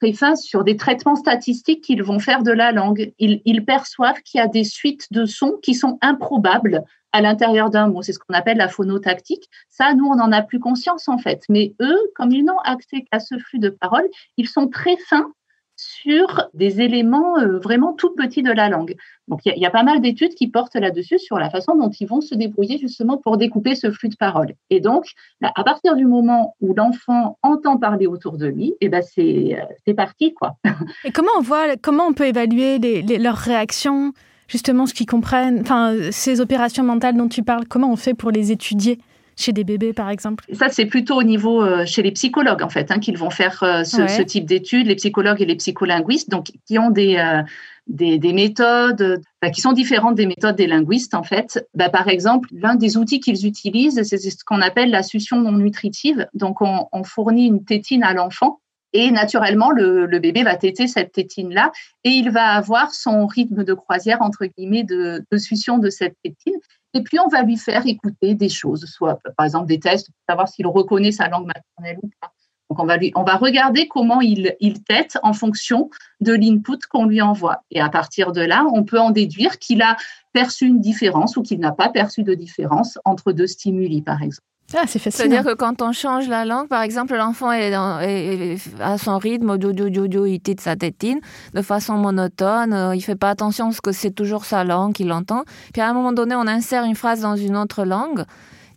très 0.00 0.12
fins 0.12 0.36
sur 0.36 0.64
des 0.64 0.76
traitements 0.76 1.16
statistiques 1.16 1.82
qu'ils 1.82 2.02
vont 2.02 2.18
faire 2.18 2.42
de 2.42 2.52
la 2.52 2.72
langue. 2.72 3.12
Ils 3.18 3.64
perçoivent 3.64 4.20
qu'il 4.22 4.38
y 4.38 4.42
a 4.42 4.48
des 4.48 4.64
suites 4.64 5.06
de 5.10 5.24
sons 5.24 5.58
qui 5.62 5.74
sont 5.74 5.98
improbables 6.00 6.84
à 7.12 7.20
l'intérieur 7.20 7.70
d'un 7.70 7.88
mot. 7.88 8.02
C'est 8.02 8.12
ce 8.12 8.18
qu'on 8.18 8.34
appelle 8.34 8.58
la 8.58 8.68
phonotactique. 8.68 9.48
Ça, 9.68 9.94
nous, 9.94 10.06
on 10.06 10.16
n'en 10.16 10.32
a 10.32 10.42
plus 10.42 10.60
conscience 10.60 11.08
en 11.08 11.18
fait. 11.18 11.42
Mais 11.48 11.74
eux, 11.80 11.98
comme 12.14 12.32
ils 12.32 12.44
n'ont 12.44 12.58
accès 12.64 13.04
qu'à 13.10 13.20
ce 13.20 13.38
flux 13.38 13.58
de 13.58 13.70
paroles, 13.70 14.08
ils 14.36 14.48
sont 14.48 14.68
très 14.68 14.96
fins 14.96 15.32
sur 15.78 16.48
des 16.54 16.80
éléments 16.80 17.38
euh, 17.38 17.58
vraiment 17.58 17.92
tout 17.92 18.12
petits 18.14 18.42
de 18.42 18.50
la 18.50 18.68
langue. 18.68 18.96
Donc, 19.28 19.40
il 19.44 19.58
y, 19.58 19.66
a 19.66 19.70
pas 19.70 19.84
mal 19.84 20.00
d'études 20.00 20.34
qui 20.34 20.48
portent 20.48 20.74
là-dessus 20.74 21.18
sur 21.18 21.38
la 21.38 21.50
façon 21.50 21.76
dont 21.76 21.90
ils 21.90 22.08
vont 22.08 22.20
se 22.20 22.34
débrouiller 22.34 22.78
justement 22.78 23.16
pour 23.18 23.36
découper 23.36 23.74
ce 23.74 23.92
flux 23.92 24.08
de 24.08 24.16
paroles. 24.16 24.54
Et 24.70 24.80
donc, 24.80 25.04
à 25.42 25.62
partir 25.62 25.94
du 25.94 26.06
moment 26.06 26.56
où 26.60 26.74
l'enfant 26.74 27.38
entend 27.42 27.76
parler 27.76 28.06
autour 28.06 28.38
de 28.38 28.46
lui, 28.46 28.70
et 28.80 28.86
eh 28.86 28.88
ben 28.88 29.02
c'est 29.02 29.58
euh, 29.60 29.64
c'est 29.86 29.94
parti 29.94 30.34
quoi. 30.34 30.56
Et 31.04 31.12
comment 31.12 31.30
on 31.38 31.42
voit, 31.42 31.76
comment 31.76 32.06
on 32.06 32.14
peut 32.14 32.26
évaluer 32.26 32.78
leurs 33.18 33.36
réactions? 33.36 34.12
Justement 34.48 34.86
ce 34.86 34.94
qu'ils 34.94 35.06
comprennent, 35.06 35.60
enfin, 35.60 35.94
ces 36.10 36.40
opérations 36.40 36.82
mentales 36.82 37.16
dont 37.16 37.28
tu 37.28 37.42
parles, 37.42 37.66
comment 37.68 37.92
on 37.92 37.96
fait 37.96 38.14
pour 38.14 38.30
les 38.30 38.50
étudier 38.50 38.98
chez 39.36 39.52
des 39.52 39.62
bébés, 39.62 39.92
par 39.92 40.10
exemple? 40.10 40.44
Ça, 40.52 40.68
c'est 40.68 40.86
plutôt 40.86 41.14
au 41.14 41.22
niveau 41.22 41.62
euh, 41.62 41.86
chez 41.86 42.02
les 42.02 42.10
psychologues, 42.10 42.62
en 42.62 42.68
fait, 42.68 42.90
hein, 42.90 42.98
qu'ils 42.98 43.16
vont 43.16 43.30
faire 43.30 43.62
euh, 43.62 43.84
ce, 43.84 44.22
type 44.22 44.44
d'études, 44.44 44.88
les 44.88 44.96
psychologues 44.96 45.40
et 45.40 45.46
les 45.46 45.54
psycholinguistes, 45.54 46.28
donc 46.28 46.48
qui 46.66 46.78
ont 46.78 46.90
des, 46.90 47.16
euh, 47.16 47.42
des, 47.86 48.32
méthodes 48.32 49.22
qui 49.52 49.60
sont 49.60 49.72
différentes 49.72 50.16
des 50.16 50.26
méthodes 50.26 50.56
des 50.56 50.66
linguistes, 50.66 51.14
en 51.14 51.22
fait. 51.22 51.64
Bah, 51.74 51.88
par 51.88 52.08
exemple, 52.08 52.48
l'un 52.52 52.74
des 52.74 52.96
outils 52.96 53.20
qu'ils 53.20 53.46
utilisent, 53.46 54.02
c'est 54.02 54.18
ce 54.18 54.44
qu'on 54.44 54.60
appelle 54.60 54.90
la 54.90 55.04
succion 55.04 55.40
non 55.40 55.52
nutritive. 55.52 56.26
Donc, 56.34 56.60
on, 56.60 56.86
on 56.90 57.04
fournit 57.04 57.46
une 57.46 57.64
tétine 57.64 58.02
à 58.02 58.14
l'enfant 58.14 58.60
et 58.92 59.10
naturellement, 59.10 59.70
le, 59.70 60.06
bébé 60.18 60.42
va 60.42 60.56
téter 60.56 60.86
cette 60.86 61.12
tétine-là 61.12 61.72
et 62.04 62.10
il 62.10 62.30
va 62.30 62.54
avoir 62.54 62.92
son 62.92 63.26
rythme 63.26 63.64
de 63.64 63.74
croisière, 63.74 64.22
entre 64.22 64.46
guillemets, 64.46 64.84
de, 64.84 65.24
de 65.30 65.38
succion 65.38 65.78
de 65.78 65.90
cette 65.90 66.16
tétine. 66.22 66.58
Et 66.94 67.02
puis, 67.02 67.18
on 67.20 67.28
va 67.28 67.42
lui 67.42 67.56
faire 67.56 67.86
écouter 67.86 68.34
des 68.34 68.48
choses, 68.48 68.86
soit 68.86 69.20
par 69.36 69.44
exemple 69.44 69.66
des 69.66 69.78
tests 69.78 70.06
pour 70.06 70.24
savoir 70.28 70.48
s'il 70.48 70.66
reconnaît 70.66 71.12
sa 71.12 71.28
langue 71.28 71.46
maternelle 71.46 71.98
ou 72.02 72.10
pas. 72.20 72.32
Donc, 72.70 72.80
on 72.80 72.86
va, 72.86 72.96
lui, 72.98 73.12
on 73.14 73.24
va 73.24 73.36
regarder 73.36 73.88
comment 73.88 74.20
il, 74.20 74.54
il 74.60 74.82
tète 74.82 75.18
en 75.22 75.32
fonction 75.32 75.88
de 76.20 76.32
l'input 76.32 76.78
qu'on 76.90 77.06
lui 77.06 77.22
envoie. 77.22 77.62
Et 77.70 77.80
à 77.80 77.88
partir 77.88 78.32
de 78.32 78.42
là, 78.42 78.66
on 78.74 78.84
peut 78.84 79.00
en 79.00 79.10
déduire 79.10 79.58
qu'il 79.58 79.80
a 79.80 79.96
perçu 80.32 80.66
une 80.66 80.80
différence 80.80 81.36
ou 81.36 81.42
qu'il 81.42 81.60
n'a 81.60 81.72
pas 81.72 81.88
perçu 81.88 82.22
de 82.22 82.34
différence 82.34 82.98
entre 83.04 83.32
deux 83.32 83.46
stimuli, 83.46 84.02
par 84.02 84.22
exemple. 84.22 84.46
Ah, 84.74 84.84
c'est 84.86 84.98
facile. 84.98 85.30
C'est-à-dire 85.30 85.44
que 85.44 85.54
quand 85.54 85.80
on 85.80 85.92
change 85.92 86.28
la 86.28 86.44
langue, 86.44 86.68
par 86.68 86.82
exemple, 86.82 87.16
l'enfant 87.16 87.50
est, 87.52 87.72
à 87.72 88.98
son 88.98 89.16
rythme, 89.16 89.56
du, 89.56 89.72
du, 89.72 90.08
du, 90.08 90.28
il 90.28 90.40
titre 90.40 90.62
sa 90.62 90.76
tétine, 90.76 91.20
de 91.54 91.62
façon 91.62 91.94
monotone, 91.94 92.74
euh, 92.74 92.94
il 92.94 93.00
fait 93.00 93.16
pas 93.16 93.30
attention 93.30 93.66
parce 93.66 93.80
que 93.80 93.92
c'est 93.92 94.10
toujours 94.10 94.44
sa 94.44 94.64
langue 94.64 94.92
qu'il 94.92 95.10
entend. 95.10 95.44
Puis 95.72 95.80
à 95.80 95.88
un 95.88 95.94
moment 95.94 96.12
donné, 96.12 96.34
on 96.34 96.46
insère 96.46 96.84
une 96.84 96.96
phrase 96.96 97.22
dans 97.22 97.36
une 97.36 97.56
autre 97.56 97.84
langue. 97.84 98.24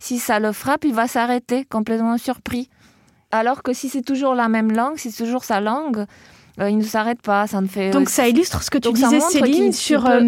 Si 0.00 0.18
ça 0.18 0.40
le 0.40 0.52
frappe, 0.52 0.84
il 0.84 0.94
va 0.94 1.06
s'arrêter, 1.08 1.66
complètement 1.66 2.16
surpris. 2.16 2.70
Alors 3.30 3.62
que 3.62 3.74
si 3.74 3.90
c'est 3.90 4.02
toujours 4.02 4.34
la 4.34 4.48
même 4.48 4.72
langue, 4.72 4.96
si 4.96 5.10
c'est 5.10 5.24
toujours 5.24 5.44
sa 5.44 5.60
langue, 5.60 6.06
euh, 6.60 6.70
il 6.70 6.78
ne 6.78 6.82
s'arrête 6.82 7.22
pas, 7.22 7.46
ça 7.46 7.60
ne 7.60 7.66
fait. 7.66 7.90
Donc 7.90 8.10
ça 8.10 8.28
illustre 8.28 8.62
ce 8.62 8.70
que 8.70 8.78
tu 8.78 8.92
disais, 8.92 9.20
Céline, 9.20 9.72
sur 9.72 10.06
euh, 10.06 10.20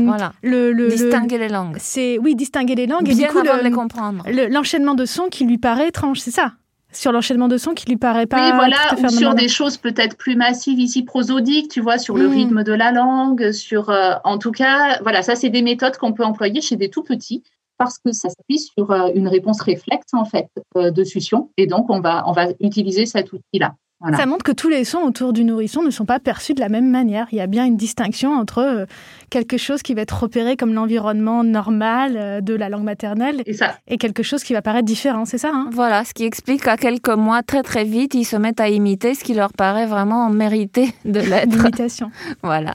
le, 0.42 0.88
distinguer 0.88 1.38
les 1.38 1.48
langues. 1.48 1.76
C'est 1.78 2.18
oui, 2.18 2.34
distinguer 2.34 2.74
les 2.74 2.86
langues 2.86 3.08
et 3.08 3.14
du 3.14 3.26
coup 3.26 3.38
avant 3.38 3.58
de 3.58 3.62
les 3.62 3.70
comprendre. 3.70 4.24
L'enchaînement 4.50 4.94
de 4.94 5.04
sons 5.04 5.28
qui 5.30 5.44
lui 5.44 5.58
paraît 5.58 5.88
étrange, 5.88 6.20
c'est 6.20 6.30
ça? 6.30 6.52
Sur 6.92 7.10
l'enchaînement 7.10 7.48
de 7.48 7.58
sons 7.58 7.74
qui 7.74 7.86
lui 7.86 7.96
paraît 7.96 8.26
pas. 8.26 8.50
Oui, 8.50 8.52
voilà, 8.54 8.76
ou 9.02 9.08
sur 9.08 9.34
des 9.34 9.48
choses 9.48 9.76
peut-être 9.76 10.16
plus 10.16 10.36
massives 10.36 10.78
ici 10.78 11.02
prosodiques, 11.02 11.68
tu 11.68 11.80
vois, 11.80 11.98
sur 11.98 12.16
le 12.16 12.28
hmm. 12.28 12.32
rythme 12.32 12.62
de 12.62 12.72
la 12.72 12.92
langue, 12.92 13.50
sur, 13.50 13.90
euh, 13.90 14.12
en 14.22 14.38
tout 14.38 14.52
cas, 14.52 15.00
voilà, 15.02 15.22
ça 15.22 15.34
c'est 15.34 15.50
des 15.50 15.62
méthodes 15.62 15.96
qu'on 15.96 16.12
peut 16.12 16.24
employer 16.24 16.60
chez 16.60 16.76
des 16.76 16.90
tout 16.90 17.02
petits 17.02 17.42
parce 17.78 17.98
que 17.98 18.12
ça 18.12 18.28
s'appuie 18.28 18.60
sur 18.60 18.92
une 19.16 19.26
réponse 19.26 19.60
réflexe 19.60 20.06
en 20.12 20.24
fait 20.24 20.46
de 20.76 21.04
succion, 21.04 21.50
et 21.56 21.66
donc 21.66 21.90
on 21.90 21.98
va 21.98 22.22
on 22.28 22.32
va 22.32 22.46
utiliser 22.60 23.04
cet 23.04 23.32
outil-là. 23.32 23.74
Ça 24.12 24.26
montre 24.26 24.44
que 24.44 24.52
tous 24.52 24.68
les 24.68 24.84
sons 24.84 25.00
autour 25.00 25.32
du 25.32 25.44
nourrisson 25.44 25.82
ne 25.82 25.90
sont 25.90 26.04
pas 26.04 26.18
perçus 26.18 26.54
de 26.54 26.60
la 26.60 26.68
même 26.68 26.90
manière. 26.90 27.26
Il 27.32 27.38
y 27.38 27.40
a 27.40 27.46
bien 27.46 27.64
une 27.64 27.76
distinction 27.76 28.32
entre 28.32 28.58
euh, 28.58 28.86
quelque 29.30 29.56
chose 29.56 29.82
qui 29.82 29.94
va 29.94 30.02
être 30.02 30.22
repéré 30.22 30.56
comme 30.56 30.74
l'environnement 30.74 31.42
normal 31.42 32.16
euh, 32.16 32.40
de 32.40 32.54
la 32.54 32.68
langue 32.68 32.82
maternelle 32.82 33.42
et, 33.86 33.98
quelque 33.98 34.22
chose 34.22 34.44
qui 34.44 34.52
va 34.52 34.60
paraître 34.60 34.84
différent, 34.84 35.24
c'est 35.24 35.38
ça 35.38 35.50
hein? 35.54 35.70
Voilà, 35.72 36.04
ce 36.04 36.12
qui 36.12 36.24
explique 36.24 36.62
qu'à 36.62 36.76
quelques 36.76 37.08
mois, 37.08 37.42
très 37.42 37.62
très 37.62 37.84
vite, 37.84 38.14
ils 38.14 38.24
se 38.24 38.36
mettent 38.36 38.60
à 38.60 38.68
imiter 38.68 39.14
ce 39.14 39.24
qui 39.24 39.32
leur 39.32 39.52
paraît 39.52 39.86
vraiment 39.86 40.28
mérité 40.28 40.94
de 41.04 41.20
l'être. 41.30 41.50
L'imitation. 41.50 42.10
voilà. 42.42 42.74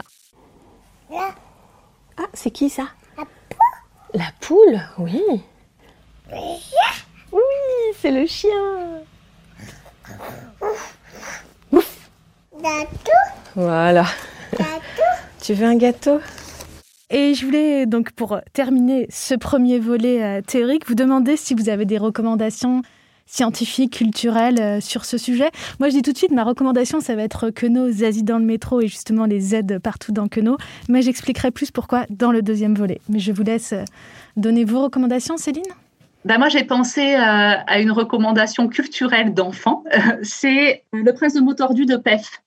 Ah, 1.11 2.27
c'est 2.33 2.51
qui 2.51 2.69
ça? 2.69 2.83
La 3.17 3.25
poule 3.25 4.13
La 4.13 4.31
poule, 4.41 4.81
oui. 4.97 5.21
Oui, 7.31 7.41
c'est 7.99 8.11
le 8.11 8.25
chien. 8.25 8.98
Gâteau 12.61 13.11
Voilà. 13.55 14.05
Gâteau 14.51 14.69
Tu 15.41 15.53
veux 15.53 15.65
un 15.65 15.75
gâteau? 15.75 16.19
Et 17.09 17.33
je 17.33 17.45
voulais 17.45 17.85
donc 17.85 18.11
pour 18.11 18.39
terminer 18.53 19.07
ce 19.09 19.33
premier 19.33 19.79
volet 19.79 20.21
euh, 20.21 20.41
théorique 20.45 20.87
vous 20.87 20.95
demander 20.95 21.37
si 21.37 21.55
vous 21.55 21.69
avez 21.69 21.85
des 21.85 21.97
recommandations 21.97 22.81
scientifiques, 23.25 23.93
culturelles 23.93 24.59
euh, 24.59 24.81
sur 24.81 25.05
ce 25.05 25.17
sujet. 25.17 25.49
Moi 25.79 25.89
je 25.89 25.95
dis 25.95 26.01
tout 26.01 26.11
de 26.11 26.17
suite, 26.17 26.31
ma 26.31 26.43
recommandation 26.43 26.99
ça 26.99 27.15
va 27.15 27.23
être 27.23 27.49
Queneau, 27.49 27.89
Zazie 27.89 28.23
dans 28.23 28.37
le 28.37 28.45
métro 28.45 28.81
et 28.81 28.87
justement 28.87 29.25
les 29.25 29.55
aides 29.55 29.79
partout 29.79 30.11
dans 30.11 30.27
Queneau. 30.27 30.57
Mais 30.89 31.01
j'expliquerai 31.01 31.51
plus 31.51 31.71
pourquoi 31.71 32.05
dans 32.09 32.31
le 32.31 32.41
deuxième 32.41 32.75
volet. 32.75 32.99
Mais 33.07 33.19
je 33.19 33.31
vous 33.31 33.43
laisse 33.43 33.71
euh, 33.71 33.83
donner 34.35 34.65
vos 34.65 34.83
recommandations 34.83 35.37
Céline? 35.37 35.63
Ben 36.25 36.37
moi, 36.37 36.49
j'ai 36.49 36.65
pensé 36.65 37.15
à 37.15 37.79
une 37.79 37.91
recommandation 37.91 38.67
culturelle 38.67 39.33
d'enfant. 39.33 39.85
C'est 40.21 40.83
Le 40.91 41.13
Prince 41.13 41.33
de 41.33 41.39
mots 41.39 41.53
tordu 41.53 41.85
de 41.85 41.95
PEF. 41.95 42.41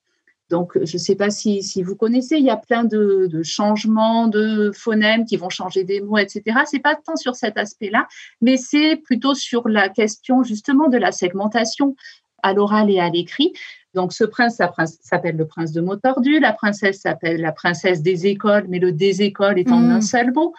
Donc, 0.52 0.72
je 0.74 0.96
ne 0.96 0.98
sais 0.98 1.16
pas 1.16 1.30
si, 1.30 1.82
vous 1.82 1.96
connaissez, 1.96 2.36
il 2.36 2.44
y 2.44 2.50
a 2.50 2.58
plein 2.58 2.84
de, 2.84 3.42
changements 3.42 4.26
de 4.26 4.70
phonèmes 4.74 5.24
qui 5.24 5.38
vont 5.38 5.48
changer 5.48 5.82
des 5.82 6.02
mots, 6.02 6.18
etc. 6.18 6.42
Ce 6.70 6.76
n'est 6.76 6.82
pas 6.82 6.94
tant 6.94 7.16
sur 7.16 7.36
cet 7.36 7.56
aspect-là, 7.56 8.06
mais 8.42 8.58
c'est 8.58 8.96
plutôt 8.96 9.34
sur 9.34 9.66
la 9.66 9.88
question 9.88 10.42
justement 10.42 10.90
de 10.90 10.98
la 10.98 11.10
segmentation 11.10 11.96
à 12.42 12.52
l'oral 12.52 12.90
et 12.90 13.00
à 13.00 13.08
l'écrit. 13.08 13.54
Donc, 13.94 14.12
ce 14.12 14.24
prince, 14.24 14.60
s'appelle 15.00 15.36
le 15.36 15.46
prince 15.46 15.72
de 15.72 15.80
mots 15.80 15.96
tordus, 15.96 16.38
la 16.38 16.52
princesse 16.52 17.00
s'appelle 17.00 17.40
la 17.40 17.52
princesse 17.52 18.02
des 18.02 18.26
écoles, 18.26 18.66
mais 18.68 18.78
le 18.78 18.92
des 18.92 19.22
écoles 19.22 19.58
est 19.58 19.72
en 19.72 19.80
mmh. 19.80 19.90
un 19.90 20.00
seul 20.02 20.34
mot. 20.34 20.52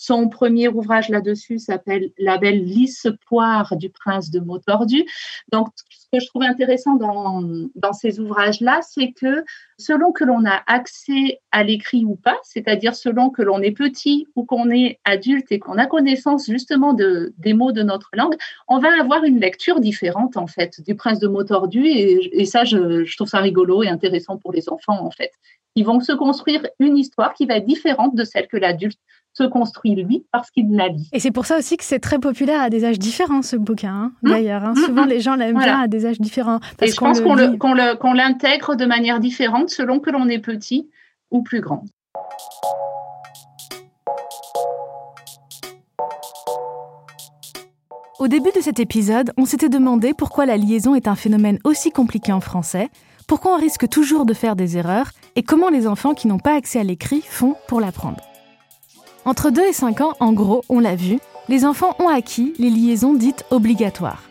Son 0.00 0.28
premier 0.28 0.68
ouvrage 0.68 1.08
là-dessus 1.08 1.58
s'appelle 1.58 2.12
La 2.18 2.38
belle 2.38 2.64
lisse 2.64 3.08
poire 3.26 3.76
du 3.76 3.90
prince 3.90 4.30
de 4.30 4.38
mots 4.38 4.60
tordus. 4.60 5.04
Donc, 5.50 5.68
que 6.12 6.20
je 6.20 6.26
trouve 6.26 6.42
intéressant 6.42 6.94
dans, 6.94 7.92
ces 7.92 8.20
ouvrages-là, 8.20 8.80
c'est 8.82 9.12
que 9.12 9.44
selon 9.76 10.12
que 10.12 10.24
l'on 10.24 10.44
a 10.46 10.62
accès 10.66 11.40
à 11.50 11.64
l'écrit 11.64 12.04
ou 12.04 12.14
pas, 12.14 12.36
c'est-à-dire 12.44 12.94
selon 12.94 13.30
que 13.30 13.42
l'on 13.42 13.60
est 13.60 13.72
petit 13.72 14.26
ou 14.36 14.44
qu'on 14.44 14.70
est 14.70 15.00
adulte 15.04 15.50
et 15.50 15.58
qu'on 15.58 15.78
a 15.78 15.86
connaissance 15.86 16.46
justement 16.46 16.92
de, 16.92 17.34
des 17.38 17.52
mots 17.52 17.72
de 17.72 17.82
notre 17.82 18.10
langue, 18.14 18.36
on 18.68 18.78
va 18.78 18.88
avoir 19.00 19.24
une 19.24 19.40
lecture 19.40 19.80
différente 19.80 20.36
en 20.36 20.46
fait 20.46 20.80
du 20.80 20.94
prince 20.94 21.18
de 21.18 21.28
mots 21.28 21.44
tordus 21.44 21.86
et, 21.86 22.44
ça, 22.44 22.64
je, 22.64 23.14
trouve 23.16 23.28
ça 23.28 23.38
rigolo 23.38 23.82
et 23.82 23.88
intéressant 23.88 24.36
pour 24.36 24.52
les 24.52 24.68
enfants 24.68 25.04
en 25.04 25.10
fait. 25.10 25.32
Ils 25.74 25.84
vont 25.84 26.00
se 26.00 26.12
construire 26.12 26.66
une 26.78 26.96
histoire 26.96 27.34
qui 27.34 27.46
va 27.46 27.56
être 27.56 27.66
différente 27.66 28.14
de 28.14 28.24
celle 28.24 28.48
que 28.48 28.56
l'adulte 28.56 28.98
se 29.38 29.44
construit 29.44 29.94
lui 29.94 30.24
parce 30.32 30.50
qu'il 30.50 30.74
la 30.74 30.88
lit. 30.88 31.08
Et 31.12 31.20
c'est 31.20 31.30
pour 31.30 31.46
ça 31.46 31.58
aussi 31.58 31.76
que 31.76 31.84
c'est 31.84 32.00
très 32.00 32.18
populaire 32.18 32.60
à 32.60 32.70
des 32.70 32.84
âges 32.84 32.98
différents 32.98 33.42
ce 33.42 33.56
bouquin, 33.56 33.92
hein, 33.92 34.12
mmh. 34.22 34.30
d'ailleurs. 34.30 34.64
Hein. 34.64 34.74
Souvent 34.74 35.04
les 35.04 35.20
gens 35.20 35.36
l'aiment 35.36 35.58
bien 35.58 35.80
à 35.80 35.88
des 35.88 36.06
âges 36.06 36.20
différents. 36.20 36.58
Parce 36.76 36.90
Et 36.90 36.94
je 36.94 36.98
pense 36.98 37.20
qu'on 37.20 38.12
l'intègre 38.12 38.74
de 38.74 38.84
manière 38.84 39.20
différente 39.20 39.70
selon 39.70 40.00
que 40.00 40.10
l'on 40.10 40.28
est 40.28 40.40
petit 40.40 40.88
ou 41.30 41.42
plus 41.42 41.60
grand. 41.60 41.84
Au 48.18 48.26
début 48.26 48.50
de 48.54 48.60
cet 48.60 48.80
épisode, 48.80 49.32
on 49.36 49.44
s'était 49.44 49.68
demandé 49.68 50.12
pourquoi 50.12 50.44
la 50.44 50.56
liaison 50.56 50.96
est 50.96 51.06
un 51.06 51.14
phénomène 51.14 51.60
aussi 51.62 51.92
compliqué 51.92 52.32
en 52.32 52.40
français, 52.40 52.88
Pourquoi 53.28 53.54
on 53.54 53.60
risque 53.60 53.88
toujours 53.88 54.24
de 54.24 54.32
faire 54.32 54.56
des 54.56 54.78
erreurs 54.78 55.10
et 55.36 55.42
comment 55.42 55.68
les 55.68 55.86
enfants 55.86 56.14
qui 56.14 56.26
n'ont 56.28 56.38
pas 56.38 56.54
accès 56.54 56.80
à 56.80 56.82
l'écrit 56.82 57.20
font 57.20 57.54
pour 57.68 57.78
l'apprendre 57.78 58.27
Entre 59.28 59.50
2 59.50 59.60
et 59.62 59.72
5 59.74 60.00
ans, 60.00 60.14
en 60.20 60.32
gros, 60.32 60.64
on 60.70 60.80
l'a 60.80 60.96
vu, 60.96 61.18
les 61.50 61.66
enfants 61.66 61.94
ont 61.98 62.08
acquis 62.08 62.54
les 62.58 62.70
liaisons 62.70 63.12
dites 63.12 63.44
obligatoires. 63.50 64.22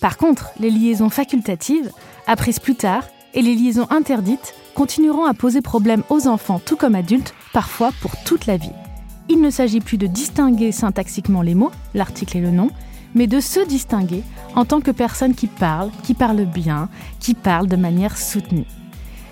Par 0.00 0.16
contre, 0.16 0.52
les 0.60 0.70
liaisons 0.70 1.10
facultatives, 1.10 1.90
apprises 2.28 2.60
plus 2.60 2.76
tard, 2.76 3.02
et 3.34 3.42
les 3.42 3.56
liaisons 3.56 3.88
interdites 3.90 4.54
continueront 4.76 5.24
à 5.24 5.34
poser 5.34 5.60
problème 5.60 6.04
aux 6.08 6.28
enfants 6.28 6.60
tout 6.64 6.76
comme 6.76 6.94
adultes, 6.94 7.34
parfois 7.52 7.90
pour 8.00 8.12
toute 8.22 8.46
la 8.46 8.56
vie. 8.56 8.70
Il 9.28 9.40
ne 9.40 9.50
s'agit 9.50 9.80
plus 9.80 9.98
de 9.98 10.06
distinguer 10.06 10.70
syntaxiquement 10.70 11.42
les 11.42 11.56
mots, 11.56 11.72
l'article 11.92 12.36
et 12.36 12.40
le 12.40 12.52
nom, 12.52 12.70
mais 13.16 13.26
de 13.26 13.40
se 13.40 13.58
distinguer 13.58 14.22
en 14.54 14.64
tant 14.64 14.80
que 14.80 14.92
personne 14.92 15.34
qui 15.34 15.48
parle, 15.48 15.90
qui 16.04 16.14
parle 16.14 16.44
bien, 16.44 16.88
qui 17.18 17.34
parle 17.34 17.66
de 17.66 17.74
manière 17.74 18.16
soutenue. 18.16 18.66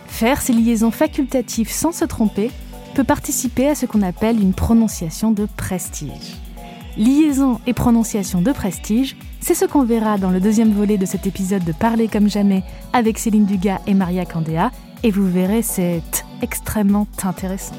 Faire 0.09 0.43
ces 0.43 0.53
liaisons 0.53 0.91
facultatives 0.91 1.71
sans 1.71 1.93
se 1.93 2.07
tromper 2.07 2.51
peut 2.93 3.05
participer 3.05 3.69
à 3.69 3.75
ce 3.75 3.87
qu'on 3.87 4.03
appelle 4.03 4.41
une 4.41 4.55
prononciation 4.55 5.31
de 5.31 5.47
prestige. 5.57 6.37
Liaison 6.97 7.59
et 7.67 7.73
prononciation 7.73 8.43
de 8.43 8.53
prestige, 8.53 9.17
c'est 9.41 9.55
ce 9.55 9.65
qu'on 9.65 9.85
verra 9.85 10.19
dans 10.19 10.31
le 10.31 10.41
deuxième 10.41 10.73
volet 10.73 10.99
de 10.99 11.07
cet 11.07 11.27
épisode 11.27 11.65
de 11.65 11.73
Parler 11.73 12.07
comme 12.07 12.29
jamais 12.29 12.63
avec 12.93 13.19
Céline 13.19 13.47
Dugas 13.47 13.81
et 13.87 13.95
Maria 13.95 14.27
Candéa, 14.27 14.71
et 15.03 15.11
vous 15.11 15.27
verrez, 15.29 15.63
c'est 15.63 16.03
extrêmement 16.43 17.07
intéressant. 17.23 17.75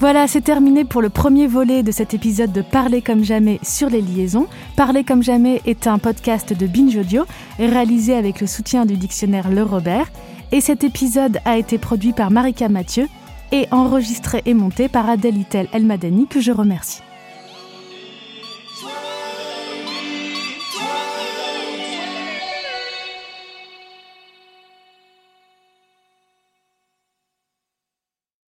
Voilà, 0.00 0.28
c'est 0.28 0.42
terminé 0.42 0.84
pour 0.84 1.02
le 1.02 1.08
premier 1.08 1.48
volet 1.48 1.82
de 1.82 1.90
cet 1.90 2.14
épisode 2.14 2.52
de 2.52 2.62
Parler 2.62 3.02
comme 3.02 3.24
jamais 3.24 3.58
sur 3.64 3.90
les 3.90 4.00
liaisons. 4.00 4.46
Parler 4.76 5.02
comme 5.02 5.24
jamais 5.24 5.60
est 5.66 5.88
un 5.88 5.98
podcast 5.98 6.52
de 6.52 6.66
Binge 6.68 6.96
Audio 6.96 7.24
réalisé 7.58 8.14
avec 8.14 8.40
le 8.40 8.46
soutien 8.46 8.86
du 8.86 8.96
dictionnaire 8.96 9.50
Le 9.50 9.64
Robert. 9.64 10.08
Et 10.52 10.60
cet 10.60 10.84
épisode 10.84 11.40
a 11.44 11.58
été 11.58 11.78
produit 11.78 12.12
par 12.12 12.30
Marika 12.30 12.68
Mathieu 12.68 13.08
et 13.50 13.66
enregistré 13.72 14.42
et 14.46 14.54
monté 14.54 14.88
par 14.88 15.10
Adèle 15.10 15.36
Itel 15.36 15.66
Elmadani 15.72 16.28
que 16.28 16.40
je 16.40 16.52
remercie. 16.52 17.02